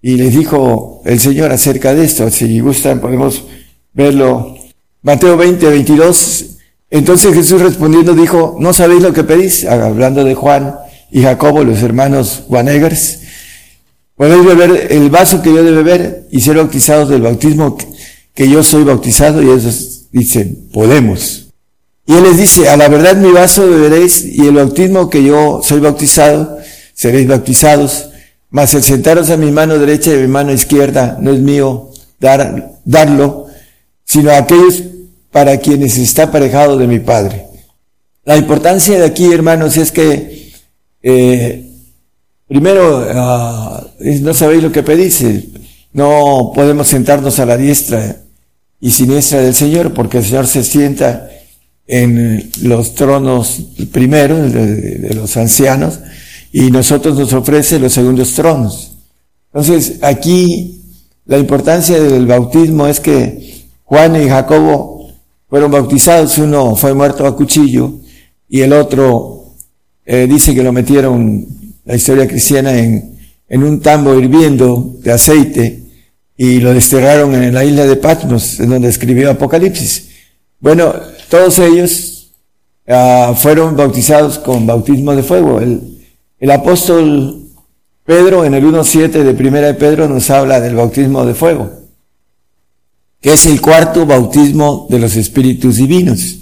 y 0.00 0.16
les 0.16 0.34
dijo 0.34 1.02
el 1.04 1.20
Señor 1.20 1.52
acerca 1.52 1.92
de 1.92 2.06
esto. 2.06 2.30
Si 2.30 2.58
gustan, 2.60 3.00
podemos 3.00 3.44
verlo. 3.92 4.56
Mateo 5.02 5.36
20, 5.36 5.68
22. 5.68 6.46
Entonces 6.88 7.34
Jesús 7.34 7.60
respondiendo 7.60 8.14
dijo, 8.14 8.56
¿no 8.58 8.72
sabéis 8.72 9.02
lo 9.02 9.12
que 9.12 9.24
pedís? 9.24 9.66
Hablando 9.66 10.24
de 10.24 10.34
Juan 10.34 10.74
y 11.10 11.20
Jacobo, 11.20 11.62
los 11.64 11.82
hermanos 11.82 12.44
Juanegers. 12.48 13.23
Podéis 14.16 14.44
beber 14.44 14.92
el 14.92 15.10
vaso 15.10 15.42
que 15.42 15.52
yo 15.52 15.64
de 15.64 15.72
beber 15.72 16.26
y 16.30 16.40
ser 16.40 16.56
bautizados 16.56 17.08
del 17.08 17.22
bautismo 17.22 17.76
que 18.32 18.48
yo 18.48 18.62
soy 18.62 18.84
bautizado. 18.84 19.42
Y 19.42 19.46
ellos 19.46 20.06
dicen, 20.12 20.68
podemos. 20.72 21.46
Y 22.06 22.12
él 22.14 22.22
les 22.22 22.36
dice, 22.36 22.68
a 22.68 22.76
la 22.76 22.88
verdad 22.88 23.16
mi 23.16 23.32
vaso 23.32 23.68
beberéis 23.68 24.24
y 24.24 24.46
el 24.46 24.54
bautismo 24.54 25.10
que 25.10 25.24
yo 25.24 25.60
soy 25.64 25.80
bautizado, 25.80 26.58
seréis 26.92 27.26
bautizados. 27.26 28.10
Mas 28.50 28.74
el 28.74 28.84
sentaros 28.84 29.30
a 29.30 29.36
mi 29.36 29.50
mano 29.50 29.78
derecha 29.78 30.12
y 30.12 30.14
a 30.14 30.20
mi 30.20 30.28
mano 30.28 30.52
izquierda 30.52 31.18
no 31.20 31.32
es 31.32 31.40
mío 31.40 31.90
dar, 32.20 32.78
darlo, 32.84 33.46
sino 34.04 34.30
a 34.30 34.38
aquellos 34.38 34.84
para 35.32 35.56
quienes 35.58 35.98
está 35.98 36.24
aparejado 36.24 36.78
de 36.78 36.86
mi 36.86 37.00
Padre. 37.00 37.46
La 38.24 38.36
importancia 38.36 38.96
de 38.96 39.04
aquí, 39.04 39.32
hermanos, 39.32 39.76
es 39.76 39.90
que 39.90 40.52
eh, 41.02 41.73
primero 42.46 43.06
ah, 43.10 43.86
no 44.00 44.34
sabéis 44.34 44.62
lo 44.62 44.72
que 44.72 44.82
pedís, 44.82 45.24
no 45.92 46.52
podemos 46.54 46.88
sentarnos 46.88 47.38
a 47.38 47.46
la 47.46 47.56
diestra 47.56 48.16
y 48.80 48.90
siniestra 48.90 49.40
del 49.40 49.54
Señor, 49.54 49.94
porque 49.94 50.18
el 50.18 50.24
Señor 50.24 50.46
se 50.46 50.64
sienta 50.64 51.28
en 51.86 52.50
los 52.62 52.94
tronos 52.94 53.60
primeros 53.92 54.52
de, 54.52 54.76
de 54.76 55.14
los 55.14 55.36
ancianos 55.36 56.00
y 56.52 56.70
nosotros 56.70 57.18
nos 57.18 57.32
ofrece 57.32 57.78
los 57.78 57.92
segundos 57.92 58.32
tronos. 58.34 58.92
Entonces, 59.52 59.98
aquí 60.02 60.82
la 61.26 61.38
importancia 61.38 62.00
del 62.00 62.26
bautismo 62.26 62.86
es 62.86 63.00
que 63.00 63.64
Juan 63.84 64.20
y 64.22 64.28
Jacobo 64.28 65.10
fueron 65.48 65.70
bautizados, 65.70 66.36
uno 66.38 66.76
fue 66.76 66.94
muerto 66.94 67.26
a 67.26 67.36
cuchillo 67.36 67.92
y 68.48 68.60
el 68.60 68.72
otro 68.72 69.54
eh, 70.04 70.26
dice 70.28 70.54
que 70.54 70.62
lo 70.62 70.72
metieron, 70.72 71.46
la 71.84 71.94
historia 71.94 72.26
cristiana, 72.26 72.76
en, 72.78 73.18
en 73.48 73.62
un 73.62 73.80
tambo 73.80 74.18
hirviendo 74.18 74.96
de 75.00 75.12
aceite 75.12 75.82
y 76.36 76.58
lo 76.58 76.74
desterraron 76.74 77.34
en 77.34 77.54
la 77.54 77.64
isla 77.64 77.86
de 77.86 77.96
Patmos, 77.96 78.58
en 78.60 78.70
donde 78.70 78.88
escribió 78.88 79.30
Apocalipsis. 79.30 80.08
Bueno, 80.60 80.94
todos 81.28 81.58
ellos 81.58 82.32
uh, 82.86 83.34
fueron 83.34 83.76
bautizados 83.76 84.38
con 84.38 84.66
bautismo 84.66 85.14
de 85.14 85.22
fuego. 85.22 85.60
El, 85.60 85.80
el 86.38 86.50
apóstol 86.50 87.42
Pedro 88.04 88.44
en 88.44 88.54
el 88.54 88.64
1.7 88.64 89.10
de 89.10 89.34
Primera 89.34 89.68
de 89.68 89.74
Pedro 89.74 90.08
nos 90.08 90.28
habla 90.30 90.60
del 90.60 90.74
bautismo 90.74 91.24
de 91.24 91.34
fuego 91.34 91.84
que 93.24 93.32
es 93.32 93.46
el 93.46 93.58
cuarto 93.62 94.04
bautismo 94.04 94.86
de 94.90 94.98
los 94.98 95.16
espíritus 95.16 95.76
divinos. 95.76 96.40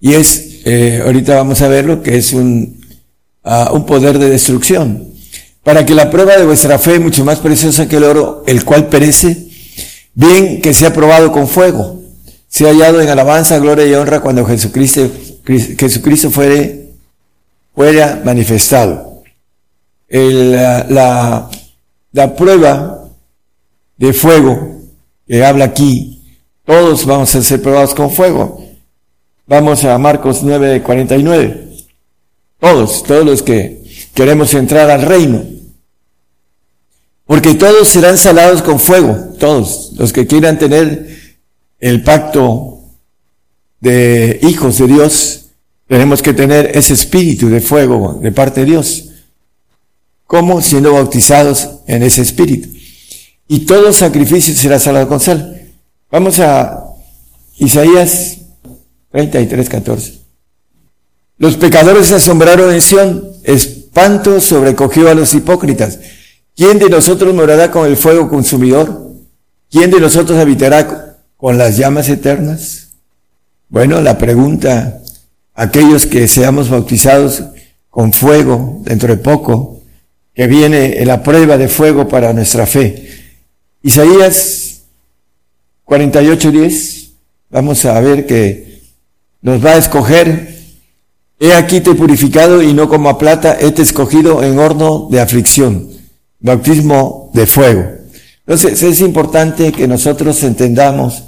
Y 0.00 0.14
es, 0.14 0.62
eh, 0.64 1.02
ahorita 1.04 1.34
vamos 1.34 1.60
a 1.60 1.68
verlo, 1.68 2.02
que 2.02 2.16
es 2.16 2.32
un, 2.32 2.80
uh, 3.44 3.74
un 3.74 3.86
poder 3.86 4.18
de 4.18 4.30
destrucción. 4.30 5.08
Para 5.62 5.86
que 5.86 5.94
la 5.94 6.10
prueba 6.10 6.36
de 6.36 6.44
vuestra 6.44 6.78
fe, 6.78 6.98
mucho 6.98 7.24
más 7.24 7.38
preciosa 7.38 7.88
que 7.88 7.96
el 7.96 8.04
oro, 8.04 8.42
el 8.46 8.64
cual 8.64 8.88
perece, 8.88 9.48
bien 10.14 10.60
que 10.60 10.74
sea 10.74 10.92
probado 10.92 11.30
con 11.30 11.46
fuego, 11.46 12.00
sea 12.48 12.68
hallado 12.68 13.00
en 13.00 13.08
alabanza, 13.08 13.58
gloria 13.58 13.86
y 13.86 13.94
honra 13.94 14.20
cuando 14.20 14.44
Jesucristo, 14.44 15.08
Jesucristo 15.44 16.30
fuere, 16.30 16.90
fuera 17.74 18.20
manifestado. 18.24 19.22
El, 20.08 20.52
la, 20.52 20.86
la, 20.88 21.50
la 22.12 22.36
prueba 22.36 23.08
de 23.96 24.12
fuego 24.12 24.80
que 25.26 25.44
habla 25.44 25.66
aquí, 25.66 26.22
todos 26.64 27.06
vamos 27.06 27.34
a 27.34 27.42
ser 27.42 27.62
probados 27.62 27.94
con 27.94 28.10
fuego. 28.10 28.64
Vamos 29.46 29.84
a 29.84 29.96
Marcos 29.98 30.42
9, 30.42 30.82
49. 30.82 31.71
Todos, 32.62 33.02
todos 33.02 33.26
los 33.26 33.42
que 33.42 33.82
queremos 34.14 34.54
entrar 34.54 34.88
al 34.88 35.02
reino. 35.02 35.42
Porque 37.26 37.54
todos 37.54 37.88
serán 37.88 38.16
salados 38.16 38.62
con 38.62 38.78
fuego, 38.78 39.34
todos 39.40 39.94
los 39.96 40.12
que 40.12 40.28
quieran 40.28 40.60
tener 40.60 41.40
el 41.80 42.04
pacto 42.04 42.78
de 43.80 44.38
hijos 44.42 44.78
de 44.78 44.86
Dios, 44.86 45.46
tenemos 45.88 46.22
que 46.22 46.34
tener 46.34 46.70
ese 46.78 46.94
espíritu 46.94 47.48
de 47.48 47.60
fuego 47.60 48.20
de 48.22 48.30
parte 48.30 48.60
de 48.60 48.66
Dios. 48.66 49.08
¿Cómo? 50.28 50.62
Siendo 50.62 50.92
bautizados 50.92 51.68
en 51.88 52.04
ese 52.04 52.22
espíritu 52.22 52.68
y 53.48 53.66
todo 53.66 53.92
sacrificio 53.92 54.54
será 54.54 54.78
salado 54.78 55.08
con 55.08 55.18
sal. 55.18 55.62
Vamos 56.12 56.38
a 56.38 56.84
Isaías 57.58 58.38
33, 59.10 59.68
14. 59.68 60.21
Los 61.42 61.56
pecadores 61.56 62.06
se 62.06 62.14
asombraron 62.14 62.72
en 62.72 62.80
Sión, 62.80 63.28
espanto 63.42 64.40
sobrecogió 64.40 65.10
a 65.10 65.14
los 65.14 65.34
hipócritas. 65.34 65.98
¿Quién 66.54 66.78
de 66.78 66.88
nosotros 66.88 67.34
morará 67.34 67.72
con 67.72 67.84
el 67.84 67.96
fuego 67.96 68.28
consumidor? 68.28 69.10
¿Quién 69.68 69.90
de 69.90 69.98
nosotros 69.98 70.38
habitará 70.38 71.16
con 71.36 71.58
las 71.58 71.76
llamas 71.76 72.08
eternas? 72.08 72.90
Bueno, 73.68 74.00
la 74.00 74.18
pregunta, 74.18 75.02
aquellos 75.52 76.06
que 76.06 76.28
seamos 76.28 76.70
bautizados 76.70 77.42
con 77.90 78.12
fuego 78.12 78.80
dentro 78.84 79.08
de 79.08 79.20
poco, 79.20 79.82
que 80.34 80.46
viene 80.46 81.04
la 81.04 81.24
prueba 81.24 81.58
de 81.58 81.66
fuego 81.66 82.06
para 82.06 82.32
nuestra 82.32 82.66
fe. 82.66 83.08
Isaías 83.82 84.82
48.10, 85.86 87.10
vamos 87.50 87.84
a 87.84 87.98
ver 87.98 88.26
que 88.26 88.80
nos 89.40 89.64
va 89.64 89.70
a 89.70 89.78
escoger 89.78 90.51
He 91.42 91.52
aquí 91.52 91.80
te 91.80 91.96
purificado 91.96 92.62
y 92.62 92.72
no 92.72 92.88
como 92.88 93.08
a 93.08 93.18
plata, 93.18 93.56
he 93.58 93.72
te 93.72 93.82
escogido 93.82 94.44
en 94.44 94.60
horno 94.60 95.08
de 95.10 95.20
aflicción, 95.20 95.88
bautismo 96.38 97.32
de 97.34 97.48
fuego. 97.48 97.82
Entonces 98.46 98.80
es 98.80 99.00
importante 99.00 99.72
que 99.72 99.88
nosotros 99.88 100.40
entendamos 100.44 101.24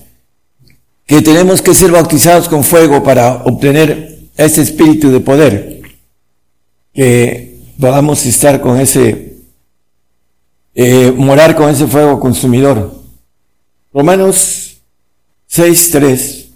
que 1.04 1.20
tenemos 1.20 1.62
que 1.62 1.74
ser 1.74 1.90
bautizados 1.90 2.48
con 2.48 2.62
fuego 2.62 3.02
para 3.02 3.42
obtener 3.42 4.28
ese 4.36 4.62
espíritu 4.62 5.10
de 5.10 5.18
poder, 5.18 5.82
que 6.92 7.58
podamos 7.80 8.24
estar 8.24 8.60
con 8.60 8.78
ese, 8.78 9.38
eh, 10.76 11.12
morar 11.16 11.56
con 11.56 11.68
ese 11.68 11.88
fuego 11.88 12.20
consumidor. 12.20 13.02
Romanos 13.92 14.76
6.3, 15.50 16.50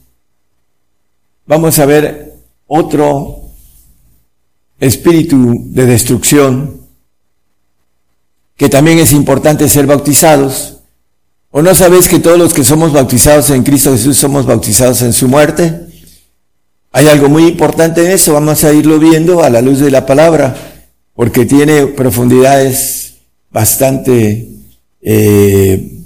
vamos 1.44 1.76
a 1.80 1.86
ver 1.86 2.34
otro 2.68 3.47
espíritu 4.80 5.64
de 5.66 5.86
destrucción, 5.86 6.80
que 8.56 8.68
también 8.68 8.98
es 8.98 9.12
importante 9.12 9.68
ser 9.68 9.86
bautizados. 9.86 10.78
¿O 11.50 11.62
no 11.62 11.74
sabéis 11.74 12.08
que 12.08 12.18
todos 12.18 12.38
los 12.38 12.52
que 12.52 12.64
somos 12.64 12.92
bautizados 12.92 13.50
en 13.50 13.62
Cristo 13.62 13.92
Jesús 13.92 14.18
somos 14.18 14.46
bautizados 14.46 15.02
en 15.02 15.12
su 15.12 15.28
muerte? 15.28 15.86
Hay 16.92 17.06
algo 17.06 17.28
muy 17.28 17.46
importante 17.46 18.04
en 18.04 18.12
eso, 18.12 18.32
vamos 18.32 18.64
a 18.64 18.72
irlo 18.72 18.98
viendo 18.98 19.42
a 19.42 19.50
la 19.50 19.62
luz 19.62 19.78
de 19.78 19.90
la 19.90 20.06
palabra, 20.06 20.56
porque 21.14 21.46
tiene 21.46 21.86
profundidades 21.86 23.14
bastante, 23.50 24.48
eh, 25.02 26.02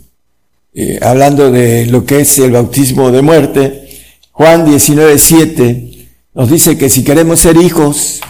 eh, 0.75 0.99
hablando 1.03 1.51
de 1.51 1.87
lo 1.87 2.05
que 2.05 2.21
es 2.21 2.39
el 2.39 2.53
bautismo 2.53 3.11
de 3.11 3.23
muerte. 3.23 3.89
Juan 4.33 4.65
19, 4.65 5.19
7 5.19 6.09
nos 6.35 6.51
dice 6.51 6.79
que 6.79 6.89
si 6.89 7.05
queremos 7.05 7.41
ser 7.41 7.57
hijos, 7.57 8.21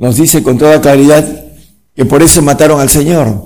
nos 0.00 0.16
dice 0.16 0.42
con 0.42 0.56
toda 0.56 0.80
claridad 0.80 1.44
que 1.94 2.06
por 2.06 2.22
eso 2.22 2.40
mataron 2.40 2.80
al 2.80 2.88
Señor. 2.88 3.44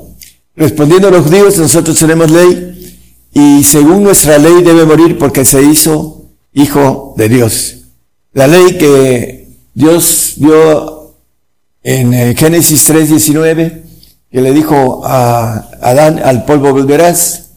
Respondiendo 0.54 1.08
a 1.08 1.10
los 1.10 1.26
judíos, 1.26 1.58
nosotros 1.58 1.98
tenemos 1.98 2.30
ley 2.30 2.96
y 3.32 3.64
según 3.64 4.04
nuestra 4.04 4.38
ley 4.38 4.62
debe 4.62 4.86
morir 4.86 5.18
porque 5.18 5.44
se 5.44 5.60
hizo 5.62 6.26
hijo 6.52 7.12
de 7.16 7.28
Dios. 7.28 7.78
La 8.32 8.46
ley 8.46 8.78
que 8.78 9.48
Dios 9.74 10.34
dio 10.36 11.16
en 11.82 12.14
eh, 12.14 12.34
Génesis 12.36 12.88
3:19, 12.88 13.82
que 14.30 14.40
le 14.40 14.52
dijo 14.52 15.02
a 15.04 15.70
Adán, 15.82 16.20
al 16.24 16.44
polvo 16.44 16.72
volverás, 16.72 17.50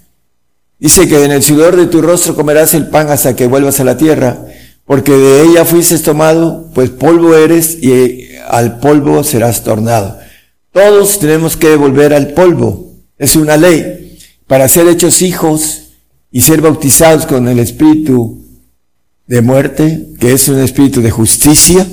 dice 0.79 1.07
que 1.07 1.23
en 1.23 1.33
el 1.33 1.43
sudor 1.43 1.75
de 1.75 1.85
tu 1.85 2.01
rostro 2.01 2.35
comerás 2.35 2.73
el 2.73 2.87
pan 2.87 3.11
hasta 3.11 3.35
que 3.35 3.45
vuelvas 3.45 3.79
a 3.79 3.83
la 3.83 3.95
tierra 3.95 4.46
porque 4.87 5.11
de 5.11 5.43
ella 5.43 5.65
fuiste 5.65 5.99
tomado, 5.99 6.71
pues 6.73 6.89
polvo 6.89 7.35
eres 7.35 7.77
y 7.83 8.29
al 8.47 8.79
polvo 8.79 9.21
serás 9.21 9.61
tornado. 9.63 10.17
Todos 10.71 11.19
tenemos 11.19 11.57
que 11.57 11.75
volver 11.75 12.13
al 12.13 12.29
polvo. 12.29 12.93
Es 13.17 13.35
una 13.35 13.57
ley 13.57 14.17
para 14.47 14.69
ser 14.69 14.87
hechos 14.87 15.21
hijos 15.21 15.89
y 16.31 16.41
ser 16.41 16.61
bautizados 16.61 17.25
con 17.25 17.49
el 17.49 17.59
espíritu 17.59 18.45
de 19.25 19.41
muerte, 19.41 20.07
que 20.21 20.31
es 20.31 20.47
un 20.47 20.59
espíritu 20.59 21.01
de 21.01 21.11
justicia, 21.11 21.85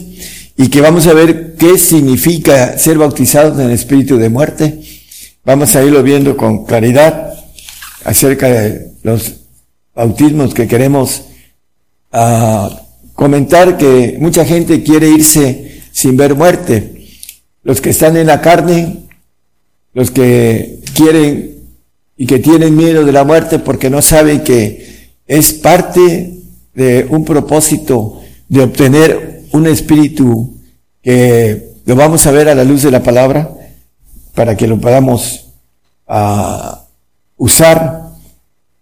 y 0.57 0.69
que 0.69 0.81
vamos 0.81 1.09
a 1.09 1.15
ver 1.15 1.57
qué 1.57 1.77
significa 1.79 2.79
ser 2.79 2.97
bautizados 2.99 3.59
en 3.59 3.67
el 3.67 3.73
espíritu 3.73 4.19
de 4.19 4.29
muerte. 4.29 4.81
Vamos 5.45 5.75
a 5.75 5.83
irlo 5.83 6.01
viendo 6.05 6.37
con 6.37 6.65
claridad 6.65 7.35
acerca 8.05 8.49
de 8.49 8.93
los 9.03 9.33
bautismos 9.97 10.55
que 10.55 10.69
queremos 10.69 11.25
uh, 12.13 12.84
comentar 13.15 13.79
que 13.79 14.17
mucha 14.21 14.45
gente 14.45 14.83
quiere 14.83 15.09
irse 15.09 15.83
sin 15.93 16.17
ver 16.17 16.35
muerte. 16.35 17.07
Los 17.63 17.81
que 17.81 17.91
están 17.91 18.17
en 18.17 18.27
la 18.27 18.41
carne, 18.41 19.05
los 19.95 20.11
que 20.11 20.81
quieren 20.95 21.55
y 22.17 22.27
que 22.27 22.39
tienen 22.39 22.77
miedo 22.77 23.05
de 23.05 23.13
la 23.13 23.25
muerte 23.25 23.59
porque 23.59 23.91
no 23.91 24.03
saben 24.03 24.45
que 24.45 25.11
es 25.27 25.53
parte 25.53 26.35
de 26.75 27.07
un 27.09 27.25
propósito 27.25 28.21
de 28.49 28.63
obtener 28.63 29.43
un 29.53 29.67
espíritu 29.67 30.55
que 31.03 31.75
lo 31.87 31.97
vamos 31.97 32.27
a 32.27 32.31
ver 32.33 32.49
a 32.49 32.55
la 32.55 32.65
luz 32.65 32.83
de 32.83 32.91
la 32.91 33.03
palabra 33.03 33.51
para 34.35 34.57
que 34.57 34.67
lo 34.67 34.81
podamos 34.81 35.47
uh, 36.09 36.77
usar 37.37 38.05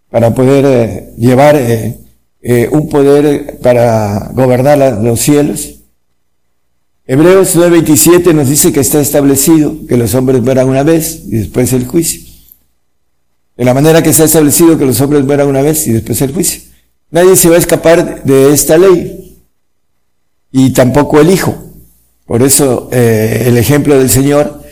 para 0.09 0.33
poder 0.33 0.65
eh, 0.65 1.13
llevar 1.17 1.55
eh, 1.55 1.97
eh, 2.45 2.67
un 2.69 2.89
poder 2.89 3.57
para 3.61 4.29
gobernar 4.33 5.01
los 5.01 5.21
cielos. 5.21 5.75
Hebreos 7.07 7.55
9:27 7.55 8.33
nos 8.33 8.49
dice 8.49 8.73
que 8.73 8.81
está 8.81 8.99
establecido 8.99 9.73
que 9.87 9.95
los 9.95 10.13
hombres 10.13 10.41
mueran 10.41 10.67
una 10.67 10.83
vez 10.83 11.21
y 11.25 11.37
después 11.37 11.71
el 11.71 11.87
juicio. 11.87 12.21
De 13.55 13.63
la 13.63 13.73
manera 13.73 14.03
que 14.03 14.11
se 14.11 14.23
ha 14.23 14.25
establecido 14.25 14.77
que 14.77 14.85
los 14.85 14.99
hombres 14.99 15.23
mueran 15.23 15.47
una 15.47 15.61
vez 15.61 15.87
y 15.87 15.93
después 15.93 16.21
el 16.21 16.33
juicio. 16.33 16.61
Nadie 17.11 17.37
se 17.37 17.47
va 17.47 17.55
a 17.55 17.59
escapar 17.59 18.23
de 18.23 18.51
esta 18.51 18.77
ley 18.77 19.37
y 20.51 20.71
tampoco 20.71 21.21
el 21.21 21.31
Hijo. 21.31 21.55
Por 22.25 22.41
eso 22.43 22.89
eh, 22.91 23.45
el 23.47 23.57
ejemplo 23.57 23.97
del 23.97 24.09
Señor 24.09 24.63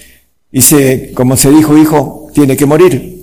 dice, 0.52 1.12
como 1.14 1.38
se 1.38 1.52
dijo, 1.52 1.78
hijo, 1.78 2.30
tiene 2.34 2.58
que 2.58 2.66
morir. 2.66 3.21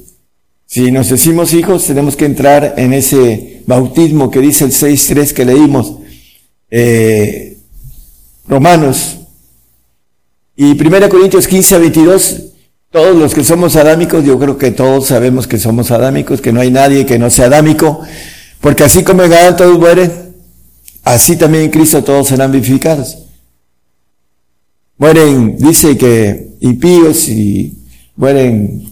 Si 0.70 0.92
nos 0.92 1.08
decimos 1.08 1.54
hijos, 1.54 1.86
tenemos 1.86 2.14
que 2.14 2.26
entrar 2.26 2.74
en 2.76 2.92
ese 2.92 3.62
bautismo 3.66 4.30
que 4.30 4.38
dice 4.40 4.66
el 4.66 4.70
6.3 4.70 5.32
que 5.32 5.46
leímos, 5.46 5.94
eh, 6.70 7.56
Romanos, 8.46 9.16
y 10.54 10.72
1 10.72 11.08
Corintios 11.08 11.48
15 11.48 11.74
a 11.74 11.78
22, 11.78 12.42
todos 12.90 13.16
los 13.16 13.34
que 13.34 13.44
somos 13.44 13.76
adámicos, 13.76 14.22
yo 14.26 14.38
creo 14.38 14.58
que 14.58 14.70
todos 14.70 15.06
sabemos 15.06 15.46
que 15.46 15.58
somos 15.58 15.90
adámicos, 15.90 16.42
que 16.42 16.52
no 16.52 16.60
hay 16.60 16.70
nadie 16.70 17.06
que 17.06 17.18
no 17.18 17.30
sea 17.30 17.46
adámico, 17.46 18.02
porque 18.60 18.84
así 18.84 19.02
como 19.02 19.22
en 19.22 19.32
Adán 19.32 19.56
todos 19.56 19.78
mueren, 19.78 20.12
así 21.02 21.38
también 21.38 21.64
en 21.64 21.70
Cristo 21.70 22.04
todos 22.04 22.28
serán 22.28 22.52
vivificados. 22.52 23.16
Mueren, 24.98 25.56
dice 25.56 25.96
que 25.96 26.50
impíos 26.60 27.26
y 27.30 27.72
mueren 28.16 28.86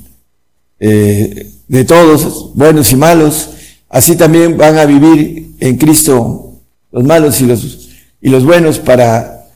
eh, 0.81 1.53
de 1.69 1.85
todos, 1.85 2.55
buenos 2.55 2.93
y 2.93 2.97
malos, 2.97 3.51
Así 3.89 4.17
también 4.17 4.57
van 4.57 4.79
a 4.79 4.85
vivir 4.85 5.53
en 5.61 5.77
Cristo 5.77 6.53
los 6.91 7.05
malos 7.05 7.41
y 7.41 7.47
los, 7.47 7.89
y 8.21 8.29
los 8.29 8.45
buenos 8.45 8.79
para 8.79 9.47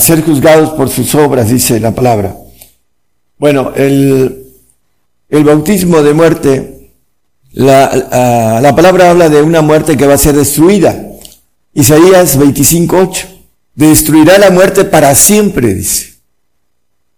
ser 0.00 0.22
juzgados 0.22 0.70
por 0.70 0.88
sus 0.88 1.14
obras, 1.14 1.50
dice 1.50 1.80
la 1.80 1.94
palabra. 1.94 2.36
Bueno, 3.38 3.72
el, 3.74 4.44
el 5.28 5.44
bautismo 5.44 6.02
de 6.02 6.14
muerte, 6.14 6.90
la, 7.52 8.60
la 8.62 8.74
palabra 8.74 9.10
habla 9.10 9.28
de 9.28 9.42
una 9.42 9.62
muerte 9.62 9.96
que 9.96 10.06
va 10.06 10.14
a 10.14 10.18
ser 10.18 10.34
destruida. 10.36 11.12
Isaías 11.74 12.38
25.8. 12.38 13.26
Destruirá 13.74 14.38
la 14.38 14.50
muerte 14.50 14.84
para 14.84 15.14
siempre, 15.14 15.74
dice. 15.74 16.14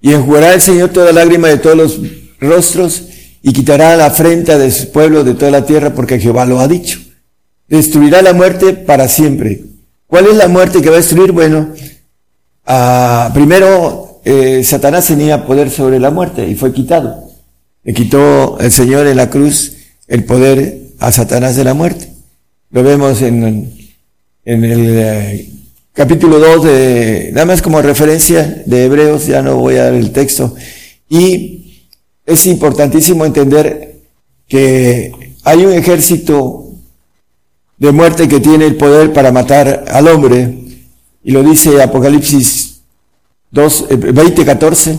Y 0.00 0.14
enjugará 0.14 0.54
el 0.54 0.62
Señor 0.62 0.90
toda 0.90 1.12
lágrima 1.12 1.48
de 1.48 1.58
todos 1.58 1.76
los 1.76 2.00
rostros 2.40 3.02
y 3.46 3.52
quitará 3.52 3.96
la 3.96 4.06
afrenta 4.06 4.58
de 4.58 4.72
su 4.72 4.90
pueblo 4.90 5.22
de 5.22 5.34
toda 5.34 5.52
la 5.52 5.64
tierra 5.64 5.94
porque 5.94 6.18
Jehová 6.18 6.44
lo 6.46 6.58
ha 6.58 6.66
dicho. 6.66 6.98
Destruirá 7.68 8.20
la 8.20 8.32
muerte 8.32 8.72
para 8.72 9.06
siempre. 9.06 9.62
¿Cuál 10.08 10.26
es 10.26 10.34
la 10.34 10.48
muerte 10.48 10.82
que 10.82 10.88
va 10.88 10.96
a 10.96 10.98
destruir? 10.98 11.30
Bueno, 11.30 11.68
ah, 12.66 13.30
primero 13.32 14.20
eh, 14.24 14.64
Satanás 14.64 15.06
tenía 15.06 15.46
poder 15.46 15.70
sobre 15.70 16.00
la 16.00 16.10
muerte 16.10 16.48
y 16.48 16.56
fue 16.56 16.72
quitado. 16.72 17.22
Le 17.84 17.94
quitó 17.94 18.58
el 18.58 18.72
Señor 18.72 19.06
en 19.06 19.16
la 19.16 19.30
cruz 19.30 19.76
el 20.08 20.24
poder 20.24 20.80
a 20.98 21.12
Satanás 21.12 21.54
de 21.54 21.62
la 21.62 21.74
muerte. 21.74 22.10
Lo 22.72 22.82
vemos 22.82 23.22
en, 23.22 23.72
en 24.44 24.64
el 24.64 24.86
eh, 24.88 25.50
capítulo 25.92 26.40
2 26.40 26.64
de, 26.64 27.30
nada 27.32 27.46
más 27.46 27.62
como 27.62 27.80
referencia 27.80 28.64
de 28.66 28.86
Hebreos, 28.86 29.28
ya 29.28 29.40
no 29.40 29.54
voy 29.58 29.76
a 29.76 29.84
dar 29.84 29.94
el 29.94 30.10
texto. 30.10 30.56
Y 31.08 31.65
es 32.26 32.46
importantísimo 32.46 33.24
entender 33.24 34.00
que 34.48 35.12
hay 35.44 35.64
un 35.64 35.72
ejército 35.72 36.64
de 37.78 37.92
muerte 37.92 38.26
que 38.26 38.40
tiene 38.40 38.66
el 38.66 38.76
poder 38.76 39.12
para 39.12 39.32
matar 39.32 39.84
al 39.88 40.08
hombre, 40.08 40.58
y 41.22 41.30
lo 41.30 41.42
dice 41.42 41.80
Apocalipsis 41.82 42.80
2, 43.52 43.86
20, 44.12 44.44
14, 44.44 44.98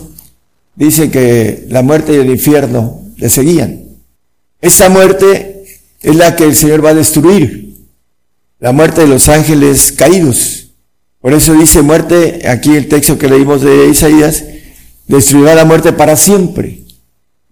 dice 0.74 1.10
que 1.10 1.66
la 1.68 1.82
muerte 1.82 2.14
y 2.14 2.16
el 2.16 2.30
infierno 2.30 3.02
le 3.16 3.28
seguían. 3.28 3.84
Esa 4.60 4.88
muerte 4.88 5.64
es 6.00 6.16
la 6.16 6.34
que 6.34 6.44
el 6.44 6.56
Señor 6.56 6.84
va 6.84 6.90
a 6.90 6.94
destruir, 6.94 7.76
la 8.58 8.72
muerte 8.72 9.02
de 9.02 9.06
los 9.06 9.28
ángeles 9.28 9.92
caídos. 9.92 10.70
Por 11.20 11.32
eso 11.32 11.52
dice 11.54 11.82
muerte, 11.82 12.48
aquí 12.48 12.74
el 12.74 12.88
texto 12.88 13.18
que 13.18 13.28
leímos 13.28 13.60
de 13.62 13.88
Isaías, 13.88 14.44
destruirá 15.06 15.54
la 15.54 15.64
muerte 15.64 15.92
para 15.92 16.16
siempre. 16.16 16.87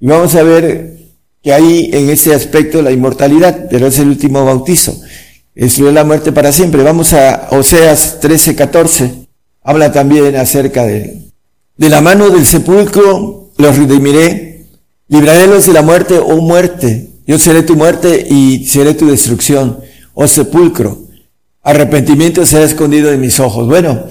Y 0.01 0.06
vamos 0.06 0.35
a 0.35 0.43
ver 0.43 0.97
que 1.43 1.52
hay 1.52 1.90
en 1.93 2.10
ese 2.10 2.35
aspecto 2.35 2.82
la 2.82 2.93
inmortalidad, 2.93 3.66
pero 3.70 3.86
es 3.86 3.98
el 3.98 4.09
último 4.09 4.44
bautizo. 4.44 5.01
Destruir 5.55 5.93
la 5.93 6.05
muerte 6.05 6.32
para 6.32 6.52
siempre. 6.52 6.82
Vamos 6.82 7.12
a 7.12 7.48
Oseas 7.51 8.20
13, 8.20 8.55
14. 8.55 9.27
habla 9.62 9.93
también 9.93 10.36
acerca 10.36 10.85
de, 10.85 11.23
de 11.77 11.89
la 11.89 12.01
mano 12.01 12.31
del 12.31 12.44
sepulcro 12.44 13.47
los 13.59 13.77
redimiré, 13.77 14.66
librarélos 15.09 15.66
de 15.66 15.73
la 15.73 15.82
muerte, 15.82 16.18
oh 16.18 16.40
muerte, 16.40 17.09
yo 17.27 17.39
seré 17.39 17.62
tu 17.62 17.77
muerte 17.77 18.27
y 18.28 18.66
seré 18.66 18.94
tu 18.94 19.09
destrucción, 19.09 19.78
oh 20.14 20.28
sepulcro, 20.28 20.98
arrepentimiento 21.62 22.44
será 22.47 22.64
escondido 22.64 23.10
de 23.10 23.16
mis 23.16 23.40
ojos. 23.40 23.66
Bueno, 23.66 24.05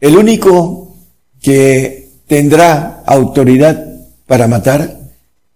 el 0.00 0.16
único 0.16 0.94
que 1.40 2.10
tendrá 2.26 3.02
autoridad 3.06 3.84
para 4.26 4.46
matar, 4.46 5.00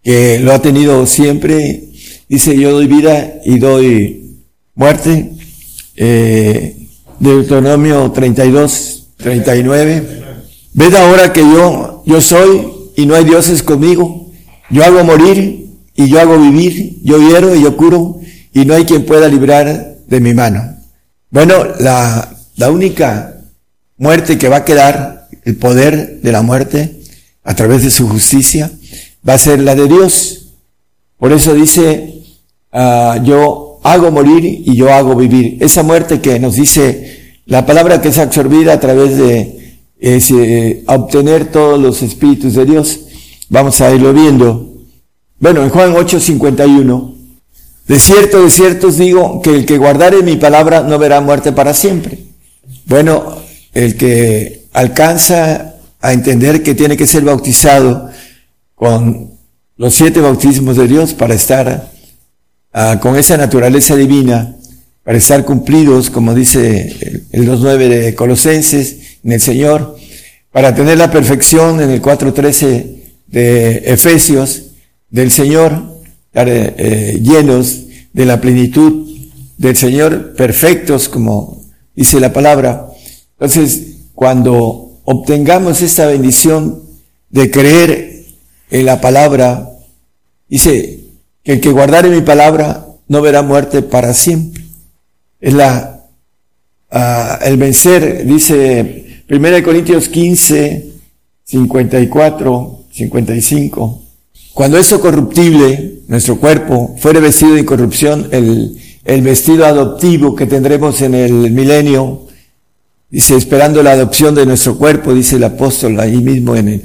que 0.07 0.39
lo 0.39 0.53
ha 0.53 0.62
tenido 0.62 1.05
siempre, 1.05 1.83
dice 2.28 2.57
yo 2.57 2.70
doy 2.70 2.87
vida 2.87 3.41
y 3.45 3.59
doy 3.59 4.37
muerte, 4.77 5.33
eh, 5.97 6.77
Deuteronomio 7.19 8.12
32, 8.12 9.09
39. 9.16 10.23
Ved 10.74 10.95
ahora 10.95 11.33
que 11.33 11.41
yo, 11.41 12.05
yo 12.07 12.20
soy 12.20 12.69
y 12.95 13.05
no 13.05 13.16
hay 13.16 13.24
dioses 13.24 13.65
conmigo. 13.65 14.31
Yo 14.70 14.85
hago 14.85 15.03
morir 15.03 15.66
y 15.97 16.09
yo 16.09 16.20
hago 16.20 16.39
vivir. 16.39 16.99
Yo 17.03 17.19
hiero 17.19 17.57
y 17.57 17.62
yo 17.62 17.77
curo 17.77 18.20
y 18.53 18.65
no 18.65 18.74
hay 18.74 18.85
quien 18.85 19.05
pueda 19.07 19.27
librar 19.27 19.97
de 20.07 20.20
mi 20.20 20.35
mano. 20.35 20.77
Bueno, 21.31 21.65
la, 21.81 22.33
la 22.55 22.70
única 22.70 23.41
muerte 23.99 24.39
que 24.39 24.49
va 24.49 24.59
a 24.59 24.65
quedar, 24.65 25.27
el 25.45 25.57
poder 25.57 26.20
de 26.20 26.31
la 26.31 26.43
muerte, 26.43 27.01
a 27.43 27.57
través 27.57 27.83
de 27.83 27.91
su 27.91 28.09
justicia, 28.09 28.70
va 29.28 29.35
a 29.35 29.39
ser 29.39 29.61
la 29.61 29.74
de 29.74 29.89
Dios. 29.89 30.47
Por 31.19 31.32
eso 31.32 31.55
dice, 31.55 32.23
uh, 32.73 33.23
yo 33.24 33.81
hago 33.82 34.11
morir 34.11 34.44
y 34.44 34.77
yo 34.77 34.93
hago 34.93 35.15
vivir. 35.15 35.59
Esa 35.61 35.82
muerte 35.82 36.20
que 36.20 36.39
nos 36.39 36.57
dice 36.57 37.39
la 37.47 37.65
palabra 37.65 38.01
que 38.01 38.09
es 38.09 38.19
absorbida 38.19 38.73
a 38.73 38.81
través 38.81 39.16
de 39.16 39.78
eh, 40.01 40.85
obtener 40.86 41.51
todos 41.51 41.81
los 41.81 42.03
espíritus 42.03 42.55
de 42.55 42.65
Dios. 42.65 43.01
Vamos 43.48 43.81
a 43.81 43.94
irlo 43.94 44.12
viendo. 44.12 44.74
Bueno, 45.39 45.62
en 45.62 45.70
Juan 45.70 45.94
8:51, 45.94 47.15
de 47.86 47.98
cierto, 47.98 48.43
de 48.43 48.51
cierto 48.51 48.89
os 48.89 48.97
digo 48.97 49.40
que 49.43 49.51
el 49.51 49.66
que 49.66 49.78
guardare 49.78 50.23
mi 50.23 50.36
palabra 50.36 50.82
no 50.82 50.98
verá 50.98 51.20
muerte 51.20 51.53
para 51.53 51.73
siempre. 51.73 52.19
Bueno, 52.86 53.36
el 53.73 53.97
que 53.97 54.65
alcanza 54.73 55.77
a 56.01 56.12
entender 56.12 56.62
que 56.62 56.74
tiene 56.74 56.97
que 56.97 57.07
ser 57.07 57.23
bautizado 57.23 58.11
con 58.77 59.32
los 59.77 59.94
siete 59.94 60.20
bautismos 60.20 60.77
de 60.77 60.86
Dios 60.86 61.15
para 61.15 61.35
estar 61.35 61.90
uh, 62.73 62.98
con 63.01 63.16
esa 63.16 63.36
naturaleza 63.36 63.97
divina, 63.97 64.55
para 65.03 65.19
estar 65.19 65.44
cumplidos, 65.44 66.11
como 66.11 66.35
dice 66.35 67.27
el 67.32 67.48
2.9 67.48 67.89
de 67.89 68.15
Colosenses, 68.15 69.19
en 69.24 69.32
el 69.32 69.40
Señor, 69.40 69.97
para 70.53 70.74
tener 70.74 70.98
la 70.98 71.11
perfección 71.11 71.81
en 71.81 71.90
el 71.90 72.01
4.13 72.03 72.97
de 73.27 73.77
Efesios 73.93 74.62
del 75.11 75.31
Señor, 75.31 75.82
estar 76.27 76.47
eh, 76.48 77.19
llenos 77.20 77.82
de 78.12 78.24
la 78.27 78.40
plenitud 78.40 79.07
del 79.57 79.77
Señor, 79.77 80.35
perfectos, 80.35 81.09
como 81.09 81.65
dice 81.94 82.20
la 82.20 82.32
palabra. 82.32 82.89
Entonces, 83.39 83.97
cuando 84.15 85.01
obtengamos 85.05 85.81
esta 85.81 86.07
bendición 86.07 86.82
de 87.31 87.51
creer 87.51 88.15
en 88.70 88.86
la 88.86 89.01
palabra, 89.01 89.70
dice 90.48 91.01
que 91.43 91.55
el 91.55 91.60
que 91.60 91.70
guardare 91.70 92.09
mi 92.09 92.22
palabra 92.22 92.86
no 93.09 93.22
verá 93.22 93.43
muerte 93.43 93.82
para 93.82 94.12
siempre. 94.14 94.64
Es 95.40 95.55
la, 95.55 96.05
uh, 96.93 97.44
el 97.44 97.56
vencer, 97.56 98.26
dice 98.26 99.22
1 99.30 99.62
Corintios 99.62 100.09
15, 100.09 100.93
54, 101.44 102.84
55. 102.90 104.02
Cuando 104.52 104.78
eso 104.78 105.01
corruptible, 105.01 106.01
nuestro 106.09 106.40
cuerpo, 106.40 106.97
fuere 106.98 107.20
vestido 107.20 107.55
de 107.55 107.60
incorrupción, 107.60 108.28
el, 108.32 108.80
el 109.05 109.22
vestido 109.22 109.66
adoptivo 109.66 110.34
que 110.34 110.47
tendremos 110.47 111.02
en 111.02 111.14
el 111.14 111.32
milenio, 111.52 112.22
dice, 113.10 113.36
esperando 113.36 113.82
la 113.82 113.93
adopción 113.93 114.34
de 114.34 114.47
nuestro 114.47 114.76
cuerpo, 114.78 115.14
dice 115.14 115.36
el 115.36 115.44
apóstol 115.44 116.01
ahí 116.01 116.16
mismo 116.16 116.56
en, 116.56 116.82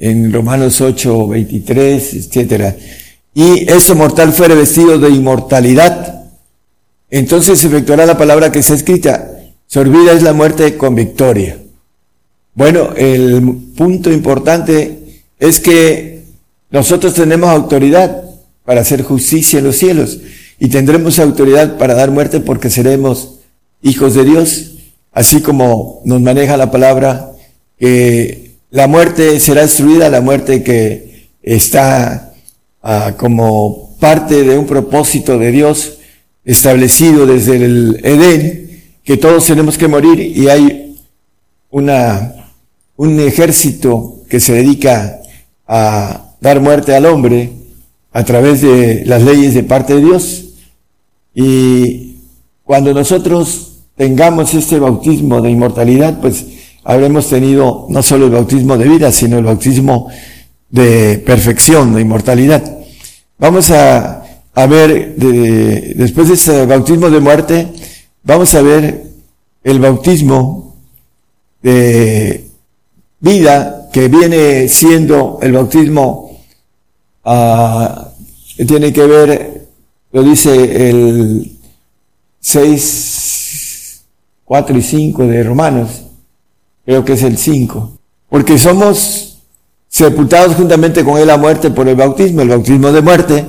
en 0.00 0.32
Romanos 0.32 0.80
8, 0.80 1.28
23, 1.28 2.14
etcétera. 2.14 2.74
Y 3.34 3.70
eso 3.70 3.94
mortal 3.94 4.32
fuere 4.32 4.54
vestido 4.54 4.98
de 4.98 5.10
inmortalidad. 5.10 6.24
Entonces 7.10 7.60
se 7.60 7.66
efectuará 7.66 8.06
la 8.06 8.16
palabra 8.16 8.50
que 8.50 8.60
está 8.60 8.74
escrita. 8.74 9.30
Sorbida 9.66 10.12
es 10.12 10.22
la 10.22 10.32
muerte 10.32 10.76
con 10.76 10.94
victoria. 10.94 11.58
Bueno, 12.54 12.94
el 12.96 13.42
punto 13.76 14.10
importante 14.10 15.22
es 15.38 15.60
que 15.60 16.24
nosotros 16.70 17.14
tenemos 17.14 17.50
autoridad 17.50 18.24
para 18.64 18.80
hacer 18.80 19.02
justicia 19.02 19.58
en 19.58 19.66
los 19.66 19.76
cielos 19.76 20.18
y 20.58 20.68
tendremos 20.68 21.18
autoridad 21.18 21.76
para 21.76 21.94
dar 21.94 22.10
muerte 22.10 22.40
porque 22.40 22.70
seremos 22.70 23.36
hijos 23.82 24.14
de 24.14 24.24
Dios, 24.24 24.72
así 25.12 25.42
como 25.42 26.00
nos 26.04 26.20
maneja 26.20 26.56
la 26.56 26.70
palabra 26.70 27.32
que 27.78 28.49
la 28.70 28.86
muerte 28.86 29.40
será 29.40 29.62
destruida, 29.62 30.08
la 30.08 30.20
muerte 30.20 30.62
que 30.62 31.28
está 31.42 32.32
ah, 32.82 33.14
como 33.18 33.96
parte 33.98 34.42
de 34.44 34.56
un 34.56 34.66
propósito 34.66 35.38
de 35.38 35.50
Dios 35.50 35.98
establecido 36.44 37.26
desde 37.26 37.56
el 37.56 38.00
Edén, 38.02 38.82
que 39.04 39.16
todos 39.16 39.46
tenemos 39.46 39.76
que 39.76 39.88
morir 39.88 40.20
y 40.20 40.48
hay 40.48 40.96
una, 41.70 42.52
un 42.96 43.18
ejército 43.20 44.22
que 44.28 44.40
se 44.40 44.54
dedica 44.54 45.20
a 45.66 46.34
dar 46.40 46.60
muerte 46.60 46.94
al 46.94 47.06
hombre 47.06 47.52
a 48.12 48.24
través 48.24 48.62
de 48.62 49.04
las 49.04 49.22
leyes 49.22 49.54
de 49.54 49.62
parte 49.64 49.94
de 49.94 50.00
Dios. 50.00 50.44
Y 51.34 52.16
cuando 52.64 52.94
nosotros 52.94 53.78
tengamos 53.96 54.54
este 54.54 54.78
bautismo 54.78 55.40
de 55.40 55.50
inmortalidad, 55.50 56.20
pues 56.20 56.46
habremos 56.84 57.28
tenido 57.28 57.86
no 57.88 58.02
solo 58.02 58.26
el 58.26 58.32
bautismo 58.32 58.76
de 58.76 58.88
vida, 58.88 59.12
sino 59.12 59.38
el 59.38 59.44
bautismo 59.44 60.08
de 60.68 61.18
perfección, 61.18 61.94
de 61.94 62.02
inmortalidad. 62.02 62.78
Vamos 63.38 63.70
a, 63.70 64.22
ver, 64.68 65.16
de, 65.16 65.94
después 65.96 66.28
de 66.28 66.34
este 66.34 66.66
bautismo 66.66 67.10
de 67.10 67.20
muerte, 67.20 67.68
vamos 68.22 68.54
a 68.54 68.62
ver 68.62 69.04
el 69.64 69.78
bautismo 69.80 70.76
de 71.62 72.46
vida 73.20 73.88
que 73.92 74.08
viene 74.08 74.68
siendo 74.68 75.38
el 75.42 75.52
bautismo 75.52 76.40
uh, 77.24 78.10
que 78.56 78.64
tiene 78.64 78.92
que 78.92 79.06
ver, 79.06 79.68
lo 80.12 80.22
dice 80.22 80.90
el 80.90 81.56
6, 82.40 84.02
4 84.44 84.76
y 84.76 84.82
5 84.82 85.26
de 85.26 85.42
Romanos, 85.42 86.04
creo 86.90 87.04
que 87.04 87.12
es 87.12 87.22
el 87.22 87.38
5, 87.38 87.98
porque 88.28 88.58
somos 88.58 89.42
sepultados 89.86 90.56
juntamente 90.56 91.04
con 91.04 91.18
él 91.18 91.30
a 91.30 91.36
muerte 91.36 91.70
por 91.70 91.88
el 91.88 91.94
bautismo, 91.94 92.42
el 92.42 92.48
bautismo 92.48 92.90
de 92.90 93.00
muerte, 93.00 93.44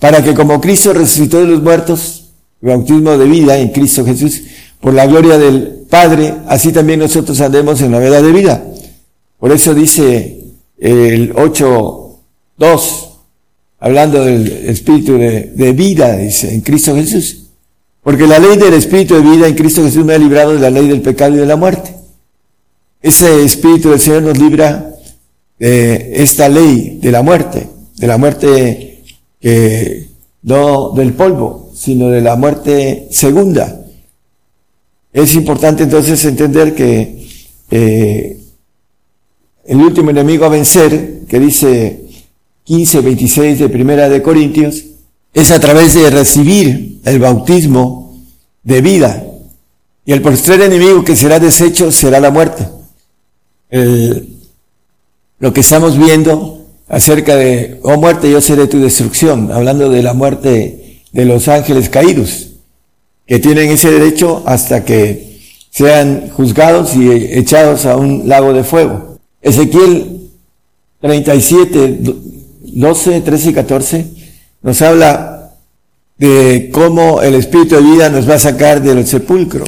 para 0.00 0.24
que 0.24 0.34
como 0.34 0.60
Cristo 0.60 0.92
resucitó 0.92 1.38
de 1.38 1.46
los 1.46 1.62
muertos, 1.62 2.32
el 2.60 2.70
bautismo 2.70 3.16
de 3.16 3.26
vida 3.26 3.56
en 3.58 3.68
Cristo 3.68 4.04
Jesús, 4.04 4.42
por 4.80 4.92
la 4.92 5.06
gloria 5.06 5.38
del 5.38 5.86
Padre, 5.88 6.34
así 6.48 6.72
también 6.72 6.98
nosotros 6.98 7.40
andemos 7.40 7.80
en 7.80 7.92
la 7.92 8.00
verdad 8.00 8.24
de 8.24 8.32
vida. 8.32 8.60
Por 9.38 9.52
eso 9.52 9.72
dice 9.72 10.40
el 10.76 11.32
8, 11.36 12.18
2, 12.58 13.10
hablando 13.78 14.24
del 14.24 14.68
espíritu 14.68 15.12
de, 15.12 15.52
de 15.54 15.72
vida, 15.74 16.16
dice, 16.16 16.52
en 16.52 16.60
Cristo 16.62 16.96
Jesús. 16.96 17.50
Porque 18.02 18.26
la 18.26 18.40
ley 18.40 18.56
del 18.56 18.74
espíritu 18.74 19.14
de 19.14 19.20
vida 19.20 19.46
en 19.46 19.54
Cristo 19.54 19.84
Jesús 19.84 20.04
me 20.04 20.14
ha 20.14 20.18
librado 20.18 20.54
de 20.54 20.58
la 20.58 20.70
ley 20.70 20.88
del 20.88 21.02
pecado 21.02 21.36
y 21.36 21.38
de 21.38 21.46
la 21.46 21.54
muerte. 21.54 21.99
Ese 23.02 23.44
Espíritu 23.44 23.90
del 23.90 24.00
Señor 24.00 24.22
nos 24.22 24.38
libra 24.38 24.94
de 25.58 26.22
esta 26.22 26.48
ley 26.50 26.98
de 27.00 27.10
la 27.10 27.22
muerte, 27.22 27.66
de 27.96 28.06
la 28.06 28.18
muerte 28.18 29.04
que 29.40 30.06
no 30.42 30.90
del 30.90 31.14
polvo, 31.14 31.70
sino 31.74 32.10
de 32.10 32.20
la 32.20 32.36
muerte 32.36 33.08
segunda. 33.10 33.86
Es 35.14 35.34
importante 35.34 35.84
entonces 35.84 36.22
entender 36.26 36.74
que 36.74 37.26
eh, 37.70 38.38
el 39.64 39.76
último 39.78 40.10
enemigo 40.10 40.44
a 40.44 40.50
vencer, 40.50 41.20
que 41.26 41.40
dice 41.40 42.04
15, 42.64 43.00
26 43.00 43.58
de 43.60 43.68
Primera 43.70 44.10
de 44.10 44.20
Corintios, 44.20 44.84
es 45.32 45.50
a 45.50 45.58
través 45.58 45.94
de 45.94 46.10
recibir 46.10 47.00
el 47.04 47.18
bautismo 47.18 48.20
de 48.62 48.82
vida. 48.82 49.24
Y 50.04 50.12
el 50.12 50.20
postrer 50.20 50.60
enemigo 50.60 51.02
que 51.02 51.16
será 51.16 51.38
deshecho 51.38 51.90
será 51.90 52.20
la 52.20 52.30
muerte 52.30 52.79
el, 53.70 54.28
lo 55.38 55.52
que 55.52 55.60
estamos 55.60 55.98
viendo 55.98 56.66
acerca 56.88 57.36
de, 57.36 57.78
oh 57.82 57.96
muerte, 57.96 58.30
yo 58.30 58.40
seré 58.40 58.66
tu 58.66 58.80
destrucción, 58.80 59.50
hablando 59.52 59.88
de 59.88 60.02
la 60.02 60.12
muerte 60.12 61.00
de 61.12 61.24
los 61.24 61.48
ángeles 61.48 61.88
caídos, 61.88 62.48
que 63.26 63.38
tienen 63.38 63.70
ese 63.70 63.90
derecho 63.90 64.42
hasta 64.46 64.84
que 64.84 65.40
sean 65.70 66.30
juzgados 66.30 66.94
y 66.96 67.08
echados 67.10 67.86
a 67.86 67.96
un 67.96 68.28
lago 68.28 68.52
de 68.52 68.64
fuego. 68.64 69.18
Ezequiel 69.40 70.30
37, 71.00 72.00
12, 72.62 73.20
13 73.20 73.50
y 73.50 73.52
14 73.52 74.06
nos 74.62 74.82
habla 74.82 75.52
de 76.18 76.70
cómo 76.72 77.22
el 77.22 77.34
Espíritu 77.34 77.76
de 77.76 77.82
vida 77.82 78.10
nos 78.10 78.28
va 78.28 78.34
a 78.34 78.38
sacar 78.38 78.82
del 78.82 79.06
sepulcro. 79.06 79.64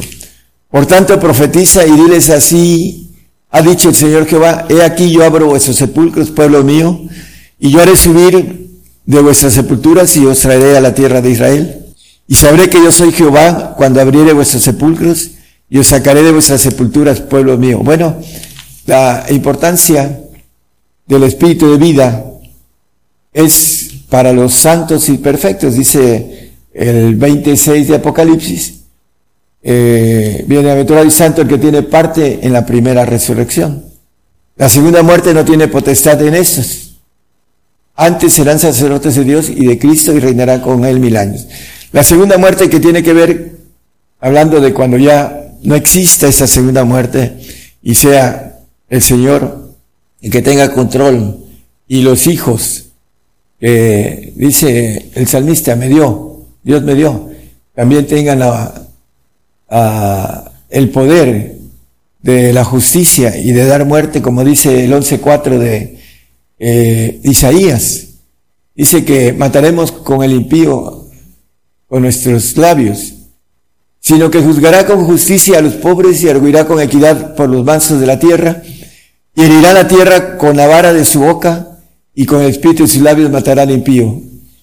Por 0.70 0.86
tanto, 0.86 1.18
profetiza 1.18 1.86
y 1.86 1.92
diles 1.92 2.28
así, 2.30 3.01
ha 3.52 3.60
dicho 3.60 3.90
el 3.90 3.94
Señor 3.94 4.26
Jehová, 4.26 4.64
he 4.70 4.82
aquí 4.82 5.10
yo 5.10 5.24
abro 5.24 5.46
vuestros 5.46 5.76
sepulcros, 5.76 6.30
pueblo 6.30 6.64
mío, 6.64 7.02
y 7.60 7.70
yo 7.70 7.82
haré 7.82 7.94
subir 7.96 8.70
de 9.04 9.20
vuestras 9.20 9.52
sepulturas 9.52 10.16
y 10.16 10.24
os 10.24 10.40
traeré 10.40 10.74
a 10.76 10.80
la 10.80 10.94
tierra 10.94 11.20
de 11.20 11.30
Israel. 11.30 11.84
Y 12.26 12.34
sabré 12.34 12.70
que 12.70 12.82
yo 12.82 12.90
soy 12.90 13.12
Jehová 13.12 13.74
cuando 13.76 14.00
abriere 14.00 14.32
vuestros 14.32 14.62
sepulcros 14.62 15.32
y 15.68 15.78
os 15.78 15.88
sacaré 15.88 16.22
de 16.22 16.32
vuestras 16.32 16.62
sepulturas, 16.62 17.20
pueblo 17.20 17.58
mío. 17.58 17.80
Bueno, 17.84 18.16
la 18.86 19.26
importancia 19.28 20.18
del 21.06 21.24
espíritu 21.24 21.70
de 21.70 21.76
vida 21.76 22.24
es 23.34 23.90
para 24.08 24.32
los 24.32 24.54
santos 24.54 25.10
y 25.10 25.18
perfectos, 25.18 25.74
dice 25.74 26.52
el 26.72 27.16
26 27.16 27.88
de 27.88 27.96
Apocalipsis. 27.96 28.81
Eh, 29.64 30.44
bienaventurado 30.48 31.06
y 31.06 31.10
santo 31.12 31.42
el 31.42 31.48
que 31.48 31.58
tiene 31.58 31.82
parte 31.82 32.40
en 32.42 32.52
la 32.52 32.66
primera 32.66 33.04
resurrección. 33.04 33.84
La 34.56 34.68
segunda 34.68 35.02
muerte 35.02 35.32
no 35.32 35.44
tiene 35.44 35.68
potestad 35.68 36.20
en 36.22 36.34
estos. 36.34 36.96
Antes 37.94 38.32
serán 38.32 38.58
sacerdotes 38.58 39.14
de 39.14 39.24
Dios 39.24 39.48
y 39.48 39.66
de 39.66 39.78
Cristo 39.78 40.12
y 40.12 40.18
reinarán 40.18 40.60
con 40.60 40.84
él 40.84 40.98
mil 40.98 41.16
años. 41.16 41.46
La 41.92 42.02
segunda 42.02 42.38
muerte 42.38 42.68
que 42.68 42.80
tiene 42.80 43.02
que 43.02 43.12
ver, 43.12 43.56
hablando 44.18 44.60
de 44.60 44.72
cuando 44.72 44.96
ya 44.96 45.54
no 45.62 45.76
exista 45.76 46.26
esa 46.26 46.46
segunda 46.46 46.84
muerte 46.84 47.38
y 47.82 47.94
sea 47.94 48.60
el 48.88 49.02
Señor 49.02 49.70
el 50.20 50.30
que 50.30 50.42
tenga 50.42 50.72
control 50.72 51.38
y 51.86 52.02
los 52.02 52.26
hijos, 52.26 52.86
dice 53.60 55.10
el 55.14 55.28
salmista, 55.28 55.76
me 55.76 55.88
dio, 55.88 56.46
Dios 56.62 56.82
me 56.82 56.94
dio, 56.94 57.30
también 57.74 58.06
tengan 58.06 58.42
el 60.68 60.90
poder 60.90 61.56
de 62.20 62.52
la 62.52 62.64
justicia 62.64 63.36
y 63.36 63.52
de 63.52 63.66
dar 63.66 63.84
muerte, 63.84 64.22
como 64.22 64.44
dice 64.44 64.84
el 64.84 64.92
11.4 64.92 65.58
de 65.58 65.98
eh, 66.58 67.20
Isaías. 67.24 68.06
Dice 68.74 69.04
que 69.04 69.32
mataremos 69.32 69.92
con 69.92 70.22
el 70.22 70.32
impío 70.32 71.06
con 71.88 72.02
nuestros 72.02 72.56
labios, 72.56 73.14
sino 74.00 74.30
que 74.30 74.40
juzgará 74.40 74.86
con 74.86 75.04
justicia 75.04 75.58
a 75.58 75.62
los 75.62 75.74
pobres 75.74 76.22
y 76.22 76.28
arguirá 76.28 76.66
con 76.66 76.80
equidad 76.80 77.34
por 77.34 77.48
los 77.48 77.64
mansos 77.64 78.00
de 78.00 78.06
la 78.06 78.18
tierra, 78.18 78.62
y 79.34 79.42
herirá 79.42 79.72
la 79.72 79.88
tierra 79.88 80.38
con 80.38 80.56
la 80.56 80.66
vara 80.66 80.92
de 80.92 81.04
su 81.04 81.20
boca, 81.20 81.78
y 82.14 82.26
con 82.26 82.42
el 82.42 82.50
espíritu 82.50 82.84
de 82.84 82.88
sus 82.88 83.02
labios 83.02 83.30
matará 83.30 83.62
al 83.62 83.70
impío. 83.70 84.20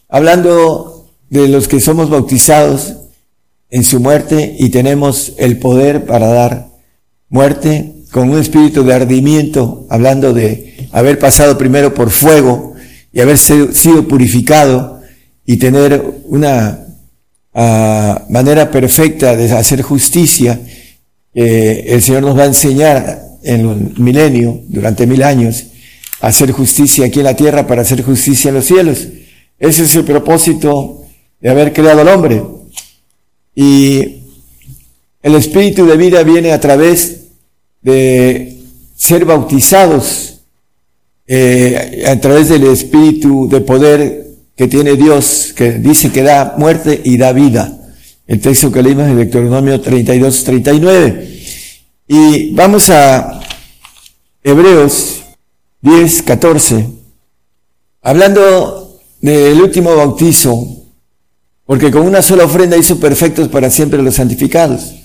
Hablando 0.07 1.07
de 1.29 1.47
los 1.47 1.67
que 1.67 1.79
somos 1.79 2.09
bautizados 2.09 2.95
en 3.69 3.83
su 3.83 3.99
muerte 3.99 4.55
y 4.57 4.69
tenemos 4.69 5.33
el 5.37 5.57
poder 5.59 6.05
para 6.05 6.27
dar 6.27 6.69
muerte 7.29 7.93
con 8.11 8.29
un 8.29 8.39
espíritu 8.39 8.83
de 8.83 8.93
ardimiento, 8.93 9.85
hablando 9.89 10.33
de 10.33 10.87
haber 10.91 11.19
pasado 11.19 11.57
primero 11.57 11.93
por 11.93 12.09
fuego 12.09 12.73
y 13.13 13.19
haber 13.19 13.37
sido 13.37 14.07
purificado 14.07 14.99
y 15.45 15.57
tener 15.57 16.03
una 16.25 16.85
manera 18.29 18.71
perfecta 18.71 19.35
de 19.35 19.51
hacer 19.51 19.81
justicia, 19.81 20.59
el 21.33 22.01
Señor 22.01 22.23
nos 22.23 22.37
va 22.37 22.43
a 22.43 22.47
enseñar 22.47 23.23
en 23.43 23.69
el 23.69 23.93
milenio, 23.97 24.61
durante 24.67 25.05
mil 25.05 25.23
años, 25.23 25.65
a 26.21 26.27
hacer 26.27 26.51
justicia 26.51 27.05
aquí 27.05 27.19
en 27.19 27.25
la 27.25 27.35
tierra 27.35 27.65
para 27.65 27.83
hacer 27.83 28.03
justicia 28.03 28.49
en 28.49 28.55
los 28.55 28.65
cielos. 28.65 29.07
Ese 29.57 29.83
es 29.83 29.95
el 29.95 30.03
propósito 30.03 31.03
de 31.39 31.49
haber 31.49 31.73
creado 31.73 32.01
al 32.01 32.07
hombre. 32.09 32.41
Y 33.61 34.23
el 35.21 35.35
espíritu 35.35 35.85
de 35.85 35.97
vida 35.97 36.23
viene 36.23 36.53
a 36.53 36.61
través 36.61 37.25
de 37.81 38.57
ser 38.95 39.25
bautizados, 39.25 40.35
eh, 41.27 42.05
a 42.07 42.17
través 42.21 42.47
del 42.47 42.63
espíritu 42.63 43.49
de 43.49 43.59
poder 43.59 44.27
que 44.55 44.69
tiene 44.69 44.95
Dios, 44.95 45.51
que 45.53 45.73
dice 45.73 46.09
que 46.09 46.23
da 46.23 46.55
muerte 46.57 47.01
y 47.03 47.17
da 47.17 47.33
vida. 47.33 47.77
El 48.27 48.39
texto 48.39 48.71
que 48.71 48.81
leímos 48.81 49.09
en 49.09 49.17
Deuteronomio 49.17 49.81
32, 49.81 50.43
39. 50.45 51.41
Y 52.07 52.53
vamos 52.53 52.89
a 52.89 53.41
Hebreos 54.41 55.21
10, 55.81 56.21
14. 56.21 56.85
Hablando 58.03 59.01
del 59.19 59.61
último 59.61 59.97
bautizo, 59.97 60.78
porque 61.69 61.91
con 61.91 62.01
una 62.01 62.23
sola 62.23 62.45
ofrenda 62.45 62.77
hizo 62.77 62.99
perfectos 62.99 63.47
para 63.47 63.69
siempre 63.69 64.01
los 64.01 64.15
santificados. 64.15 64.95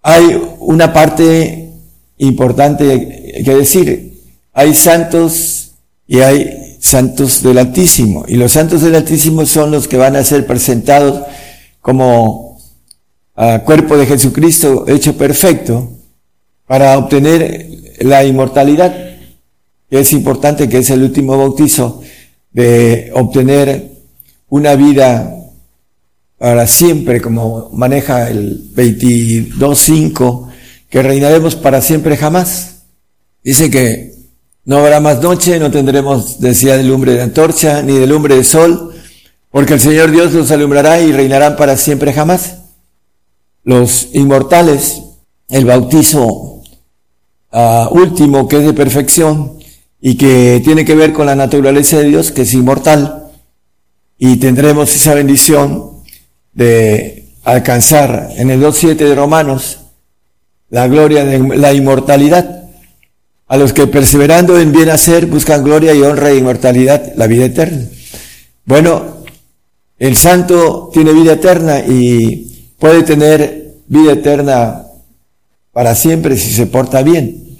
Hay 0.00 0.40
una 0.60 0.92
parte 0.92 1.72
importante 2.18 3.42
que 3.44 3.52
decir. 3.52 4.22
Hay 4.52 4.76
santos 4.76 5.72
y 6.06 6.20
hay 6.20 6.76
santos 6.78 7.42
del 7.42 7.58
Altísimo. 7.58 8.24
Y 8.28 8.36
los 8.36 8.52
santos 8.52 8.82
del 8.82 8.94
Altísimo 8.94 9.44
son 9.44 9.72
los 9.72 9.88
que 9.88 9.96
van 9.96 10.14
a 10.14 10.22
ser 10.22 10.46
presentados 10.46 11.26
como 11.80 12.60
ah, 13.34 13.62
cuerpo 13.64 13.96
de 13.96 14.06
Jesucristo 14.06 14.84
hecho 14.86 15.18
perfecto 15.18 15.90
para 16.68 16.96
obtener 16.96 17.66
la 17.98 18.22
inmortalidad. 18.22 18.94
Es 19.90 20.12
importante 20.12 20.68
que 20.68 20.78
es 20.78 20.90
el 20.90 21.02
último 21.02 21.36
bautizo 21.36 22.02
de 22.52 23.10
obtener 23.12 23.90
una 24.48 24.76
vida 24.76 25.32
para 26.38 26.66
siempre, 26.66 27.20
como 27.20 27.70
maneja 27.72 28.28
el 28.28 28.74
22.5, 28.74 30.48
que 30.90 31.02
reinaremos 31.02 31.56
para 31.56 31.80
siempre 31.80 32.16
jamás. 32.16 32.82
Dice 33.42 33.70
que 33.70 34.14
no 34.64 34.78
habrá 34.78 35.00
más 35.00 35.22
noche, 35.22 35.58
no 35.58 35.70
tendremos 35.70 36.40
necesidad 36.40 36.76
de 36.76 36.82
lumbre 36.82 37.12
de 37.12 37.22
antorcha, 37.22 37.82
ni 37.82 37.98
de 37.98 38.06
lumbre 38.06 38.36
de 38.36 38.44
sol, 38.44 38.94
porque 39.50 39.74
el 39.74 39.80
Señor 39.80 40.10
Dios 40.10 40.32
los 40.32 40.50
alumbrará 40.50 41.00
y 41.00 41.12
reinarán 41.12 41.56
para 41.56 41.76
siempre 41.76 42.12
jamás. 42.12 42.56
Los 43.62 44.08
inmortales, 44.12 45.02
el 45.48 45.64
bautizo 45.64 46.62
ah, 47.50 47.88
último 47.90 48.48
que 48.48 48.58
es 48.58 48.64
de 48.66 48.74
perfección 48.74 49.58
y 50.00 50.16
que 50.16 50.60
tiene 50.62 50.84
que 50.84 50.94
ver 50.94 51.12
con 51.12 51.26
la 51.26 51.34
naturaleza 51.34 51.98
de 51.98 52.04
Dios, 52.04 52.30
que 52.30 52.42
es 52.42 52.52
inmortal, 52.52 53.30
y 54.18 54.36
tendremos 54.36 54.94
esa 54.94 55.14
bendición 55.14 55.95
de 56.56 57.26
alcanzar 57.44 58.30
en 58.36 58.50
el 58.50 58.60
2.7 58.60 58.96
de 58.96 59.14
Romanos 59.14 59.78
la 60.70 60.88
gloria 60.88 61.24
de 61.24 61.38
la 61.56 61.72
inmortalidad 61.72 62.64
a 63.46 63.56
los 63.56 63.72
que 63.72 63.86
perseverando 63.86 64.58
en 64.58 64.72
bien 64.72 64.88
hacer 64.90 65.26
buscan 65.26 65.62
gloria 65.62 65.94
y 65.94 66.02
honra 66.02 66.30
e 66.30 66.38
inmortalidad, 66.38 67.12
la 67.14 67.28
vida 67.28 67.44
eterna. 67.44 67.84
Bueno, 68.64 69.18
el 69.98 70.16
santo 70.16 70.90
tiene 70.92 71.12
vida 71.12 71.34
eterna 71.34 71.78
y 71.80 72.72
puede 72.78 73.04
tener 73.04 73.74
vida 73.86 74.14
eterna 74.14 74.82
para 75.72 75.94
siempre 75.94 76.36
si 76.36 76.52
se 76.52 76.66
porta 76.66 77.02
bien. 77.02 77.58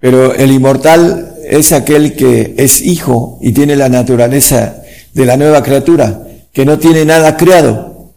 Pero 0.00 0.34
el 0.34 0.50
inmortal 0.50 1.36
es 1.48 1.72
aquel 1.72 2.16
que 2.16 2.54
es 2.56 2.80
hijo 2.80 3.38
y 3.42 3.52
tiene 3.52 3.76
la 3.76 3.88
naturaleza 3.88 4.82
de 5.12 5.26
la 5.26 5.36
nueva 5.36 5.62
criatura, 5.62 6.26
que 6.54 6.64
no 6.64 6.78
tiene 6.78 7.04
nada 7.04 7.36
creado. 7.36 8.12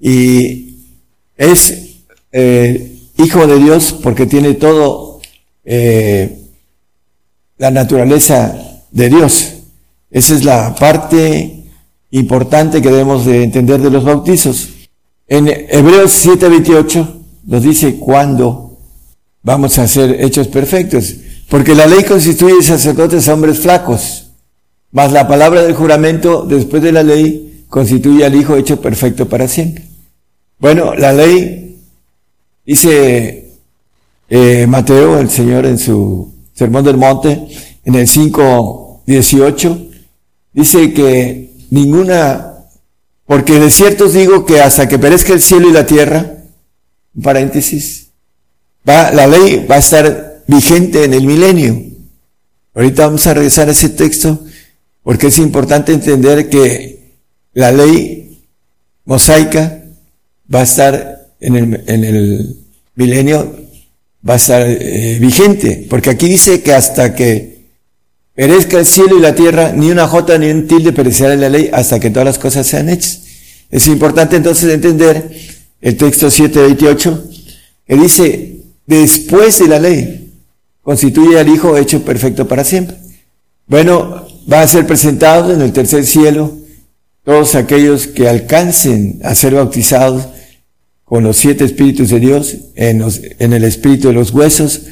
Y 0.00 0.76
es 1.36 1.98
eh, 2.32 2.96
hijo 3.18 3.46
de 3.46 3.58
Dios 3.58 3.94
porque 4.02 4.26
tiene 4.26 4.54
todo 4.54 5.20
eh, 5.64 6.38
la 7.58 7.70
naturaleza 7.70 8.82
de 8.90 9.08
Dios. 9.10 9.54
Esa 10.10 10.34
es 10.34 10.44
la 10.44 10.74
parte 10.76 11.64
importante 12.12 12.80
que 12.80 12.88
debemos 12.88 13.26
de 13.26 13.42
entender 13.42 13.80
de 13.80 13.90
los 13.90 14.04
bautizos. 14.04 14.68
En 15.26 15.48
Hebreos 15.48 16.24
7:28 16.24 17.06
nos 17.46 17.62
dice 17.62 17.96
cuándo 17.96 18.78
vamos 19.42 19.76
a 19.78 19.88
ser 19.88 20.22
hechos 20.22 20.46
perfectos. 20.46 21.16
Porque 21.48 21.74
la 21.74 21.86
ley 21.86 22.04
constituye 22.04 22.62
sacerdotes 22.62 23.28
a 23.28 23.34
hombres 23.34 23.58
flacos, 23.58 24.30
mas 24.90 25.12
la 25.12 25.28
palabra 25.28 25.62
del 25.62 25.74
juramento 25.74 26.44
después 26.48 26.82
de 26.82 26.92
la 26.92 27.02
ley 27.02 27.45
constituye 27.68 28.24
al 28.24 28.34
Hijo 28.34 28.56
hecho 28.56 28.80
perfecto 28.80 29.28
para 29.28 29.48
siempre. 29.48 29.84
Bueno, 30.58 30.94
la 30.94 31.12
ley 31.12 31.78
dice 32.64 33.52
eh, 34.28 34.66
Mateo, 34.66 35.18
el 35.18 35.30
Señor 35.30 35.66
en 35.66 35.78
su 35.78 36.32
Sermón 36.54 36.84
del 36.84 36.96
Monte, 36.96 37.46
en 37.84 37.94
el 37.94 38.06
5.18, 38.06 39.90
dice 40.52 40.92
que 40.92 41.50
ninguna, 41.70 42.54
porque 43.26 43.58
de 43.60 43.70
cierto 43.70 44.06
os 44.06 44.14
digo 44.14 44.46
que 44.46 44.60
hasta 44.60 44.88
que 44.88 44.98
perezca 44.98 45.32
el 45.32 45.42
cielo 45.42 45.68
y 45.68 45.72
la 45.72 45.86
tierra, 45.86 46.38
un 47.14 47.22
paréntesis, 47.22 48.08
va, 48.88 49.10
la 49.10 49.26
ley 49.26 49.66
va 49.70 49.76
a 49.76 49.80
estar 49.80 50.42
vigente 50.46 51.04
en 51.04 51.14
el 51.14 51.26
milenio. 51.26 51.82
Ahorita 52.74 53.06
vamos 53.06 53.26
a 53.26 53.34
regresar 53.34 53.68
a 53.68 53.72
ese 53.72 53.90
texto 53.90 54.40
porque 55.02 55.28
es 55.28 55.38
importante 55.38 55.92
entender 55.92 56.48
que 56.48 56.95
la 57.56 57.72
ley 57.72 58.38
mosaica 59.06 59.82
va 60.54 60.60
a 60.60 60.64
estar 60.64 61.28
en 61.40 61.56
el, 61.56 61.84
en 61.86 62.04
el 62.04 62.56
milenio, 62.96 63.50
va 64.28 64.34
a 64.34 64.36
estar 64.36 64.62
eh, 64.68 65.16
vigente, 65.18 65.86
porque 65.88 66.10
aquí 66.10 66.28
dice 66.28 66.60
que 66.60 66.74
hasta 66.74 67.14
que 67.14 67.64
perezca 68.34 68.78
el 68.78 68.84
cielo 68.84 69.16
y 69.16 69.22
la 69.22 69.34
tierra, 69.34 69.72
ni 69.72 69.90
una 69.90 70.06
jota 70.06 70.36
ni 70.36 70.50
un 70.50 70.68
tilde 70.68 70.92
perecerá 70.92 71.32
en 71.32 71.40
la 71.40 71.48
ley 71.48 71.70
hasta 71.72 71.98
que 71.98 72.10
todas 72.10 72.26
las 72.26 72.38
cosas 72.38 72.66
sean 72.66 72.90
hechas. 72.90 73.22
Es 73.70 73.86
importante 73.88 74.36
entonces 74.36 74.70
entender 74.70 75.30
el 75.80 75.96
texto 75.96 76.30
728, 76.30 77.24
que 77.88 77.96
dice, 77.96 78.56
después 78.84 79.58
de 79.60 79.68
la 79.68 79.78
ley, 79.78 80.30
constituye 80.82 81.38
al 81.38 81.48
Hijo 81.48 81.74
hecho 81.78 82.04
perfecto 82.04 82.46
para 82.46 82.64
siempre. 82.64 82.98
Bueno, 83.66 84.26
va 84.52 84.60
a 84.60 84.68
ser 84.68 84.86
presentado 84.86 85.54
en 85.54 85.62
el 85.62 85.72
tercer 85.72 86.04
cielo 86.04 86.65
todos 87.26 87.56
aquellos 87.56 88.06
que 88.06 88.28
alcancen 88.28 89.18
a 89.24 89.34
ser 89.34 89.56
bautizados 89.56 90.28
con 91.02 91.24
los 91.24 91.36
siete 91.36 91.64
espíritus 91.64 92.10
de 92.10 92.20
Dios 92.20 92.56
en, 92.76 93.02
el 93.52 93.64
espíritu 93.64 94.06
de 94.06 94.14
los 94.14 94.30
huesos, 94.30 94.82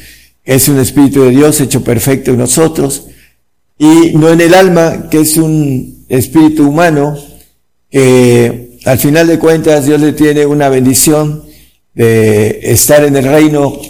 es 0.43 0.69
un 0.69 0.81
espíritu 0.81 1.23
de 1.23 1.31
Dios 1.31 1.61
hecho 1.61 1.85
perfecto 1.85 2.32
en 2.32 2.39
nosotros, 2.39 3.06
y 3.78 4.16
no 4.16 4.31
en 4.31 4.40
el 4.40 4.52
alma, 4.52 5.09
que 5.09 5.20
es 5.20 5.36
un 5.36 6.05
espíritu 6.09 6.69
humano, 6.69 7.16
que 7.89 8.81
al 8.85 8.98
final 8.98 9.28
de 9.28 9.39
cuentas 9.39 9.86
Dios 9.86 10.01
le 10.01 10.12
tiene 10.12 10.44
una 10.44 10.69
bendición 10.69 11.44
de 11.94 12.59
estar 12.65 13.05
en 13.05 13.15
el 13.15 13.27
reino, 13.27 13.81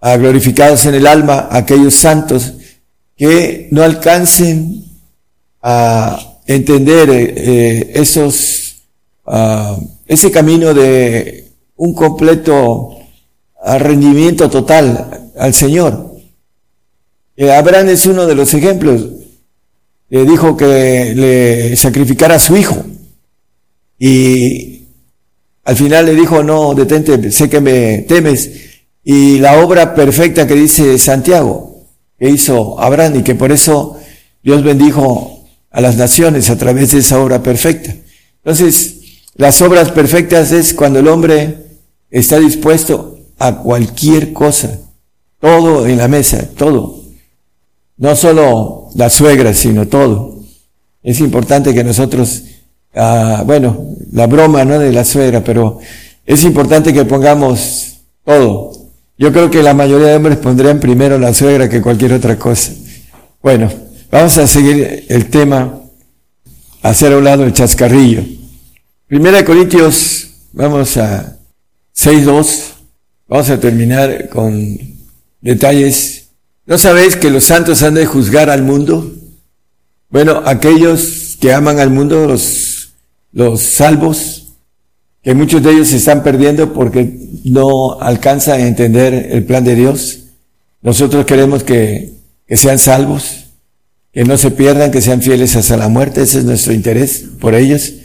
a 0.00 0.16
glorificados 0.16 0.86
en 0.86 0.94
el 0.94 1.06
alma, 1.06 1.48
aquellos 1.50 1.94
santos 1.94 2.54
que 3.18 3.68
no 3.70 3.82
alcancen 3.82 4.82
a 5.60 6.35
entender 6.46 7.10
eh, 7.10 7.34
eh, 7.36 7.90
esos, 7.94 8.76
uh, 9.26 9.82
ese 10.06 10.30
camino 10.30 10.72
de 10.72 11.50
un 11.76 11.94
completo 11.94 12.96
rendimiento 13.64 14.48
total 14.48 15.30
al 15.36 15.52
Señor. 15.52 16.14
Eh, 17.36 17.52
Abraham 17.52 17.88
es 17.88 18.06
uno 18.06 18.26
de 18.26 18.34
los 18.34 18.54
ejemplos. 18.54 19.06
Le 20.08 20.24
dijo 20.24 20.56
que 20.56 21.12
le 21.14 21.76
sacrificara 21.76 22.36
a 22.36 22.38
su 22.38 22.56
hijo. 22.56 22.76
Y 23.98 24.84
al 25.64 25.76
final 25.76 26.06
le 26.06 26.14
dijo, 26.14 26.42
no, 26.42 26.74
detente, 26.74 27.30
sé 27.32 27.50
que 27.50 27.60
me 27.60 27.98
temes. 28.08 28.50
Y 29.02 29.38
la 29.38 29.60
obra 29.60 29.94
perfecta 29.94 30.46
que 30.46 30.54
dice 30.54 30.96
Santiago, 30.98 31.84
que 32.18 32.30
hizo 32.30 32.80
Abraham 32.80 33.16
y 33.16 33.22
que 33.22 33.34
por 33.34 33.52
eso 33.52 33.98
Dios 34.42 34.62
bendijo 34.62 35.35
a 35.76 35.82
las 35.82 35.96
naciones 35.96 36.48
a 36.48 36.56
través 36.56 36.92
de 36.92 37.00
esa 37.00 37.20
obra 37.20 37.42
perfecta. 37.42 37.94
Entonces, 38.38 38.94
las 39.34 39.60
obras 39.60 39.90
perfectas 39.90 40.50
es 40.50 40.72
cuando 40.72 41.00
el 41.00 41.06
hombre 41.06 41.54
está 42.10 42.38
dispuesto 42.38 43.18
a 43.38 43.58
cualquier 43.58 44.32
cosa, 44.32 44.78
todo 45.38 45.86
en 45.86 45.98
la 45.98 46.08
mesa, 46.08 46.48
todo. 46.56 47.02
No 47.98 48.16
solo 48.16 48.88
la 48.94 49.10
suegra, 49.10 49.52
sino 49.52 49.86
todo. 49.86 50.40
Es 51.02 51.20
importante 51.20 51.74
que 51.74 51.84
nosotros, 51.84 52.44
ah, 52.94 53.42
bueno, 53.44 53.96
la 54.12 54.26
broma 54.26 54.64
no 54.64 54.78
de 54.78 54.92
la 54.92 55.04
suegra, 55.04 55.44
pero 55.44 55.78
es 56.24 56.42
importante 56.44 56.94
que 56.94 57.04
pongamos 57.04 57.98
todo. 58.24 58.72
Yo 59.18 59.30
creo 59.30 59.50
que 59.50 59.62
la 59.62 59.74
mayoría 59.74 60.06
de 60.06 60.16
hombres 60.16 60.38
pondrían 60.38 60.80
primero 60.80 61.18
la 61.18 61.34
suegra 61.34 61.68
que 61.68 61.82
cualquier 61.82 62.14
otra 62.14 62.38
cosa. 62.38 62.72
Bueno, 63.42 63.70
Vamos 64.10 64.38
a 64.38 64.46
seguir 64.46 65.04
el 65.08 65.26
tema, 65.30 65.80
hacer 66.80 67.12
a 67.12 67.18
un 67.18 67.24
lado 67.24 67.42
el 67.42 67.52
chascarrillo. 67.52 68.22
Primera 69.08 69.38
de 69.38 69.44
Corintios, 69.44 70.28
vamos 70.52 70.96
a 70.96 71.36
6.2, 71.96 72.46
vamos 73.26 73.50
a 73.50 73.58
terminar 73.58 74.28
con 74.28 74.78
detalles. 75.40 76.28
¿No 76.66 76.78
sabéis 76.78 77.16
que 77.16 77.30
los 77.30 77.44
santos 77.44 77.82
han 77.82 77.94
de 77.94 78.06
juzgar 78.06 78.48
al 78.48 78.62
mundo? 78.62 79.12
Bueno, 80.08 80.40
aquellos 80.46 81.36
que 81.40 81.52
aman 81.52 81.80
al 81.80 81.90
mundo, 81.90 82.28
los, 82.28 82.92
los 83.32 83.60
salvos, 83.60 84.52
que 85.20 85.34
muchos 85.34 85.64
de 85.64 85.72
ellos 85.72 85.88
se 85.88 85.96
están 85.96 86.22
perdiendo 86.22 86.72
porque 86.72 87.18
no 87.42 88.00
alcanzan 88.00 88.60
a 88.60 88.68
entender 88.68 89.30
el 89.32 89.44
plan 89.44 89.64
de 89.64 89.74
Dios. 89.74 90.20
Nosotros 90.80 91.26
queremos 91.26 91.64
que, 91.64 92.12
que 92.46 92.56
sean 92.56 92.78
salvos 92.78 93.45
que 94.16 94.24
no 94.24 94.38
se 94.38 94.50
pierdan, 94.50 94.90
que 94.90 95.02
sean 95.02 95.20
fieles 95.20 95.56
hasta 95.56 95.76
la 95.76 95.88
muerte, 95.88 96.22
ese 96.22 96.38
es 96.38 96.46
nuestro 96.46 96.72
interés 96.72 97.24
por 97.38 97.54
ellos, 97.54 97.96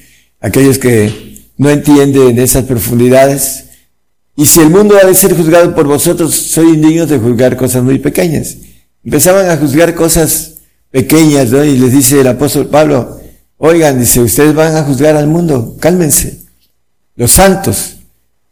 aquellos 0.41 0.77
que 0.77 1.39
no 1.55 1.69
entienden 1.69 2.37
esas 2.37 2.65
profundidades. 2.65 3.67
Y 4.35 4.45
si 4.45 4.59
el 4.59 4.71
mundo 4.71 4.97
ha 5.01 5.07
de 5.07 5.15
ser 5.15 5.33
juzgado 5.33 5.73
por 5.73 5.87
vosotros, 5.87 6.35
soy 6.35 6.73
indigno 6.73 7.05
de 7.05 7.17
juzgar 7.17 7.55
cosas 7.55 7.81
muy 7.83 7.97
pequeñas. 7.97 8.57
Empezaban 9.05 9.49
a 9.49 9.55
juzgar 9.55 9.95
cosas 9.95 10.55
pequeñas, 10.89 11.49
¿no? 11.49 11.63
Y 11.63 11.77
les 11.77 11.93
dice 11.93 12.19
el 12.19 12.27
apóstol 12.27 12.67
Pablo, 12.67 13.21
oigan, 13.55 13.97
dice, 13.97 14.19
ustedes 14.19 14.53
van 14.53 14.75
a 14.75 14.83
juzgar 14.83 15.15
al 15.15 15.27
mundo, 15.27 15.77
cálmense. 15.79 16.39
Los 17.15 17.31
santos. 17.31 17.99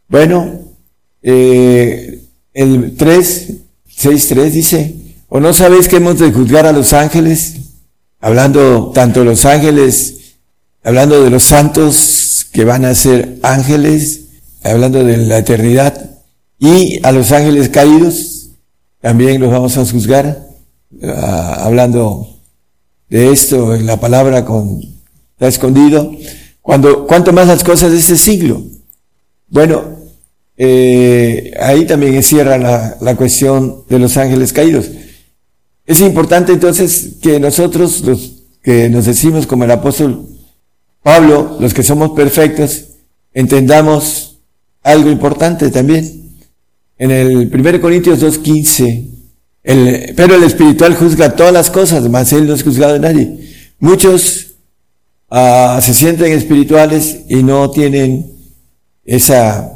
Bueno, 0.08 0.62
eh, 1.22 2.22
el 2.54 2.94
3, 2.96 3.52
6, 3.86 4.28
3 4.28 4.54
dice, 4.54 4.99
¿O 5.32 5.38
no 5.38 5.54
sabéis 5.54 5.86
que 5.86 5.96
hemos 5.96 6.18
de 6.18 6.32
juzgar 6.32 6.66
a 6.66 6.72
los 6.72 6.92
ángeles? 6.92 7.54
Hablando 8.18 8.90
tanto 8.92 9.20
de 9.20 9.26
los 9.26 9.44
ángeles, 9.44 10.34
hablando 10.82 11.22
de 11.22 11.30
los 11.30 11.44
santos 11.44 12.46
que 12.52 12.64
van 12.64 12.84
a 12.84 12.96
ser 12.96 13.38
ángeles, 13.44 14.22
hablando 14.64 15.04
de 15.04 15.16
la 15.18 15.38
eternidad, 15.38 16.18
y 16.58 16.98
a 17.06 17.12
los 17.12 17.30
ángeles 17.30 17.68
caídos, 17.68 18.48
también 19.00 19.40
los 19.40 19.52
vamos 19.52 19.78
a 19.78 19.86
juzgar, 19.86 20.48
ah, 21.04 21.58
hablando 21.60 22.28
de 23.08 23.30
esto 23.30 23.76
en 23.76 23.86
la 23.86 24.00
palabra 24.00 24.44
con, 24.44 24.80
está 25.34 25.46
escondido. 25.46 26.10
Cuando, 26.60 27.06
cuanto 27.06 27.32
más 27.32 27.46
las 27.46 27.62
cosas 27.62 27.92
de 27.92 27.98
ese 27.98 28.18
siglo. 28.18 28.64
Bueno, 29.46 29.94
eh, 30.56 31.52
ahí 31.60 31.86
también 31.86 32.16
encierra 32.16 32.58
la, 32.58 32.96
la 33.00 33.14
cuestión 33.14 33.84
de 33.88 34.00
los 34.00 34.16
ángeles 34.16 34.52
caídos. 34.52 34.90
Es 35.90 36.00
importante 36.02 36.52
entonces 36.52 37.14
que 37.20 37.40
nosotros, 37.40 38.02
los 38.02 38.44
que 38.62 38.88
nos 38.88 39.06
decimos 39.06 39.48
como 39.48 39.64
el 39.64 39.72
apóstol 39.72 40.24
Pablo, 41.02 41.56
los 41.58 41.74
que 41.74 41.82
somos 41.82 42.12
perfectos, 42.12 42.84
entendamos 43.34 44.38
algo 44.84 45.10
importante 45.10 45.68
también. 45.68 46.30
En 46.96 47.10
el 47.10 47.50
1 47.52 47.80
Corintios 47.80 48.22
2.15, 48.22 49.04
el, 49.64 50.14
pero 50.14 50.36
el 50.36 50.44
espiritual 50.44 50.94
juzga 50.94 51.34
todas 51.34 51.52
las 51.52 51.70
cosas, 51.70 52.08
mas 52.08 52.32
él 52.32 52.46
no 52.46 52.54
es 52.54 52.62
juzgado 52.62 52.92
de 52.92 53.00
nadie. 53.00 53.50
Muchos 53.80 54.52
uh, 55.28 55.80
se 55.80 55.92
sienten 55.92 56.30
espirituales 56.30 57.22
y 57.28 57.42
no 57.42 57.68
tienen 57.68 58.30
esa 59.04 59.72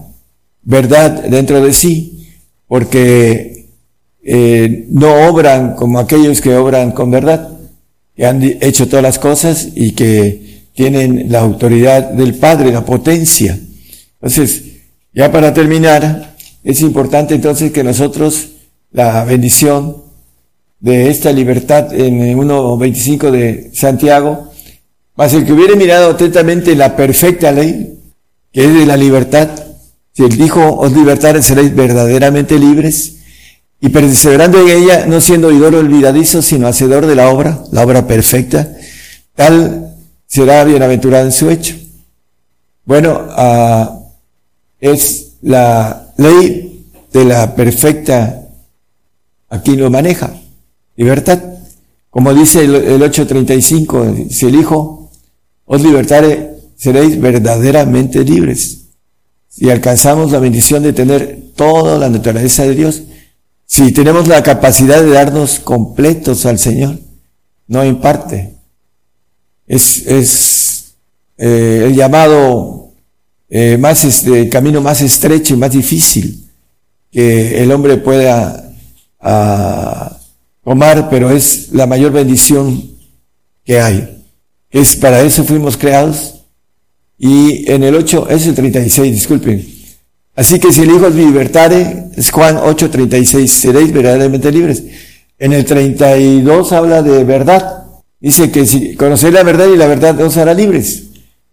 verdad 0.62 1.24
dentro 1.24 1.60
de 1.60 1.72
sí, 1.72 2.28
porque 2.68 3.53
eh, 4.24 4.86
no 4.90 5.28
obran 5.28 5.74
como 5.74 5.98
aquellos 5.98 6.40
que 6.40 6.56
obran 6.56 6.92
con 6.92 7.10
verdad, 7.10 7.50
que 8.16 8.24
han 8.24 8.42
hecho 8.42 8.88
todas 8.88 9.02
las 9.02 9.18
cosas 9.18 9.68
y 9.74 9.92
que 9.92 10.64
tienen 10.74 11.26
la 11.30 11.40
autoridad 11.40 12.10
del 12.10 12.34
Padre, 12.34 12.72
la 12.72 12.84
potencia. 12.84 13.58
Entonces, 14.14 14.62
ya 15.12 15.30
para 15.30 15.52
terminar, 15.52 16.34
es 16.64 16.80
importante 16.80 17.34
entonces 17.34 17.70
que 17.70 17.84
nosotros 17.84 18.48
la 18.92 19.24
bendición 19.24 20.02
de 20.80 21.10
esta 21.10 21.32
libertad 21.32 21.92
en 21.92 22.20
1.25 22.38 23.30
de 23.30 23.70
Santiago, 23.74 24.50
más 25.16 25.32
el 25.34 25.44
que 25.44 25.52
hubiere 25.52 25.76
mirado 25.76 26.10
atentamente 26.10 26.74
la 26.74 26.96
perfecta 26.96 27.52
ley, 27.52 27.98
que 28.52 28.64
es 28.64 28.74
de 28.74 28.86
la 28.86 28.96
libertad, 28.96 29.48
si 30.12 30.22
él 30.22 30.36
dijo, 30.36 30.76
os 30.76 30.92
libertares 30.92 31.44
seréis 31.44 31.74
verdaderamente 31.74 32.58
libres, 32.58 33.16
y 33.84 33.90
perseverando 33.90 34.62
en 34.62 34.82
ella, 34.82 35.04
no 35.04 35.20
siendo 35.20 35.48
oidor 35.48 35.74
olvidadizo, 35.74 36.40
sino 36.40 36.66
hacedor 36.66 37.04
de 37.04 37.14
la 37.14 37.28
obra, 37.28 37.62
la 37.70 37.82
obra 37.82 38.06
perfecta, 38.06 38.74
tal 39.34 39.94
será 40.26 40.64
bienaventurado 40.64 41.26
en 41.26 41.32
su 41.32 41.50
hecho. 41.50 41.76
Bueno, 42.86 43.28
uh, 43.36 44.06
es 44.80 45.32
la 45.42 46.14
ley 46.16 46.86
de 47.12 47.26
la 47.26 47.54
perfecta, 47.54 48.48
aquí 49.50 49.76
lo 49.76 49.90
maneja, 49.90 50.34
libertad. 50.96 51.42
Como 52.08 52.32
dice 52.32 52.64
el, 52.64 52.76
el 52.76 53.02
8.35, 53.02 54.30
si 54.30 54.46
el 54.46 54.54
Hijo 54.54 55.10
os 55.66 55.82
libertare, 55.82 56.54
seréis 56.74 57.20
verdaderamente 57.20 58.24
libres. 58.24 58.78
si 59.50 59.68
alcanzamos 59.68 60.32
la 60.32 60.38
bendición 60.38 60.82
de 60.82 60.94
tener 60.94 61.50
toda 61.54 61.98
la 61.98 62.08
naturaleza 62.08 62.62
de 62.62 62.74
Dios, 62.74 63.02
si 63.74 63.90
tenemos 63.90 64.28
la 64.28 64.40
capacidad 64.40 65.02
de 65.02 65.10
darnos 65.10 65.58
completos 65.58 66.46
al 66.46 66.60
Señor, 66.60 66.96
no 67.66 67.82
en 67.82 68.00
parte. 68.00 68.54
Es, 69.66 70.06
es 70.06 70.94
eh, 71.36 71.82
el 71.86 71.96
llamado 71.96 72.92
eh, 73.50 73.76
más, 73.76 74.04
este, 74.04 74.48
camino 74.48 74.80
más 74.80 75.02
estrecho 75.02 75.54
y 75.54 75.56
más 75.56 75.72
difícil 75.72 76.48
que 77.10 77.64
el 77.64 77.72
hombre 77.72 77.96
pueda 77.96 78.72
ah, 79.18 80.20
tomar, 80.62 81.10
pero 81.10 81.32
es 81.32 81.70
la 81.72 81.88
mayor 81.88 82.12
bendición 82.12 82.80
que 83.64 83.80
hay. 83.80 84.24
Es 84.70 84.94
para 84.94 85.20
eso 85.22 85.42
fuimos 85.42 85.76
creados. 85.76 86.42
Y 87.18 87.68
en 87.68 87.82
el 87.82 87.96
8, 87.96 88.28
es 88.30 88.46
el 88.46 88.54
36, 88.54 89.12
disculpen. 89.12 89.73
Así 90.36 90.58
que 90.58 90.72
si 90.72 90.82
el 90.82 90.90
Hijo 90.90 91.06
es 91.06 91.14
libertare, 91.14 92.06
es 92.16 92.30
Juan 92.30 92.58
8, 92.62 92.90
36, 92.90 93.52
seréis 93.52 93.92
verdaderamente 93.92 94.50
libres. 94.50 94.82
En 95.38 95.52
el 95.52 95.64
32 95.64 96.72
habla 96.72 97.02
de 97.02 97.24
verdad. 97.24 97.84
Dice 98.20 98.50
que 98.50 98.66
si 98.66 98.96
conocéis 98.96 99.34
la 99.34 99.42
verdad 99.42 99.66
y 99.66 99.76
la 99.76 99.86
verdad 99.86 100.20
os 100.20 100.36
hará 100.36 100.54
libres. 100.54 101.04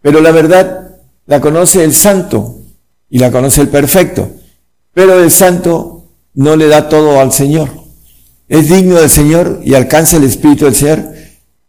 Pero 0.01 0.21
la 0.21 0.31
verdad 0.31 0.97
la 1.27 1.41
conoce 1.41 1.83
el 1.83 1.93
santo 1.93 2.59
y 3.09 3.19
la 3.19 3.31
conoce 3.31 3.61
el 3.61 3.67
perfecto. 3.67 4.31
Pero 4.93 5.23
el 5.23 5.31
santo 5.31 6.05
no 6.33 6.55
le 6.55 6.67
da 6.67 6.89
todo 6.89 7.19
al 7.19 7.31
Señor. 7.31 7.69
Es 8.47 8.69
digno 8.69 8.95
del 8.95 9.09
Señor 9.09 9.61
y 9.63 9.75
alcanza 9.75 10.17
el 10.17 10.23
Espíritu 10.23 10.65
del 10.65 10.75
Señor, 10.75 11.13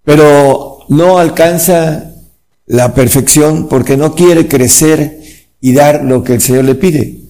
pero 0.05 0.81
no 0.89 1.19
alcanza 1.19 2.13
la 2.67 2.95
perfección 2.95 3.69
porque 3.69 3.97
no 3.97 4.15
quiere 4.15 4.49
crecer 4.49 5.22
y 5.63 5.73
dar 5.73 6.05
lo 6.05 6.23
que 6.23 6.35
el 6.35 6.41
Señor 6.43 6.65
le 6.65 6.75
pide. 6.75 7.21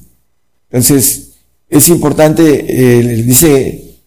Entonces, 0.71 1.35
es 1.69 1.89
importante, 1.91 2.65
eh, 2.67 3.23
dice 3.23 3.99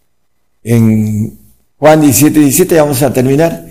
en 0.64 1.38
Juan 1.78 2.02
17, 2.02 2.40
17, 2.40 2.76
vamos 2.76 3.04
a 3.04 3.14
terminar, 3.14 3.68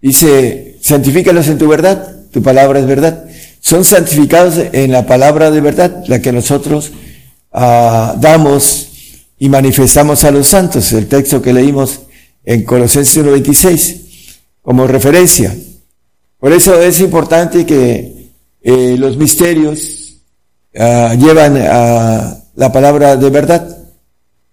dice, 0.00 0.78
santifícalos 0.80 1.48
en 1.48 1.58
tu 1.58 1.66
verdad, 1.68 2.16
tu 2.30 2.40
palabra 2.40 2.78
es 2.78 2.86
verdad. 2.86 3.24
Son 3.60 3.84
santificados 3.84 4.54
en 4.72 4.92
la 4.92 5.06
palabra 5.06 5.50
de 5.50 5.60
verdad, 5.60 6.04
la 6.06 6.22
que 6.22 6.32
nosotros 6.32 6.92
ah, 7.52 8.14
damos 8.20 8.88
y 9.40 9.48
manifestamos 9.48 10.22
a 10.22 10.30
los 10.30 10.46
santos, 10.46 10.92
el 10.92 11.08
texto 11.08 11.42
que 11.42 11.52
leímos 11.52 12.02
en 12.44 12.62
Colosenses 12.62 13.24
1.26, 13.24 13.96
como 14.62 14.86
referencia. 14.86 15.52
Por 16.38 16.52
eso 16.52 16.80
es 16.80 17.00
importante 17.00 17.66
que 17.66 18.19
eh, 18.62 18.96
los 18.98 19.16
misterios 19.16 20.16
ah, 20.76 21.14
llevan 21.18 21.56
a 21.56 22.36
la 22.54 22.72
palabra 22.72 23.16
de 23.16 23.30
verdad, 23.30 23.78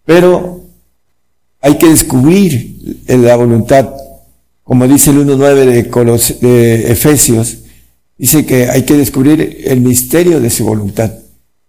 pero 0.05 0.61
hay 1.61 1.77
que 1.77 1.89
descubrir 1.89 3.01
la 3.07 3.35
voluntad, 3.35 3.89
como 4.63 4.87
dice 4.87 5.11
el 5.11 5.25
1.9 5.25 6.39
de, 6.39 6.47
de 6.47 6.91
Efesios, 6.91 7.57
dice 8.17 8.45
que 8.45 8.69
hay 8.69 8.83
que 8.83 8.95
descubrir 8.95 9.63
el 9.65 9.81
misterio 9.81 10.39
de 10.39 10.49
su 10.49 10.65
voluntad, 10.65 11.11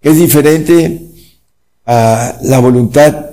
que 0.01 0.11
es 0.11 0.17
diferente 0.17 1.03
a 1.87 2.39
la 2.43 2.59
voluntad 2.59 3.27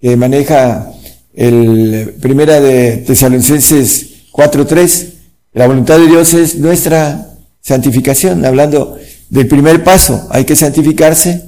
que 0.00 0.16
maneja 0.16 0.92
el 1.34 2.14
primera 2.20 2.60
de 2.60 2.98
Tesalonicenses 2.98 4.30
4.3. 4.32 5.12
La 5.52 5.66
voluntad 5.66 5.98
de 5.98 6.06
Dios 6.06 6.34
es 6.34 6.56
nuestra 6.56 7.29
santificación, 7.60 8.44
hablando 8.44 8.98
del 9.28 9.46
primer 9.46 9.84
paso, 9.84 10.26
hay 10.30 10.44
que 10.44 10.56
santificarse, 10.56 11.44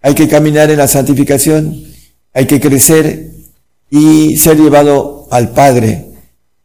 hay 0.00 0.14
que 0.14 0.28
caminar 0.28 0.70
en 0.70 0.78
la 0.78 0.88
santificación, 0.88 1.84
hay 2.34 2.46
que 2.46 2.60
crecer 2.60 3.30
y 3.90 4.36
ser 4.38 4.58
llevado 4.58 5.28
al 5.30 5.50
Padre 5.50 6.06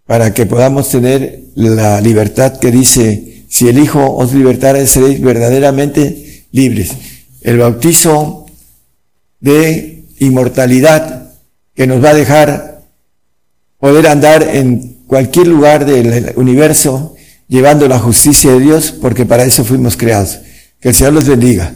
para 0.05 0.33
que 0.33 0.45
podamos 0.45 0.89
tener 0.89 1.41
la 1.55 1.99
libertad 2.01 2.57
que 2.57 2.71
dice, 2.71 3.43
si 3.49 3.67
el 3.67 3.77
Hijo 3.77 4.15
os 4.15 4.33
libertara, 4.33 4.85
seréis 4.87 5.21
verdaderamente 5.21 6.45
libres. 6.51 6.93
El 7.41 7.57
bautizo 7.57 8.45
de 9.39 10.05
inmortalidad 10.19 11.31
que 11.75 11.87
nos 11.87 12.03
va 12.03 12.11
a 12.11 12.15
dejar 12.15 12.81
poder 13.79 14.07
andar 14.07 14.43
en 14.43 14.97
cualquier 15.07 15.47
lugar 15.47 15.85
del 15.85 16.33
universo 16.35 17.16
llevando 17.47 17.87
la 17.87 17.99
justicia 17.99 18.51
de 18.51 18.59
Dios, 18.59 18.91
porque 18.91 19.25
para 19.25 19.45
eso 19.45 19.63
fuimos 19.63 19.97
creados. 19.97 20.39
Que 20.79 20.89
el 20.89 20.95
Señor 20.95 21.13
los 21.13 21.27
bendiga. 21.27 21.73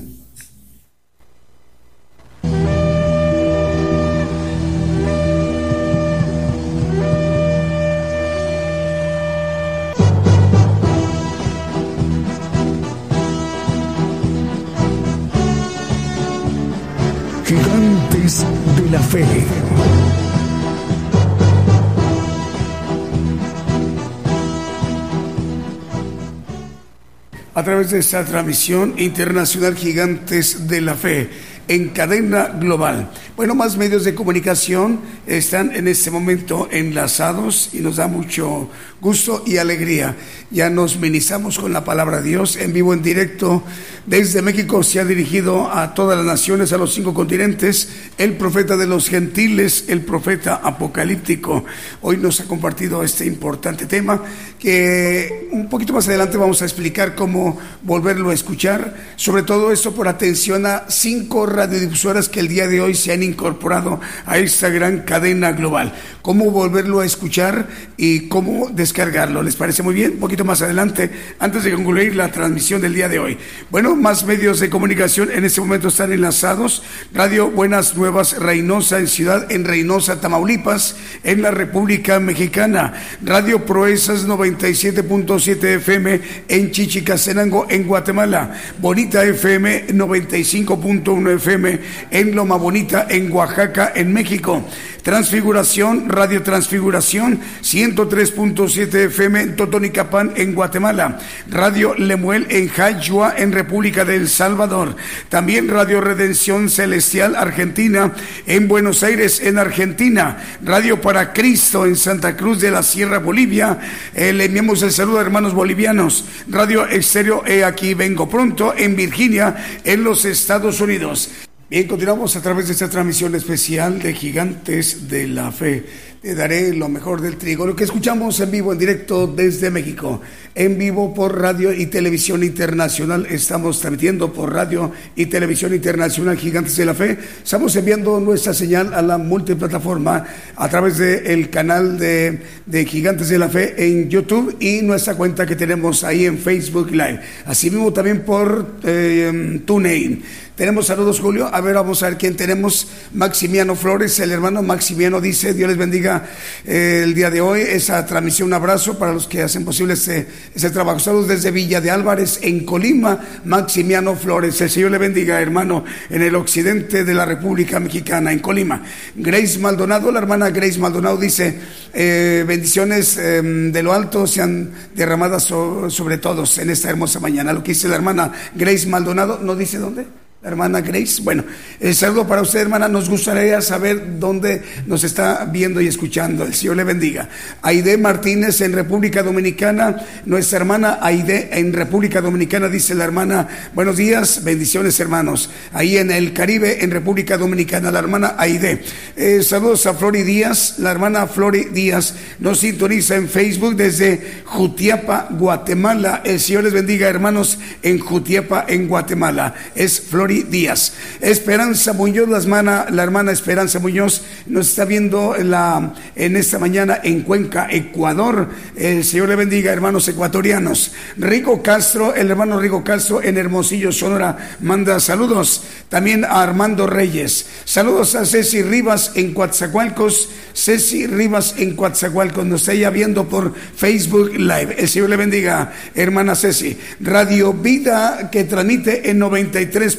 A 27.61 27.63
través 27.63 27.91
de 27.91 27.99
esta 27.99 28.25
transmisión 28.25 28.95
internacional 28.97 29.75
Gigantes 29.75 30.67
de 30.67 30.81
la 30.81 30.95
Fe 30.95 31.29
en 31.67 31.89
cadena 31.89 32.47
global. 32.59 33.11
Bueno, 33.37 33.55
más 33.55 33.77
medios 33.77 34.03
de 34.03 34.13
comunicación 34.13 34.99
están 35.25 35.73
en 35.73 35.87
este 35.87 36.11
momento 36.11 36.67
enlazados 36.69 37.69
y 37.71 37.79
nos 37.79 37.95
da 37.95 38.07
mucho 38.07 38.69
gusto 38.99 39.43
y 39.47 39.57
alegría. 39.57 40.17
Ya 40.51 40.69
nos 40.69 40.97
ministramos 40.97 41.57
con 41.57 41.71
la 41.71 41.85
palabra 41.85 42.21
de 42.21 42.29
Dios 42.29 42.57
en 42.57 42.73
vivo, 42.73 42.93
en 42.93 43.01
directo. 43.01 43.63
Desde 44.05 44.41
México 44.41 44.83
se 44.83 44.99
ha 44.99 45.05
dirigido 45.05 45.71
a 45.71 45.93
todas 45.93 46.17
las 46.17 46.25
naciones, 46.25 46.73
a 46.73 46.77
los 46.77 46.93
cinco 46.93 47.13
continentes, 47.13 47.89
el 48.17 48.33
profeta 48.33 48.75
de 48.75 48.85
los 48.85 49.07
gentiles, 49.07 49.85
el 49.87 50.01
profeta 50.01 50.55
apocalíptico. 50.55 51.63
Hoy 52.01 52.17
nos 52.17 52.41
ha 52.41 52.45
compartido 52.45 53.01
este 53.01 53.25
importante 53.25 53.85
tema 53.85 54.21
que 54.59 55.47
un 55.51 55.69
poquito 55.69 55.93
más 55.93 56.07
adelante 56.07 56.37
vamos 56.37 56.61
a 56.61 56.65
explicar 56.65 57.15
cómo 57.15 57.57
volverlo 57.81 58.29
a 58.29 58.33
escuchar. 58.33 59.13
Sobre 59.15 59.43
todo 59.43 59.71
esto 59.71 59.95
por 59.95 60.09
atención 60.09 60.65
a 60.65 60.85
cinco 60.89 61.45
radiodifusoras 61.45 62.27
que 62.27 62.41
el 62.41 62.49
día 62.49 62.67
de 62.67 62.81
hoy 62.81 62.93
se 62.93 63.13
han 63.13 63.20
incorporado 63.23 63.99
a 64.25 64.37
esta 64.37 64.69
gran 64.69 64.99
cadena 64.99 65.51
global. 65.51 65.93
Cómo 66.21 66.51
volverlo 66.51 66.99
a 66.99 67.05
escuchar 67.05 67.67
y 67.97 68.27
cómo 68.27 68.69
descargarlo. 68.69 69.41
¿Les 69.43 69.55
parece 69.55 69.83
muy 69.83 69.93
bien? 69.93 70.13
Un 70.13 70.19
poquito 70.19 70.45
más 70.45 70.61
adelante, 70.61 71.09
antes 71.39 71.63
de 71.63 71.73
concluir 71.73 72.15
la 72.15 72.31
transmisión 72.31 72.81
del 72.81 72.93
día 72.93 73.09
de 73.09 73.19
hoy. 73.19 73.37
Bueno, 73.69 73.95
más 73.95 74.25
medios 74.25 74.59
de 74.59 74.69
comunicación 74.69 75.29
en 75.31 75.45
este 75.45 75.61
momento 75.61 75.87
están 75.87 76.11
enlazados. 76.11 76.83
Radio 77.13 77.49
Buenas 77.49 77.95
Nuevas 77.95 78.37
Reynosa 78.37 78.99
en 78.99 79.07
Ciudad, 79.07 79.51
en 79.51 79.65
Reynosa, 79.65 80.21
Tamaulipas, 80.21 80.95
en 81.23 81.41
la 81.41 81.51
República 81.51 82.19
Mexicana. 82.19 82.93
Radio 83.23 83.65
Proezas 83.65 84.27
97.7 84.27 85.63
FM 85.75 86.21
en 86.47 86.71
Chichicastenango, 86.71 87.67
en 87.69 87.87
Guatemala. 87.87 88.55
Bonita 88.79 89.23
FM 89.23 89.87
95.1 89.87 91.35
FM 91.35 91.79
en 92.11 92.35
Loma 92.35 92.55
Bonita, 92.55 93.07
en 93.11 93.31
Oaxaca, 93.31 93.91
en 93.95 94.11
México. 94.13 94.63
Transfiguración, 95.03 96.09
Radio 96.09 96.43
Transfiguración, 96.43 97.39
103.7 97.63 99.05
FM 99.05 99.41
en 99.41 99.55
Totonicapán, 99.55 100.33
en 100.35 100.53
Guatemala. 100.53 101.19
Radio 101.49 101.95
Lemuel 101.95 102.45
en 102.49 102.67
Jayua, 102.67 103.33
en 103.35 103.51
República 103.51 104.05
del 104.05 104.29
Salvador. 104.29 104.95
También 105.29 105.69
Radio 105.69 106.01
Redención 106.01 106.69
Celestial 106.69 107.35
Argentina, 107.35 108.13
en 108.45 108.67
Buenos 108.67 109.01
Aires, 109.01 109.41
en 109.41 109.57
Argentina. 109.57 110.37
Radio 110.63 111.01
para 111.01 111.33
Cristo 111.33 111.85
en 111.85 111.95
Santa 111.95 112.37
Cruz 112.37 112.61
de 112.61 112.71
la 112.71 112.83
Sierra, 112.83 113.19
Bolivia. 113.19 113.79
Eh, 114.13 114.33
le 114.33 114.45
enviamos 114.45 114.83
el 114.83 114.91
saludo 114.91 115.17
a 115.17 115.21
hermanos 115.21 115.53
bolivianos. 115.53 116.25
Radio 116.47 116.87
Exterior, 116.87 117.43
he 117.47 117.63
aquí 117.63 117.95
vengo 117.95 118.29
pronto, 118.29 118.73
en 118.77 118.95
Virginia, 118.95 119.81
en 119.83 120.03
los 120.03 120.25
Estados 120.25 120.79
Unidos. 120.79 121.29
Bien, 121.71 121.87
continuamos 121.87 122.35
a 122.35 122.41
través 122.41 122.67
de 122.67 122.73
esta 122.73 122.89
transmisión 122.89 123.33
especial 123.33 123.97
de 123.99 124.13
Gigantes 124.13 125.07
de 125.07 125.25
la 125.25 125.53
Fe. 125.53 125.85
te 126.21 126.35
daré 126.35 126.73
lo 126.73 126.89
mejor 126.89 127.21
del 127.21 127.37
trigo. 127.37 127.65
Lo 127.65 127.77
que 127.77 127.85
escuchamos 127.85 128.39
en 128.41 128.51
vivo, 128.51 128.73
en 128.73 128.77
directo 128.77 129.25
desde 129.25 129.71
México, 129.71 130.21
en 130.53 130.77
vivo 130.77 131.13
por 131.13 131.39
Radio 131.39 131.73
y 131.73 131.85
Televisión 131.85 132.43
Internacional. 132.43 133.25
Estamos 133.25 133.79
transmitiendo 133.79 134.33
por 134.33 134.53
Radio 134.53 134.91
y 135.15 135.27
Televisión 135.27 135.73
Internacional 135.73 136.37
Gigantes 136.37 136.75
de 136.75 136.85
la 136.85 136.93
Fe. 136.93 137.17
Estamos 137.41 137.73
enviando 137.77 138.19
nuestra 138.19 138.53
señal 138.53 138.93
a 138.93 139.01
la 139.01 139.17
multiplataforma 139.17 140.25
a 140.57 140.69
través 140.69 140.97
del 140.97 141.49
canal 141.49 141.97
de, 141.97 142.41
de, 142.65 142.85
Gigantes 142.85 143.29
de 143.29 143.39
la 143.39 143.47
Fe 143.47 143.75
en 143.77 144.09
YouTube 144.09 144.57
y 144.59 144.81
nuestra 144.81 145.15
cuenta 145.15 145.45
que 145.45 145.55
tenemos 145.55 146.03
ahí 146.03 146.25
en 146.25 146.37
Facebook 146.37 146.91
Live. 146.91 147.21
Asimismo 147.45 147.93
también 147.93 148.25
por 148.25 148.75
eh, 148.83 149.61
TuneIn. 149.65 150.21
Tenemos 150.61 150.85
saludos, 150.85 151.19
Julio. 151.19 151.49
A 151.51 151.59
ver, 151.59 151.73
vamos 151.73 152.03
a 152.03 152.09
ver 152.09 152.19
quién 152.19 152.35
tenemos. 152.35 152.85
Maximiano 153.15 153.75
Flores, 153.75 154.19
el 154.19 154.31
hermano 154.31 154.61
Maximiano 154.61 155.19
dice, 155.19 155.55
Dios 155.55 155.67
les 155.67 155.75
bendiga 155.75 156.29
eh, 156.67 157.01
el 157.03 157.15
día 157.15 157.31
de 157.31 157.41
hoy. 157.41 157.61
Esa 157.61 158.05
transmisión, 158.05 158.49
un 158.49 158.53
abrazo 158.53 158.99
para 158.99 159.11
los 159.11 159.25
que 159.25 159.41
hacen 159.41 159.65
posible 159.65 159.95
ese, 159.95 160.27
ese 160.53 160.69
trabajo. 160.69 160.99
Saludos 160.99 161.29
desde 161.29 161.49
Villa 161.49 161.81
de 161.81 161.89
Álvarez, 161.89 162.37
en 162.43 162.63
Colima, 162.63 163.19
Maximiano 163.43 164.15
Flores. 164.15 164.61
El 164.61 164.69
Señor 164.69 164.91
le 164.91 164.99
bendiga, 164.99 165.41
hermano, 165.41 165.83
en 166.11 166.21
el 166.21 166.35
occidente 166.35 167.03
de 167.03 167.13
la 167.15 167.25
República 167.25 167.79
Mexicana, 167.79 168.31
en 168.31 168.37
Colima. 168.37 168.83
Grace 169.15 169.57
Maldonado, 169.57 170.11
la 170.11 170.19
hermana 170.19 170.51
Grace 170.51 170.77
Maldonado 170.77 171.17
dice, 171.17 171.57
eh, 171.91 172.45
bendiciones 172.47 173.17
em, 173.17 173.71
de 173.71 173.81
lo 173.81 173.93
alto 173.93 174.27
sean 174.27 174.69
derramadas 174.93 175.41
sobre 175.41 176.19
todos 176.19 176.59
en 176.59 176.69
esta 176.69 176.87
hermosa 176.87 177.19
mañana. 177.19 177.51
Lo 177.51 177.63
que 177.63 177.71
dice 177.71 177.87
la 177.87 177.95
hermana 177.95 178.31
Grace 178.53 178.85
Maldonado, 178.85 179.39
¿no 179.41 179.55
dice 179.55 179.79
dónde? 179.79 180.21
Hermana 180.43 180.81
Grace. 180.81 181.21
Bueno, 181.21 181.43
el 181.79 181.93
saludo 181.93 182.27
para 182.27 182.41
usted, 182.41 182.61
hermana. 182.61 182.87
Nos 182.87 183.07
gustaría 183.09 183.61
saber 183.61 184.19
dónde 184.19 184.63
nos 184.87 185.03
está 185.03 185.45
viendo 185.45 185.79
y 185.81 185.87
escuchando. 185.87 186.43
El 186.43 186.55
Señor 186.55 186.77
le 186.77 186.83
bendiga. 186.83 187.29
Aide 187.61 187.95
Martínez 187.97 188.59
en 188.61 188.73
República 188.73 189.21
Dominicana. 189.21 189.97
Nuestra 190.25 190.57
hermana 190.57 190.97
Aide 191.01 191.49
en 191.51 191.73
República 191.73 192.21
Dominicana, 192.21 192.69
dice 192.69 192.95
la 192.95 193.03
hermana. 193.03 193.47
Buenos 193.75 193.97
días, 193.97 194.43
bendiciones, 194.43 194.99
hermanos. 194.99 195.51
Ahí 195.73 195.97
en 195.97 196.09
el 196.09 196.33
Caribe, 196.33 196.83
en 196.83 196.89
República 196.89 197.37
Dominicana, 197.37 197.91
la 197.91 197.99
hermana 197.99 198.33
Aide. 198.39 198.81
Eh, 199.15 199.43
saludos 199.43 199.85
a 199.85 199.93
Flori 199.93 200.23
Díaz. 200.23 200.79
La 200.79 200.89
hermana 200.89 201.27
Flori 201.27 201.65
Díaz 201.65 202.15
nos 202.39 202.59
sintoniza 202.59 203.15
en 203.15 203.29
Facebook 203.29 203.75
desde 203.75 204.41
Jutiapa, 204.45 205.27
Guatemala. 205.29 206.23
El 206.25 206.39
Señor 206.39 206.63
les 206.63 206.73
bendiga, 206.73 207.07
hermanos, 207.07 207.59
en 207.83 207.99
Jutiapa, 207.99 208.65
en 208.67 208.87
Guatemala. 208.87 209.53
Es 209.75 210.01
Flori 210.01 210.30
Díaz. 210.39 210.93
Esperanza 211.19 211.93
Muñoz, 211.93 212.29
la 212.29 212.37
hermana, 212.37 212.85
la 212.89 213.03
hermana 213.03 213.31
Esperanza 213.31 213.79
Muñoz, 213.79 214.23
nos 214.47 214.69
está 214.69 214.85
viendo 214.85 215.35
en, 215.35 215.51
la, 215.51 215.93
en 216.15 216.35
esta 216.35 216.57
mañana 216.59 216.99
en 217.03 217.21
Cuenca, 217.21 217.67
Ecuador. 217.69 218.49
El 218.75 219.03
Señor 219.03 219.29
le 219.29 219.35
bendiga, 219.35 219.71
hermanos 219.71 220.07
ecuatorianos. 220.07 220.91
Rico 221.17 221.61
Castro, 221.61 222.15
el 222.15 222.29
hermano 222.29 222.59
Rico 222.59 222.83
Castro 222.83 223.21
en 223.21 223.37
Hermosillo, 223.37 223.91
Sonora, 223.91 224.57
manda 224.61 224.99
saludos. 224.99 225.63
También 225.89 226.23
a 226.23 226.41
Armando 226.41 226.87
Reyes. 226.87 227.45
Saludos 227.65 228.15
a 228.15 228.25
Ceci 228.25 228.61
Rivas 228.61 229.11
en 229.15 229.33
Coatzacoalcos. 229.33 230.29
Ceci 230.53 231.07
Rivas 231.07 231.55
en 231.57 231.75
Coatzacoalcos. 231.75 232.45
Nos 232.45 232.61
está 232.61 232.73
ya 232.73 232.89
viendo 232.89 233.27
por 233.27 233.53
Facebook 233.53 234.31
Live. 234.33 234.75
El 234.77 234.87
Señor 234.87 235.09
le 235.09 235.17
bendiga, 235.17 235.73
hermana 235.95 236.35
Ceci. 236.35 236.77
Radio 237.01 237.53
Vida 237.53 238.29
que 238.31 238.45
transmite 238.45 239.09
en 239.09 239.19
93. 239.19 239.95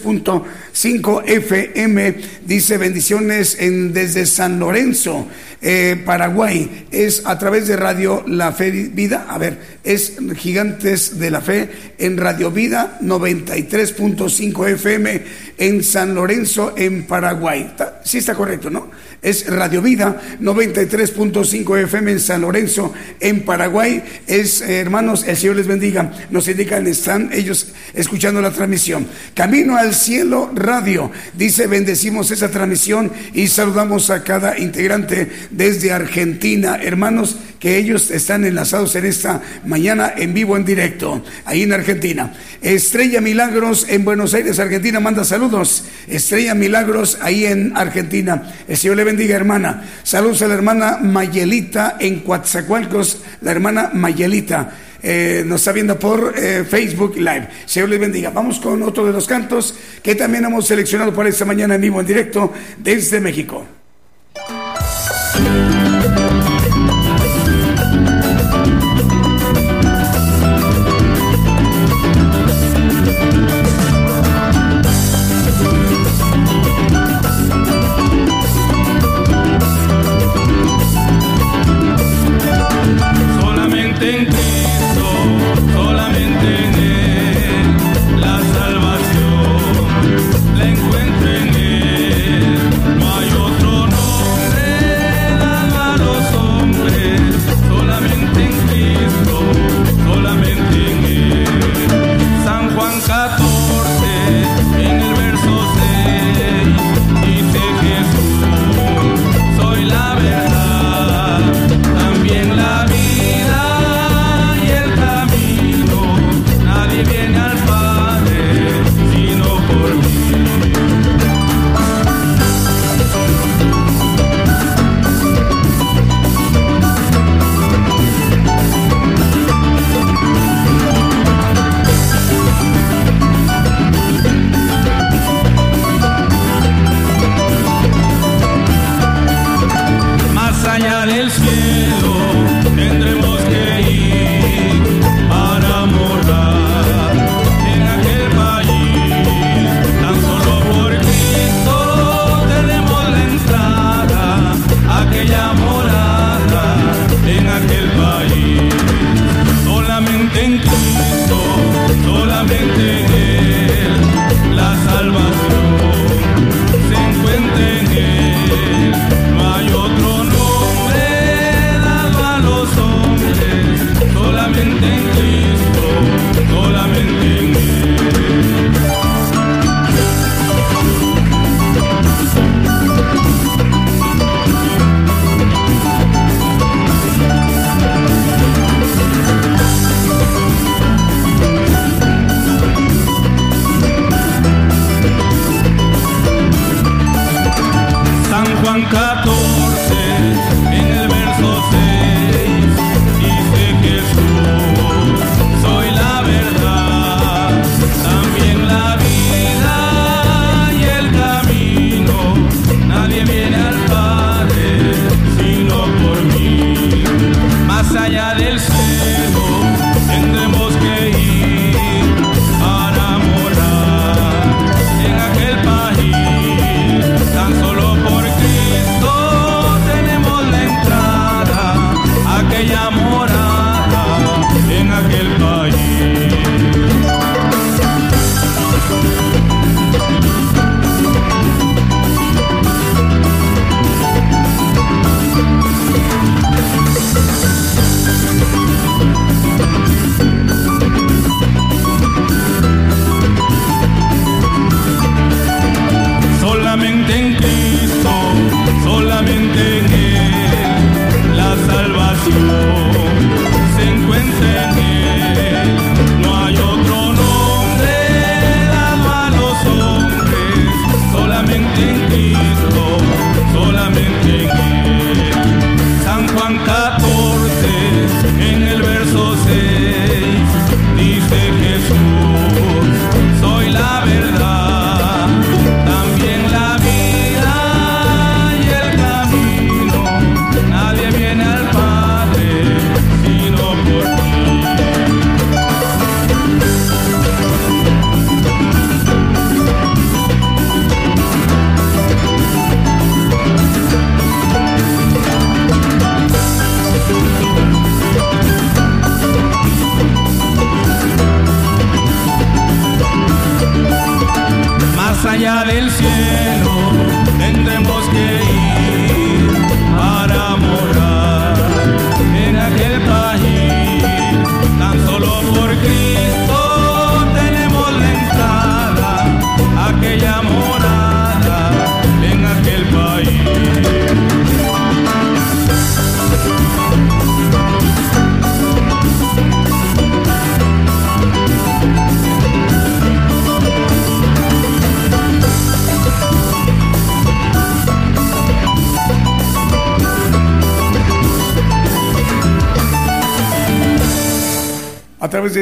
5 0.72 1.22
FM. 1.26 2.14
Dice 2.46 2.78
bendiciones 2.78 3.56
en, 3.58 3.92
desde 3.92 4.26
San 4.26 4.58
Lorenzo, 4.58 5.26
eh, 5.60 6.00
Paraguay. 6.04 6.86
Es 6.90 7.22
a 7.24 7.38
través 7.38 7.66
de 7.66 7.76
Radio 7.76 8.24
La 8.26 8.52
Fe 8.52 8.70
Vida. 8.70 9.26
A 9.28 9.38
ver, 9.38 9.58
es 9.84 10.14
Gigantes 10.36 11.18
de 11.18 11.30
la 11.30 11.40
Fe 11.40 11.70
en 11.98 12.16
Radio 12.16 12.50
Vida 12.50 12.98
93.5 13.02 14.68
FM 14.68 15.22
en 15.58 15.84
San 15.84 16.14
Lorenzo, 16.14 16.74
en 16.76 17.04
Paraguay. 17.04 17.74
Sí 18.04 18.18
está 18.18 18.34
correcto, 18.34 18.70
¿no? 18.70 18.90
Es 19.22 19.46
Radio 19.46 19.80
Vida 19.80 20.20
93.5 20.40 21.84
FM 21.84 22.10
en 22.10 22.20
San 22.20 22.40
Lorenzo, 22.40 22.92
en 23.20 23.44
Paraguay. 23.44 24.02
Es, 24.26 24.60
eh, 24.60 24.80
hermanos, 24.80 25.24
el 25.26 25.36
Señor 25.36 25.56
les 25.56 25.68
bendiga. 25.68 26.12
Nos 26.30 26.48
indican, 26.48 26.86
están 26.88 27.30
ellos 27.32 27.68
escuchando 27.94 28.42
la 28.42 28.50
transmisión. 28.50 29.06
Camino 29.32 29.76
al 29.76 29.94
Cielo 29.94 30.50
Radio. 30.52 31.12
Dice, 31.34 31.68
bendecimos 31.68 32.32
esa 32.32 32.50
transmisión 32.50 33.12
y 33.32 33.46
saludamos 33.46 34.10
a 34.10 34.24
cada 34.24 34.58
integrante 34.58 35.30
desde 35.50 35.92
Argentina. 35.92 36.80
Hermanos, 36.82 37.36
que 37.62 37.78
ellos 37.78 38.10
están 38.10 38.44
enlazados 38.44 38.96
en 38.96 39.06
esta 39.06 39.40
mañana 39.64 40.12
en 40.16 40.34
vivo, 40.34 40.56
en 40.56 40.64
directo, 40.64 41.24
ahí 41.44 41.62
en 41.62 41.72
Argentina. 41.72 42.34
Estrella 42.60 43.20
Milagros 43.20 43.86
en 43.88 44.04
Buenos 44.04 44.34
Aires, 44.34 44.58
Argentina, 44.58 44.98
manda 44.98 45.22
saludos. 45.24 45.84
Estrella 46.08 46.56
Milagros 46.56 47.18
ahí 47.20 47.46
en 47.46 47.76
Argentina. 47.76 48.52
El 48.66 48.76
Señor 48.76 48.96
le 48.96 49.04
bendiga, 49.04 49.11
hermana. 49.20 49.84
Saludos 50.02 50.42
a 50.42 50.48
la 50.48 50.54
hermana 50.54 50.98
Mayelita 51.00 51.96
en 52.00 52.20
Coatzacoalcos, 52.20 53.22
la 53.42 53.50
hermana 53.50 53.90
Mayelita. 53.92 54.70
Eh, 55.02 55.42
nos 55.46 55.60
está 55.60 55.72
viendo 55.72 55.98
por 55.98 56.34
eh, 56.36 56.64
Facebook 56.64 57.16
Live. 57.16 57.48
Señor 57.66 57.88
les 57.88 58.00
bendiga. 58.00 58.30
Vamos 58.30 58.60
con 58.60 58.82
otro 58.82 59.04
de 59.04 59.12
los 59.12 59.26
cantos 59.26 59.74
que 60.02 60.14
también 60.14 60.44
hemos 60.44 60.66
seleccionado 60.66 61.12
para 61.12 61.28
esta 61.28 61.44
mañana 61.44 61.74
en 61.74 61.80
vivo, 61.80 62.00
en 62.00 62.06
directo, 62.06 62.52
desde 62.78 63.20
México. 63.20 63.66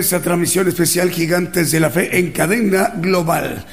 Esta 0.01 0.21
transmisión 0.21 0.69
especial 0.69 1.11
Gigantes 1.11 1.71
de 1.71 1.81
la 1.81 1.91
Fe 1.91 2.19
en 2.19 2.33
cadena 2.33 2.93
global. 2.97 3.65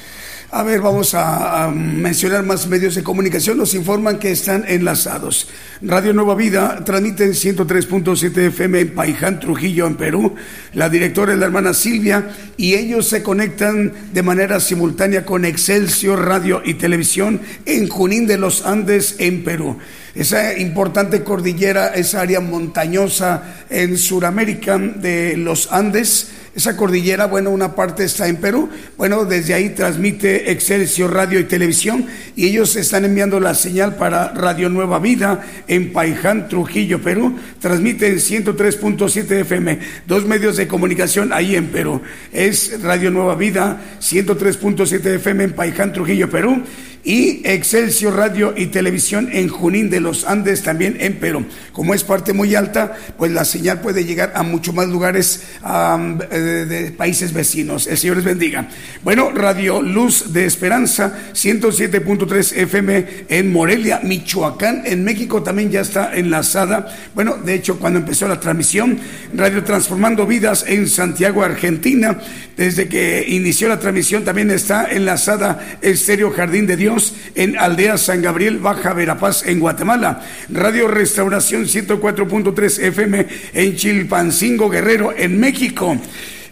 A 0.50 0.62
ver, 0.62 0.80
vamos 0.80 1.14
a, 1.14 1.70
mencionar 1.74 2.42
más 2.42 2.66
medios 2.68 2.94
de 2.94 3.02
comunicación. 3.02 3.58
Nos 3.58 3.74
informan 3.74 4.18
que 4.18 4.30
están 4.30 4.64
enlazados. 4.66 5.48
Radio 5.82 6.14
Nueva 6.14 6.34
Vida 6.34 6.84
transmite 6.86 7.24
en 7.24 7.32
103.7 7.32 8.38
FM 8.48 8.80
en 8.80 8.94
Paiján, 8.94 9.40
Trujillo, 9.40 9.86
en 9.86 9.96
Perú. 9.96 10.36
La 10.74 10.90
directora 10.90 11.32
es 11.32 11.38
la 11.38 11.46
hermana 11.46 11.72
Silvia 11.72 12.28
y 12.58 12.74
ellos 12.74 13.08
se 13.08 13.22
conectan 13.22 13.92
de 14.12 14.22
manera 14.22 14.60
simultánea 14.60 15.24
con 15.24 15.46
Excelsior 15.46 16.26
Radio 16.26 16.60
y 16.64 16.74
Televisión 16.74 17.40
en 17.64 17.88
Junín 17.88 18.26
de 18.26 18.36
los 18.36 18.66
Andes, 18.66 19.16
en 19.18 19.44
Perú. 19.44 19.78
Esa 20.14 20.58
importante 20.58 21.22
cordillera, 21.22 21.88
esa 21.94 22.20
área 22.20 22.40
montañosa 22.40 23.64
en 23.70 23.96
Sudamérica 23.96 24.76
de 24.76 25.36
los 25.38 25.72
Andes 25.72 26.28
esa 26.58 26.76
cordillera, 26.76 27.26
bueno, 27.26 27.50
una 27.50 27.76
parte 27.76 28.02
está 28.02 28.26
en 28.26 28.38
Perú, 28.38 28.68
bueno, 28.96 29.24
desde 29.24 29.54
ahí 29.54 29.68
transmite 29.68 30.50
Excelsior 30.50 31.14
Radio 31.14 31.38
y 31.38 31.44
Televisión 31.44 32.06
y 32.34 32.46
ellos 32.46 32.74
están 32.74 33.04
enviando 33.04 33.38
la 33.38 33.54
señal 33.54 33.94
para 33.94 34.34
Radio 34.34 34.68
Nueva 34.68 34.98
Vida 34.98 35.46
en 35.68 35.92
Paiján, 35.92 36.48
Trujillo, 36.48 37.00
Perú, 37.00 37.38
transmiten 37.60 38.16
103.7 38.16 39.30
FM, 39.42 39.78
dos 40.08 40.26
medios 40.26 40.56
de 40.56 40.66
comunicación 40.66 41.32
ahí 41.32 41.54
en 41.54 41.68
Perú, 41.68 42.02
es 42.32 42.82
Radio 42.82 43.12
Nueva 43.12 43.36
Vida 43.36 43.80
103.7 44.00 45.14
FM 45.14 45.44
en 45.44 45.52
Paiján, 45.52 45.92
Trujillo, 45.92 46.28
Perú 46.28 46.64
y 47.04 47.40
Excelsior 47.44 48.16
Radio 48.16 48.54
y 48.56 48.66
Televisión 48.66 49.28
en 49.32 49.48
Junín 49.48 49.90
de 49.90 50.00
los 50.00 50.24
Andes, 50.24 50.62
también 50.62 50.96
en 51.00 51.14
Perú. 51.14 51.46
Como 51.72 51.94
es 51.94 52.04
parte 52.04 52.32
muy 52.32 52.54
alta, 52.54 52.96
pues 53.16 53.32
la 53.32 53.44
señal 53.44 53.80
puede 53.80 54.04
llegar 54.04 54.32
a 54.34 54.42
muchos 54.42 54.74
más 54.74 54.88
lugares 54.88 55.44
eh, 55.64 56.36
de 56.68 56.90
países 56.92 57.32
vecinos. 57.32 57.86
El 57.86 57.98
Señor 57.98 58.16
les 58.16 58.24
bendiga. 58.24 58.68
Bueno, 59.02 59.30
Radio 59.30 59.80
Luz 59.80 60.32
de 60.32 60.44
Esperanza, 60.44 61.16
107.3 61.32 62.56
FM 62.56 63.06
en 63.28 63.52
Morelia, 63.52 64.00
Michoacán, 64.02 64.82
en 64.84 65.04
México 65.04 65.42
también 65.42 65.70
ya 65.70 65.80
está 65.80 66.14
enlazada. 66.14 66.94
Bueno, 67.14 67.36
de 67.36 67.54
hecho, 67.54 67.78
cuando 67.78 68.00
empezó 68.00 68.26
la 68.26 68.40
transmisión, 68.40 68.98
Radio 69.34 69.62
Transformando 69.62 70.26
Vidas 70.26 70.64
en 70.66 70.88
Santiago, 70.88 71.42
Argentina, 71.42 72.18
desde 72.56 72.88
que 72.88 73.24
inició 73.28 73.68
la 73.68 73.78
transmisión 73.78 74.24
también 74.24 74.50
está 74.50 74.90
enlazada 74.90 75.78
Estéreo 75.80 76.32
Jardín 76.32 76.66
de 76.66 76.76
Dios 76.76 76.87
en 77.34 77.58
Aldea 77.58 77.98
San 77.98 78.22
Gabriel, 78.22 78.58
Baja 78.58 78.92
Verapaz, 78.92 79.46
en 79.46 79.60
Guatemala. 79.60 80.22
Radio 80.48 80.88
Restauración 80.88 81.64
104.3 81.64 82.82
FM 82.84 83.26
en 83.54 83.76
Chilpancingo, 83.76 84.68
Guerrero, 84.68 85.12
en 85.16 85.38
México. 85.38 85.96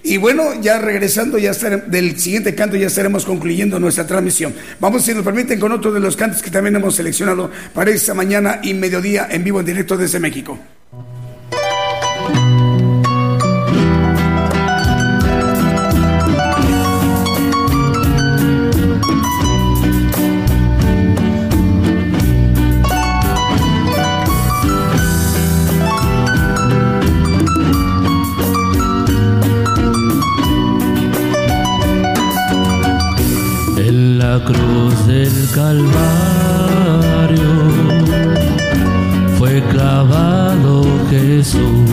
Y 0.02 0.18
bueno, 0.18 0.60
ya 0.60 0.78
regresando, 0.78 1.36
ya 1.36 1.52
del 1.52 2.18
siguiente 2.20 2.54
canto 2.54 2.76
ya 2.76 2.86
estaremos 2.86 3.24
concluyendo 3.24 3.80
nuestra 3.80 4.06
transmisión. 4.06 4.54
Vamos, 4.78 5.02
si 5.02 5.12
nos 5.12 5.24
permiten, 5.24 5.58
con 5.58 5.72
otro 5.72 5.90
de 5.90 5.98
los 5.98 6.16
cantos 6.16 6.42
que 6.42 6.50
también 6.50 6.76
hemos 6.76 6.94
seleccionado 6.94 7.50
para 7.74 7.90
esta 7.90 8.14
mañana 8.14 8.60
y 8.62 8.72
mediodía 8.74 9.26
en 9.28 9.42
vivo 9.42 9.58
en 9.58 9.66
directo 9.66 9.96
desde 9.96 10.20
México. 10.20 10.60
Cruz 34.44 35.06
del 35.06 35.32
Calvario. 35.54 35.86
Fue 39.38 39.62
clavado 39.70 40.84
Jesús 41.10 41.85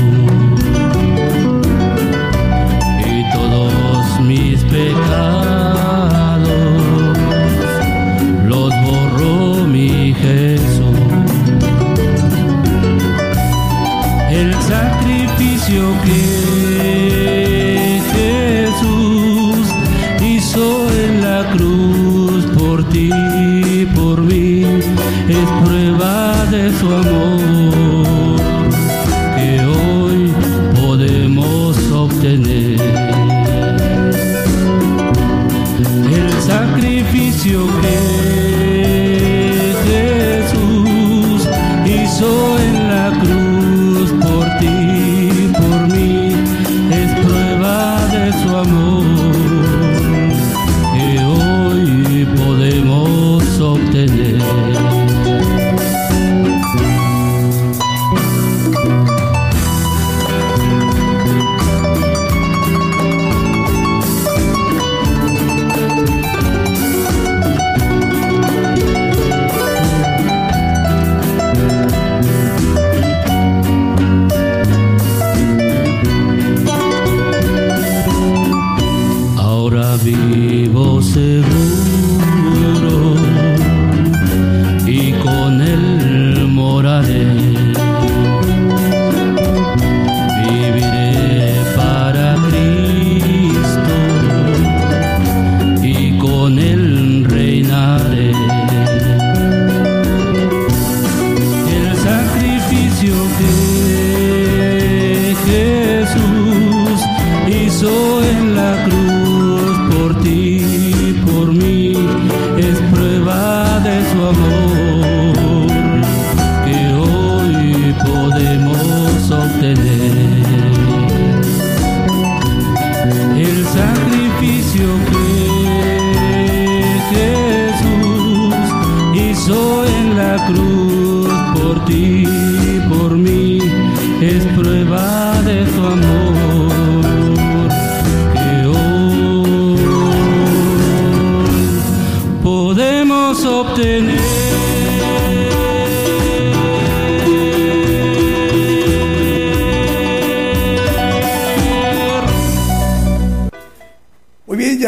me. 111.54 111.83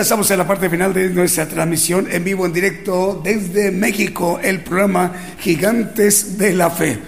Estamos 0.06 0.30
en 0.30 0.38
la 0.38 0.46
parte 0.46 0.70
final 0.70 0.94
de 0.94 1.10
nuestra 1.10 1.48
transmisión 1.48 2.08
en 2.12 2.24
vivo, 2.24 2.46
en 2.46 2.54
directo 2.54 3.20
desde 3.24 3.72
México, 3.72 4.40
el 4.40 4.60
programa 4.60 5.12
Gigantes 5.40 6.38
de 6.38 6.54
la 6.54 6.70
Fe. 6.70 7.00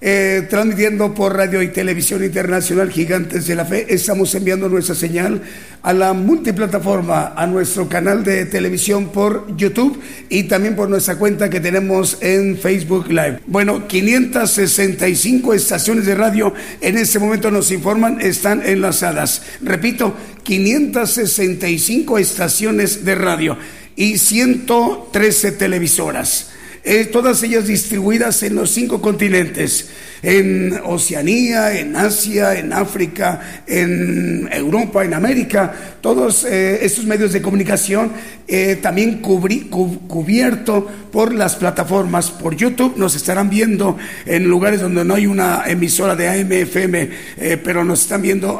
Eh, 0.00 0.46
transmitiendo 0.48 1.12
por 1.12 1.36
radio 1.36 1.60
y 1.62 1.72
televisión 1.72 2.22
internacional 2.22 2.92
Gigantes 2.92 3.48
de 3.48 3.56
la 3.56 3.64
Fe. 3.64 3.92
Estamos 3.92 4.32
enviando 4.36 4.68
nuestra 4.68 4.94
señal 4.94 5.42
a 5.82 5.92
la 5.92 6.12
multiplataforma, 6.12 7.32
a 7.34 7.44
nuestro 7.48 7.88
canal 7.88 8.22
de 8.22 8.46
televisión 8.46 9.08
por 9.08 9.56
YouTube 9.56 10.00
y 10.34 10.42
también 10.42 10.74
por 10.74 10.90
nuestra 10.90 11.14
cuenta 11.14 11.48
que 11.48 11.60
tenemos 11.60 12.18
en 12.20 12.58
Facebook 12.58 13.06
Live. 13.06 13.38
Bueno, 13.46 13.86
565 13.86 15.54
estaciones 15.54 16.06
de 16.06 16.16
radio 16.16 16.52
en 16.80 16.98
este 16.98 17.20
momento 17.20 17.52
nos 17.52 17.70
informan 17.70 18.20
están 18.20 18.60
enlazadas. 18.66 19.42
Repito, 19.62 20.12
565 20.42 22.18
estaciones 22.18 23.04
de 23.04 23.14
radio 23.14 23.56
y 23.94 24.18
113 24.18 25.52
televisoras. 25.52 26.50
Eh, 26.82 27.04
todas 27.04 27.40
ellas 27.44 27.68
distribuidas 27.68 28.42
en 28.42 28.56
los 28.56 28.72
cinco 28.72 29.00
continentes 29.00 29.86
en 30.24 30.80
Oceanía, 30.84 31.78
en 31.78 31.94
Asia, 31.94 32.58
en 32.58 32.72
África, 32.72 33.62
en 33.66 34.48
Europa, 34.50 35.04
en 35.04 35.12
América, 35.12 35.72
todos 36.00 36.44
eh, 36.44 36.84
estos 36.84 37.04
medios 37.04 37.32
de 37.32 37.42
comunicación 37.42 38.10
eh, 38.48 38.78
también 38.80 39.20
cubierto 39.20 40.86
por 41.12 41.34
las 41.34 41.56
plataformas, 41.56 42.30
por 42.30 42.56
YouTube, 42.56 42.96
nos 42.96 43.14
estarán 43.14 43.50
viendo 43.50 43.98
en 44.24 44.44
lugares 44.44 44.80
donde 44.80 45.04
no 45.04 45.14
hay 45.14 45.26
una 45.26 45.64
emisora 45.66 46.16
de 46.16 46.28
AM, 46.28 46.52
FM, 46.52 47.10
eh, 47.36 47.60
pero 47.62 47.84
nos 47.84 48.00
están 48.00 48.22
viendo 48.22 48.58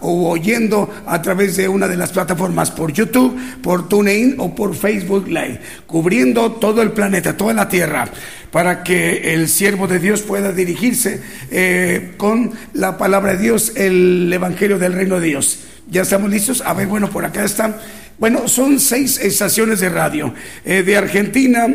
o 0.00 0.30
oyendo 0.30 0.90
a 1.06 1.20
través 1.20 1.56
de 1.56 1.68
una 1.68 1.86
de 1.86 1.96
las 1.96 2.12
plataformas, 2.12 2.70
por 2.70 2.92
YouTube, 2.92 3.38
por 3.62 3.88
TuneIn 3.88 4.36
o 4.38 4.54
por 4.54 4.74
Facebook 4.74 5.28
Live, 5.28 5.60
cubriendo 5.86 6.52
todo 6.52 6.80
el 6.80 6.92
planeta, 6.92 7.36
toda 7.36 7.52
la 7.52 7.68
Tierra 7.68 8.08
para 8.54 8.84
que 8.84 9.34
el 9.34 9.48
siervo 9.48 9.88
de 9.88 9.98
Dios 9.98 10.22
pueda 10.22 10.52
dirigirse 10.94 11.20
eh, 11.50 12.12
con 12.16 12.52
la 12.72 12.96
palabra 12.96 13.34
de 13.34 13.42
Dios, 13.42 13.72
el 13.76 14.32
Evangelio 14.32 14.78
del 14.78 14.92
Reino 14.92 15.20
de 15.20 15.26
Dios. 15.28 15.58
¿Ya 15.90 16.02
estamos 16.02 16.30
listos? 16.30 16.62
A 16.64 16.72
ver, 16.72 16.86
bueno, 16.86 17.10
por 17.10 17.24
acá 17.24 17.44
están. 17.44 17.76
Bueno, 18.18 18.48
son 18.48 18.80
seis 18.80 19.18
estaciones 19.18 19.80
de 19.80 19.88
radio. 19.88 20.32
Eh, 20.64 20.82
de 20.82 20.96
Argentina, 20.96 21.66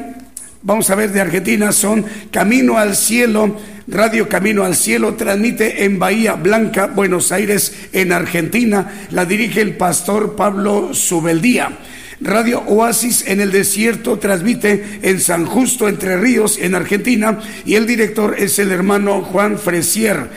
vamos 0.62 0.90
a 0.90 0.96
ver, 0.96 1.12
de 1.12 1.22
Argentina 1.22 1.72
son 1.72 2.06
Camino 2.32 2.78
al 2.78 2.96
Cielo, 2.96 3.58
Radio 3.88 4.30
Camino 4.30 4.64
al 4.64 4.76
Cielo, 4.76 5.16
transmite 5.16 5.84
en 5.84 6.00
Bahía 6.00 6.34
Blanca, 6.34 6.88
Buenos 6.88 7.32
Aires, 7.32 7.74
en 7.92 8.12
Argentina. 8.12 9.08
La 9.12 9.26
dirige 9.26 9.62
el 9.62 9.76
pastor 9.76 10.36
Pablo 10.36 10.94
Subeldía. 10.94 11.78
Radio 12.22 12.60
Oasis 12.68 13.24
en 13.28 13.40
el 13.40 13.52
desierto 13.52 14.20
transmite 14.20 15.00
en 15.04 15.22
San 15.22 15.46
Justo, 15.46 15.88
Entre 15.88 16.18
Ríos, 16.18 16.58
en 16.60 16.76
Argentina, 16.76 17.40
y 17.66 17.76
el 17.76 17.88
director 17.88 18.36
es 18.38 18.60
el 18.60 18.72
hermano 18.72 19.22
Juan 19.22 19.58
Fresier. 19.58 20.30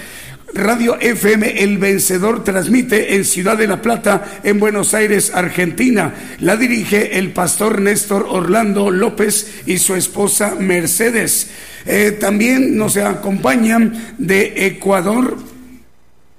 Radio 0.54 0.98
FM 1.00 1.62
El 1.62 1.78
Vencedor 1.78 2.44
transmite 2.44 3.16
en 3.16 3.24
Ciudad 3.24 3.56
de 3.56 3.66
la 3.66 3.80
Plata, 3.80 4.40
en 4.44 4.60
Buenos 4.60 4.92
Aires, 4.94 5.32
Argentina. 5.34 6.14
La 6.40 6.56
dirige 6.56 7.18
el 7.18 7.32
pastor 7.32 7.80
Néstor 7.80 8.26
Orlando 8.28 8.90
López 8.90 9.62
y 9.66 9.78
su 9.78 9.96
esposa 9.96 10.54
Mercedes. 10.54 11.50
Eh, 11.86 12.16
también 12.20 12.76
nos 12.76 12.96
acompañan 12.98 14.14
de 14.18 14.66
Ecuador 14.66 15.51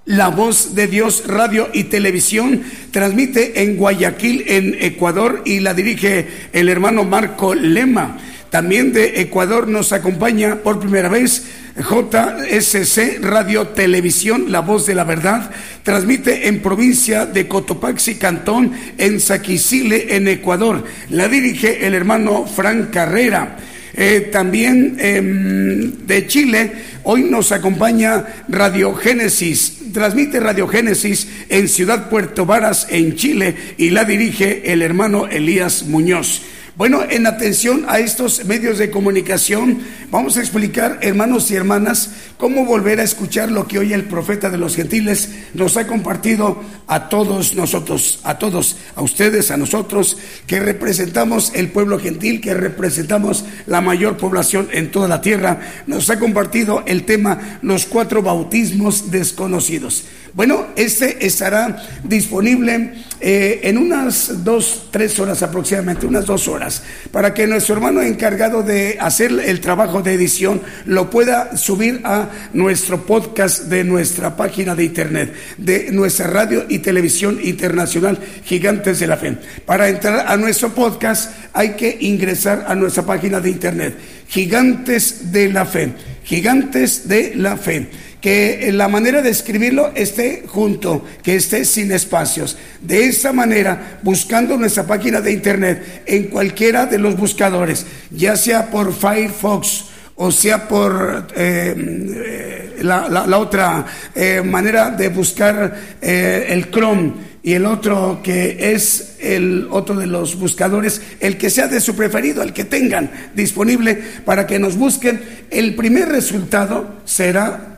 la 0.05 0.27
voz 0.29 0.75
de 0.75 0.87
Dios 0.87 1.23
Radio 1.27 1.69
y 1.73 1.85
Televisión 1.85 2.61
transmite 2.91 3.63
en 3.63 3.77
Guayaquil, 3.77 4.43
en 4.47 4.75
Ecuador, 4.79 5.41
y 5.45 5.61
la 5.61 5.73
dirige 5.73 6.27
el 6.51 6.67
hermano 6.67 7.05
Marco 7.05 7.55
Lema. 7.55 8.17
También 8.49 8.93
de 8.93 9.21
Ecuador 9.21 9.67
nos 9.67 9.93
acompaña 9.93 10.57
por 10.57 10.79
primera 10.79 11.09
vez 11.09 11.45
JSC 11.75 13.19
Radio 13.21 13.69
Televisión, 13.69 14.51
La 14.51 14.59
Voz 14.59 14.85
de 14.85 14.93
la 14.93 15.05
Verdad. 15.05 15.49
Transmite 15.81 16.47
en 16.47 16.61
provincia 16.61 17.25
de 17.25 17.47
Cotopaxi, 17.47 18.15
Cantón, 18.15 18.73
en 18.97 19.19
Saquicile, 19.19 20.15
en 20.15 20.27
Ecuador. 20.27 20.83
La 21.09 21.27
dirige 21.27 21.87
el 21.87 21.95
hermano 21.95 22.45
Frank 22.45 22.91
Carrera. 22.91 23.57
Eh, 23.95 24.29
también 24.31 24.95
em, 24.99 26.05
de 26.07 26.25
Chile, 26.25 26.71
hoy 27.03 27.23
nos 27.23 27.51
acompaña 27.51 28.25
Radio 28.49 28.95
Génesis, 28.95 29.91
transmite 29.93 30.39
Radio 30.39 30.67
Génesis 30.67 31.27
en 31.49 31.67
Ciudad 31.67 32.09
Puerto 32.09 32.45
Varas, 32.45 32.87
en 32.89 33.15
Chile, 33.15 33.55
y 33.77 33.91
la 33.91 34.03
dirige 34.03 34.73
el 34.73 34.81
hermano 34.81 35.27
Elías 35.27 35.83
Muñoz. 35.83 36.41
Bueno, 36.75 37.03
en 37.07 37.27
atención 37.27 37.85
a 37.87 37.99
estos 37.99 38.45
medios 38.45 38.79
de 38.79 38.89
comunicación, 38.89 39.81
vamos 40.09 40.37
a 40.37 40.39
explicar, 40.39 40.97
hermanos 41.03 41.51
y 41.51 41.55
hermanas, 41.55 42.09
cómo 42.37 42.65
volver 42.65 42.99
a 42.99 43.03
escuchar 43.03 43.51
lo 43.51 43.67
que 43.67 43.77
hoy 43.77 43.93
el 43.93 44.05
profeta 44.05 44.49
de 44.49 44.57
los 44.57 44.75
gentiles 44.75 45.29
nos 45.53 45.77
ha 45.77 45.85
compartido 45.85 46.63
a 46.87 47.09
todos 47.09 47.53
nosotros, 47.53 48.21
a 48.23 48.39
todos, 48.39 48.77
a 48.95 49.03
ustedes, 49.03 49.51
a 49.51 49.57
nosotros, 49.57 50.17
que 50.47 50.59
representamos 50.59 51.51
el 51.53 51.69
pueblo 51.69 51.99
gentil, 51.99 52.41
que 52.41 52.55
representamos 52.55 53.45
la 53.67 53.79
mayor 53.79 54.17
población 54.17 54.67
en 54.71 54.89
toda 54.89 55.07
la 55.07 55.21
tierra. 55.21 55.59
Nos 55.85 56.09
ha 56.09 56.17
compartido 56.17 56.81
el 56.87 57.05
tema 57.05 57.59
los 57.61 57.85
cuatro 57.85 58.23
bautismos 58.23 59.11
desconocidos. 59.11 60.05
Bueno, 60.33 60.69
este 60.75 61.27
estará 61.27 61.77
disponible 62.03 62.93
eh, 63.21 63.59
en 63.65 63.77
unas 63.77 64.43
dos, 64.43 64.87
tres 64.89 65.19
horas 65.19 65.43
aproximadamente, 65.43 66.07
unas 66.07 66.25
dos 66.25 66.47
horas, 66.47 66.81
para 67.11 67.35
que 67.35 67.45
nuestro 67.45 67.75
hermano 67.75 68.01
encargado 68.01 68.63
de 68.63 68.97
hacer 68.99 69.31
el 69.45 69.61
trabajo 69.61 70.01
de 70.01 70.13
edición 70.13 70.59
lo 70.85 71.11
pueda 71.11 71.55
subir 71.55 72.01
a 72.03 72.29
nuestro 72.51 73.05
podcast 73.05 73.65
de 73.65 73.83
nuestra 73.83 74.35
página 74.35 74.73
de 74.73 74.85
internet, 74.85 75.33
de 75.59 75.91
nuestra 75.91 76.25
radio 76.25 76.65
y 76.67 76.79
televisión 76.79 77.39
internacional 77.43 78.17
Gigantes 78.43 78.99
de 78.99 79.07
la 79.07 79.17
Fe. 79.17 79.37
Para 79.67 79.87
entrar 79.87 80.25
a 80.27 80.35
nuestro 80.35 80.73
podcast 80.73 81.31
hay 81.53 81.73
que 81.73 81.95
ingresar 82.01 82.65
a 82.67 82.73
nuestra 82.73 83.05
página 83.05 83.39
de 83.39 83.51
internet, 83.51 83.95
Gigantes 84.27 85.31
de 85.31 85.49
la 85.49 85.67
Fe, 85.67 85.93
Gigantes 86.23 87.07
de 87.07 87.35
la 87.35 87.55
Fe 87.55 87.87
que 88.23 88.71
la 88.71 88.87
manera 88.87 89.21
de 89.21 89.29
escribirlo 89.29 89.91
esté 89.95 90.45
junto, 90.47 91.03
que 91.21 91.35
esté 91.35 91.65
sin 91.65 91.91
espacios. 91.91 92.57
De 92.79 93.03
esa 93.03 93.33
manera, 93.33 93.99
buscando 94.01 94.55
nuestra 94.57 94.87
página 94.87 95.19
de 95.19 95.33
internet 95.33 96.03
en 96.05 96.27
cualquiera 96.27 96.85
de 96.85 96.99
los 96.99 97.17
buscadores, 97.17 97.85
ya 98.11 98.37
sea 98.37 98.71
por 98.71 98.93
Firefox, 98.93 99.87
o 100.15 100.31
sea 100.31 100.69
por 100.69 101.27
eh, 101.35 101.75
eh, 101.75 102.79
la, 102.81 103.37
otra 103.37 103.85
eh, 104.15 104.41
manera 104.41 104.89
de 104.91 105.09
buscar 105.09 105.77
el 106.01 106.71
Chrome 106.71 107.33
y 107.43 107.51
el 107.51 107.65
otro 107.65 108.21
que 108.23 108.71
es 108.73 109.17
el 109.19 109.67
otro 109.69 109.95
de 109.95 110.07
los 110.07 110.39
buscadores, 110.39 111.01
el 111.19 111.37
que 111.37 111.49
sea 111.49 111.67
de 111.67 111.81
su 111.81 111.93
preferido, 111.93 112.41
el 112.41 112.53
que 112.53 112.63
tengan 112.63 113.11
disponible 113.35 114.01
para 114.23 114.47
que 114.47 114.59
nos 114.59 114.77
busquen, 114.77 115.21
el 115.51 115.75
primer 115.75 116.07
resultado 116.07 117.01
será 117.03 117.72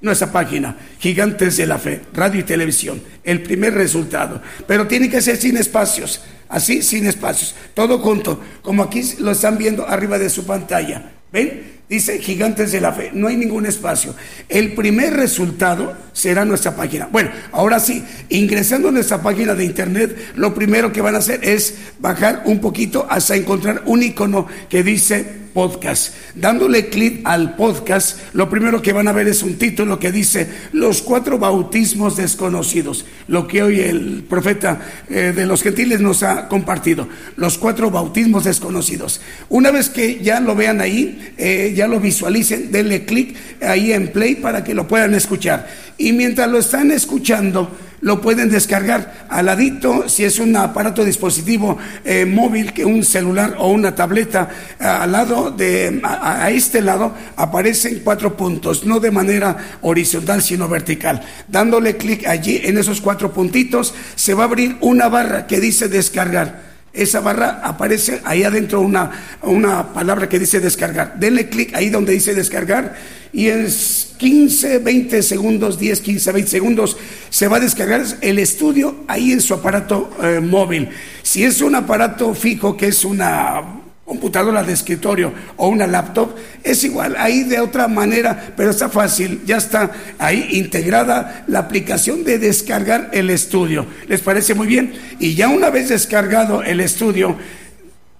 nuestra 0.00 0.30
página, 0.30 0.76
Gigantes 0.98 1.56
de 1.56 1.66
la 1.66 1.78
Fe, 1.78 2.02
radio 2.12 2.40
y 2.40 2.44
televisión, 2.44 3.02
el 3.24 3.42
primer 3.42 3.74
resultado. 3.74 4.40
Pero 4.66 4.86
tiene 4.86 5.10
que 5.10 5.22
ser 5.22 5.36
sin 5.36 5.56
espacios, 5.56 6.22
así, 6.48 6.82
sin 6.82 7.06
espacios, 7.06 7.54
todo 7.74 7.98
junto, 7.98 8.40
como 8.62 8.82
aquí 8.82 9.02
lo 9.18 9.32
están 9.32 9.58
viendo 9.58 9.86
arriba 9.88 10.18
de 10.18 10.30
su 10.30 10.46
pantalla. 10.46 11.12
¿Ven? 11.32 11.78
Dice 11.88 12.18
Gigantes 12.18 12.70
de 12.70 12.82
la 12.82 12.92
Fe, 12.92 13.10
no 13.14 13.28
hay 13.28 13.36
ningún 13.36 13.64
espacio. 13.64 14.14
El 14.50 14.74
primer 14.74 15.14
resultado 15.14 15.96
será 16.12 16.44
nuestra 16.44 16.76
página. 16.76 17.08
Bueno, 17.10 17.30
ahora 17.50 17.80
sí, 17.80 18.04
ingresando 18.28 18.88
a 18.88 18.92
nuestra 18.92 19.22
página 19.22 19.54
de 19.54 19.64
internet, 19.64 20.32
lo 20.36 20.54
primero 20.54 20.92
que 20.92 21.00
van 21.00 21.14
a 21.14 21.18
hacer 21.18 21.40
es 21.42 21.76
bajar 21.98 22.42
un 22.44 22.60
poquito 22.60 23.06
hasta 23.08 23.36
encontrar 23.36 23.84
un 23.86 24.02
icono 24.02 24.46
que 24.68 24.82
dice 24.82 25.47
podcast. 25.58 26.14
Dándole 26.36 26.88
clic 26.88 27.22
al 27.24 27.56
podcast, 27.56 28.16
lo 28.32 28.48
primero 28.48 28.80
que 28.80 28.92
van 28.92 29.08
a 29.08 29.12
ver 29.12 29.26
es 29.26 29.42
un 29.42 29.58
título 29.58 29.98
que 29.98 30.12
dice 30.12 30.48
Los 30.72 31.02
cuatro 31.02 31.36
bautismos 31.36 32.16
desconocidos, 32.16 33.06
lo 33.26 33.48
que 33.48 33.64
hoy 33.64 33.80
el 33.80 34.22
profeta 34.28 34.80
eh, 35.10 35.32
de 35.34 35.46
los 35.46 35.64
gentiles 35.64 36.00
nos 36.00 36.22
ha 36.22 36.46
compartido, 36.46 37.08
los 37.34 37.58
cuatro 37.58 37.90
bautismos 37.90 38.44
desconocidos. 38.44 39.20
Una 39.48 39.72
vez 39.72 39.88
que 39.88 40.22
ya 40.22 40.38
lo 40.38 40.54
vean 40.54 40.80
ahí, 40.80 41.34
eh, 41.36 41.72
ya 41.74 41.88
lo 41.88 41.98
visualicen, 41.98 42.70
denle 42.70 43.04
clic 43.04 43.34
ahí 43.60 43.92
en 43.92 44.12
play 44.12 44.36
para 44.36 44.62
que 44.62 44.74
lo 44.74 44.86
puedan 44.86 45.12
escuchar. 45.16 45.66
Y 45.98 46.12
mientras 46.12 46.48
lo 46.48 46.58
están 46.58 46.92
escuchando, 46.92 47.68
lo 48.00 48.20
pueden 48.20 48.48
descargar 48.48 49.26
al 49.28 49.46
ladito, 49.46 50.08
si 50.08 50.24
es 50.24 50.38
un 50.38 50.56
aparato 50.56 51.04
dispositivo 51.04 51.78
eh, 52.04 52.24
móvil, 52.24 52.72
que 52.72 52.84
un 52.84 53.04
celular 53.04 53.56
o 53.58 53.70
una 53.70 53.94
tableta, 53.94 54.48
al 54.78 55.12
lado 55.12 55.50
de, 55.50 56.00
a, 56.02 56.50
este 56.50 56.80
lado 56.80 57.14
aparecen 57.36 58.00
cuatro 58.04 58.36
puntos, 58.36 58.84
no 58.84 59.00
de 59.00 59.10
manera 59.10 59.56
horizontal, 59.82 60.42
sino 60.42 60.68
vertical. 60.68 61.22
Dándole 61.48 61.96
clic 61.96 62.26
allí 62.26 62.60
en 62.64 62.78
esos 62.78 63.00
cuatro 63.00 63.32
puntitos, 63.32 63.94
se 64.14 64.34
va 64.34 64.44
a 64.44 64.46
abrir 64.46 64.76
una 64.80 65.08
barra 65.08 65.46
que 65.46 65.60
dice 65.60 65.88
descargar. 65.88 66.67
Esa 66.98 67.20
barra 67.20 67.60
aparece 67.62 68.20
ahí 68.24 68.42
adentro 68.42 68.80
una, 68.80 69.38
una 69.42 69.92
palabra 69.92 70.28
que 70.28 70.38
dice 70.38 70.60
descargar. 70.60 71.18
Denle 71.18 71.48
clic 71.48 71.74
ahí 71.74 71.90
donde 71.90 72.12
dice 72.12 72.34
descargar 72.34 72.96
y 73.32 73.48
en 73.48 73.66
15, 73.66 74.78
20 74.78 75.22
segundos, 75.22 75.78
10, 75.78 76.00
15, 76.00 76.32
20 76.32 76.50
segundos 76.50 76.96
se 77.30 77.46
va 77.46 77.58
a 77.58 77.60
descargar 77.60 78.04
el 78.20 78.38
estudio 78.38 79.04
ahí 79.06 79.32
en 79.32 79.40
su 79.40 79.54
aparato 79.54 80.10
eh, 80.22 80.40
móvil. 80.40 80.88
Si 81.22 81.44
es 81.44 81.60
un 81.60 81.74
aparato 81.74 82.34
fijo, 82.34 82.76
que 82.76 82.88
es 82.88 83.04
una 83.04 83.77
computadora 84.08 84.62
de 84.62 84.72
escritorio 84.72 85.34
o 85.58 85.68
una 85.68 85.86
laptop, 85.86 86.34
es 86.64 86.82
igual, 86.82 87.14
ahí 87.18 87.44
de 87.44 87.60
otra 87.60 87.88
manera, 87.88 88.54
pero 88.56 88.70
está 88.70 88.88
fácil, 88.88 89.42
ya 89.44 89.58
está 89.58 89.90
ahí 90.18 90.48
integrada 90.52 91.44
la 91.46 91.58
aplicación 91.58 92.24
de 92.24 92.38
descargar 92.38 93.10
el 93.12 93.28
estudio. 93.28 93.84
¿Les 94.08 94.22
parece 94.22 94.54
muy 94.54 94.66
bien? 94.66 94.94
Y 95.18 95.34
ya 95.34 95.50
una 95.50 95.68
vez 95.68 95.90
descargado 95.90 96.62
el 96.62 96.80
estudio, 96.80 97.36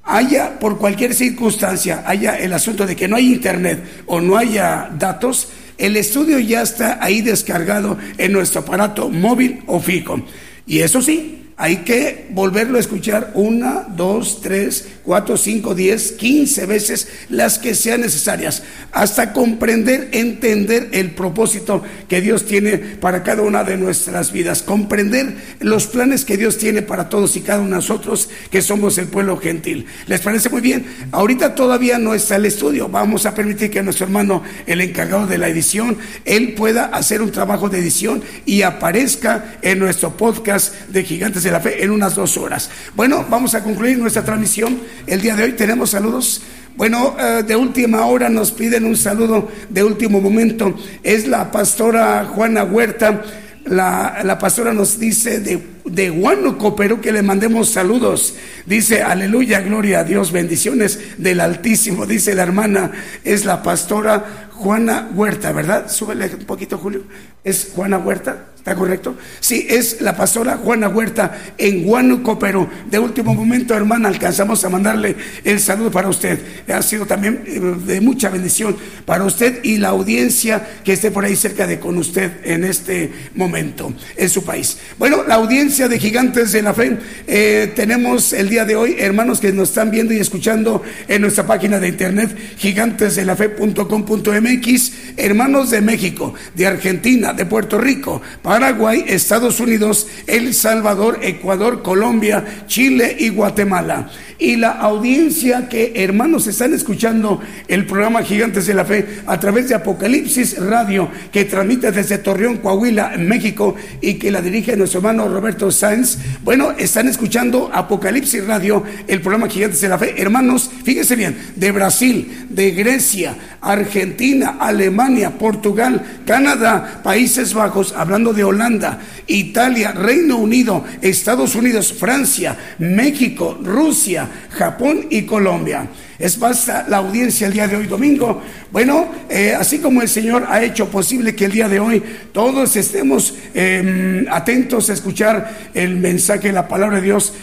haya 0.05 0.59
por 0.59 0.77
cualquier 0.77 1.15
circunstancia, 1.15 2.05
haya 2.06 2.39
el 2.39 2.52
asunto 2.52 2.85
de 2.85 2.94
que 2.94 3.09
no 3.09 3.16
hay 3.16 3.32
internet 3.32 3.82
o 4.05 4.20
no 4.20 4.36
haya 4.36 4.90
datos, 4.98 5.48
el 5.78 5.97
estudio 5.97 6.39
ya 6.39 6.60
está 6.60 6.98
ahí 7.01 7.23
descargado 7.23 7.97
en 8.19 8.32
nuestro 8.32 8.60
aparato 8.60 9.09
móvil 9.09 9.62
o 9.66 9.81
fijo. 9.81 10.20
Y 10.66 10.81
eso 10.81 11.01
sí, 11.01 11.38
hay 11.60 11.78
que 11.78 12.28
volverlo 12.30 12.76
a 12.76 12.80
escuchar 12.80 13.32
una, 13.35 13.85
dos, 13.89 14.40
tres, 14.40 14.86
cuatro, 15.02 15.36
cinco, 15.36 15.74
diez, 15.74 16.12
quince 16.12 16.66
veces 16.66 17.09
las 17.30 17.59
que 17.59 17.74
sean 17.74 18.02
necesarias, 18.02 18.62
hasta 18.93 19.32
comprender, 19.32 20.09
entender 20.12 20.89
el 20.93 21.10
propósito 21.10 21.82
que 22.09 22.20
Dios 22.20 22.47
tiene 22.47 22.78
para 22.78 23.24
cada 23.24 23.43
una 23.43 23.64
de 23.64 23.76
nuestras 23.76 24.30
vidas, 24.30 24.62
comprender 24.62 25.35
los 25.59 25.89
planes 25.89 26.24
que 26.24 26.36
Dios 26.36 26.59
tiene 26.59 26.82
para 26.82 27.09
todos 27.09 27.35
y 27.35 27.40
cada 27.40 27.59
uno 27.59 27.70
de 27.70 27.76
nosotros 27.76 28.28
que 28.52 28.62
somos 28.62 28.97
el 28.97 29.09
pueblo 29.09 29.36
gentil. 29.36 29.86
¿Les 30.06 30.20
parece 30.20 30.51
muy 30.51 30.60
bien? 30.60 30.86
Ahorita 31.10 31.56
todavía 31.56 31.98
no 31.98 32.14
está 32.14 32.36
el 32.36 32.47
estudio, 32.47 32.89
vamos 32.89 33.26
a 33.26 33.35
permitir 33.35 33.68
que 33.72 33.82
nuestro 33.82 34.06
hermano, 34.06 34.44
el 34.66 34.80
encargado 34.80 35.26
de 35.26 35.39
la 35.39 35.48
edición, 35.48 35.98
él 36.24 36.55
pueda 36.55 36.85
hacer 36.85 37.20
un 37.20 37.32
trabajo 37.32 37.68
de 37.68 37.80
edición 37.80 38.22
y 38.47 38.62
aparezca 38.62 39.59
en 39.62 39.80
nuestro 39.80 40.16
podcast 40.16 40.72
de 40.90 41.02
Gigantes 41.02 41.47
la 41.50 41.60
fe 41.60 41.82
en 41.84 41.90
unas 41.90 42.14
dos 42.14 42.36
horas. 42.36 42.70
Bueno, 42.94 43.24
vamos 43.28 43.54
a 43.54 43.62
concluir 43.62 43.98
nuestra 43.98 44.24
transmisión. 44.24 44.78
El 45.06 45.20
día 45.20 45.36
de 45.36 45.44
hoy 45.44 45.52
tenemos 45.52 45.90
saludos. 45.90 46.42
Bueno, 46.76 47.16
eh, 47.18 47.42
de 47.46 47.56
última 47.56 48.06
hora 48.06 48.28
nos 48.28 48.52
piden 48.52 48.84
un 48.84 48.96
saludo 48.96 49.48
de 49.68 49.82
último 49.82 50.20
momento. 50.20 50.74
Es 51.02 51.26
la 51.26 51.50
pastora 51.50 52.24
Juana 52.24 52.64
Huerta. 52.64 53.22
La, 53.64 54.20
la 54.24 54.38
pastora 54.38 54.72
nos 54.72 54.98
dice 54.98 55.40
de, 55.40 55.60
de 55.84 56.10
Huánuco, 56.10 56.74
Perú, 56.76 57.00
que 57.00 57.12
le 57.12 57.22
mandemos 57.22 57.70
saludos. 57.70 58.34
Dice, 58.64 59.02
aleluya, 59.02 59.60
gloria 59.60 60.00
a 60.00 60.04
Dios, 60.04 60.32
bendiciones 60.32 61.00
del 61.18 61.40
Altísimo. 61.40 62.06
Dice 62.06 62.34
la 62.34 62.44
hermana, 62.44 62.92
es 63.24 63.44
la 63.44 63.62
pastora 63.62 64.48
Juana 64.52 65.08
Huerta, 65.14 65.52
¿verdad? 65.52 65.90
Súbele 65.90 66.26
un 66.34 66.44
poquito, 66.44 66.78
Julio. 66.78 67.02
¿Es 67.44 67.70
Juana 67.74 67.98
Huerta? 67.98 68.46
¿Está 68.68 68.78
correcto? 68.78 69.16
Sí, 69.40 69.66
es 69.66 70.02
la 70.02 70.14
pastora 70.14 70.58
Juana 70.58 70.90
Huerta 70.90 71.54
en 71.56 71.88
Huánuco, 71.88 72.38
Perú. 72.38 72.68
De 72.90 72.98
último 72.98 73.34
momento, 73.34 73.74
hermana, 73.74 74.08
alcanzamos 74.08 74.62
a 74.62 74.68
mandarle 74.68 75.16
el 75.42 75.58
saludo 75.58 75.90
para 75.90 76.10
usted. 76.10 76.38
Ha 76.68 76.82
sido 76.82 77.06
también 77.06 77.44
eh, 77.46 77.58
de 77.86 78.02
mucha 78.02 78.28
bendición 78.28 78.76
para 79.06 79.24
usted 79.24 79.64
y 79.64 79.78
la 79.78 79.88
audiencia 79.88 80.68
que 80.84 80.92
esté 80.92 81.10
por 81.10 81.24
ahí 81.24 81.34
cerca 81.34 81.66
de 81.66 81.80
con 81.80 81.96
usted 81.96 82.30
en 82.44 82.62
este 82.62 83.10
momento 83.36 83.90
en 84.18 84.28
su 84.28 84.44
país. 84.44 84.76
Bueno, 84.98 85.24
la 85.26 85.36
audiencia 85.36 85.88
de 85.88 85.98
Gigantes 85.98 86.52
de 86.52 86.60
la 86.60 86.74
Fe, 86.74 86.98
eh, 87.26 87.72
tenemos 87.74 88.34
el 88.34 88.50
día 88.50 88.66
de 88.66 88.76
hoy 88.76 88.96
hermanos 88.98 89.40
que 89.40 89.50
nos 89.50 89.70
están 89.70 89.90
viendo 89.90 90.12
y 90.12 90.18
escuchando 90.18 90.82
en 91.08 91.22
nuestra 91.22 91.46
página 91.46 91.80
de 91.80 91.88
internet 91.88 92.36
gigantesdelafe.com.mx, 92.58 94.92
hermanos 95.16 95.70
de 95.70 95.80
México, 95.80 96.34
de 96.54 96.66
Argentina, 96.66 97.32
de 97.32 97.46
Puerto 97.46 97.78
Rico, 97.78 98.20
Paraguay, 98.59 99.05
Estados 99.06 99.60
Unidos, 99.60 100.09
El 100.26 100.52
Salvador, 100.52 101.20
Ecuador, 101.22 101.80
Colombia, 101.80 102.64
Chile 102.66 103.14
y 103.20 103.28
Guatemala. 103.28 104.10
Y 104.40 104.56
la 104.56 104.70
audiencia 104.70 105.68
que 105.68 105.93
hermanos 105.97 106.47
están 106.47 106.72
escuchando 106.74 107.40
el 107.66 107.86
programa 107.86 108.22
Gigantes 108.22 108.66
de 108.66 108.74
la 108.74 108.85
Fe 108.85 109.05
a 109.26 109.39
través 109.39 109.68
de 109.68 109.74
Apocalipsis 109.74 110.59
Radio, 110.59 111.09
que 111.32 111.44
transmite 111.44 111.90
desde 111.93 112.18
Torreón, 112.18 112.59
Coahuila, 112.59 113.14
México, 113.18 113.74
y 114.01 114.14
que 114.14 114.30
la 114.30 114.40
dirige 114.40 114.76
nuestro 114.76 114.98
hermano 114.98 115.28
Roberto 115.28 115.70
Sáenz. 115.70 116.18
Bueno, 116.43 116.72
están 116.78 117.09
escuchando 117.09 117.70
Apocalipsis 117.72 118.44
Radio, 118.47 118.82
el 119.06 119.20
programa 119.20 119.48
Gigantes 119.48 119.80
de 119.80 119.89
la 119.89 119.98
Fe. 119.98 120.20
Hermanos, 120.20 120.70
fíjense 120.85 121.16
bien, 121.16 121.36
de 121.56 121.72
Brasil, 121.72 122.47
de 122.48 122.70
Grecia, 122.72 123.36
Argentina, 123.60 124.56
Alemania, 124.60 125.36
Portugal, 125.36 126.20
Canadá, 126.24 127.01
Países 127.02 127.55
Bajos, 127.55 127.93
hablando 127.97 128.32
de 128.32 128.44
Holanda, 128.48 129.00
Italia, 129.26 129.92
Reino 129.92 130.38
Unido, 130.38 130.84
Estados 131.00 131.54
Unidos, 131.54 131.92
Francia, 131.92 132.56
México, 132.78 133.58
Rusia, 133.62 134.28
Japón 134.50 135.06
y 135.10 135.22
Colombia. 135.22 135.88
Es 136.18 136.36
basta 136.36 136.84
la 136.88 136.96
audiencia 136.96 137.46
el 137.46 137.52
día 137.52 137.68
de 137.68 137.76
hoy 137.76 137.86
domingo. 137.86 138.42
Bueno, 138.72 139.08
eh, 139.30 139.54
así 139.56 139.78
como 139.78 140.02
el 140.02 140.08
Señor 140.08 140.46
ha 140.48 140.64
hecho 140.64 140.88
posible 140.88 141.36
que 141.36 141.44
el 141.44 141.52
día 141.52 141.68
de 141.68 141.78
hoy 141.78 142.02
todos 142.32 142.74
estemos 142.74 143.34
em, 143.54 144.26
atentos 144.28 144.90
a 144.90 144.94
escuchar 144.94 145.70
el 145.74 145.94
mensaje, 145.96 146.50
la 146.50 146.66
palabra 146.66 146.96
de 146.96 147.02
Dios 147.02 147.34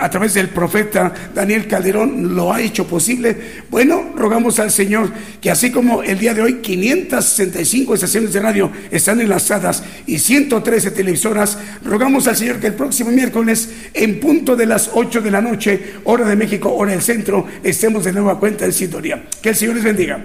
a 0.00 0.08
través 0.08 0.34
del 0.34 0.48
profeta 0.48 1.12
Daniel 1.34 1.66
Calderón, 1.66 2.34
lo 2.34 2.52
ha 2.52 2.62
hecho 2.62 2.86
posible. 2.86 3.36
Bueno, 3.70 4.12
rogamos 4.16 4.58
al 4.58 4.70
Señor 4.70 5.10
que 5.40 5.50
así 5.50 5.70
como 5.70 6.02
el 6.02 6.18
día 6.18 6.34
de 6.34 6.42
hoy 6.42 6.54
565 6.60 7.94
estaciones 7.94 8.32
de 8.32 8.40
radio 8.40 8.70
están 8.90 9.20
enlazadas 9.20 9.82
y 10.06 10.18
113 10.18 10.90
televisoras, 10.92 11.58
rogamos 11.84 12.26
al 12.26 12.36
Señor 12.36 12.58
que 12.58 12.68
el 12.68 12.74
próximo 12.74 13.10
miércoles 13.10 13.70
en 13.92 14.20
punto 14.20 14.56
de 14.56 14.66
las 14.66 14.90
8 14.94 15.20
de 15.20 15.30
la 15.30 15.40
noche, 15.40 15.94
hora 16.04 16.26
de 16.26 16.36
México, 16.36 16.72
hora 16.72 16.92
del 16.92 17.02
centro, 17.02 17.46
estemos 17.62 18.04
de 18.04 18.09
nueva 18.12 18.38
cuenta 18.38 18.64
en 18.64 18.72
sintonía. 18.72 19.24
Que 19.42 19.50
el 19.50 19.56
Señor 19.56 19.74
les 19.76 19.84
bendiga. 19.84 20.24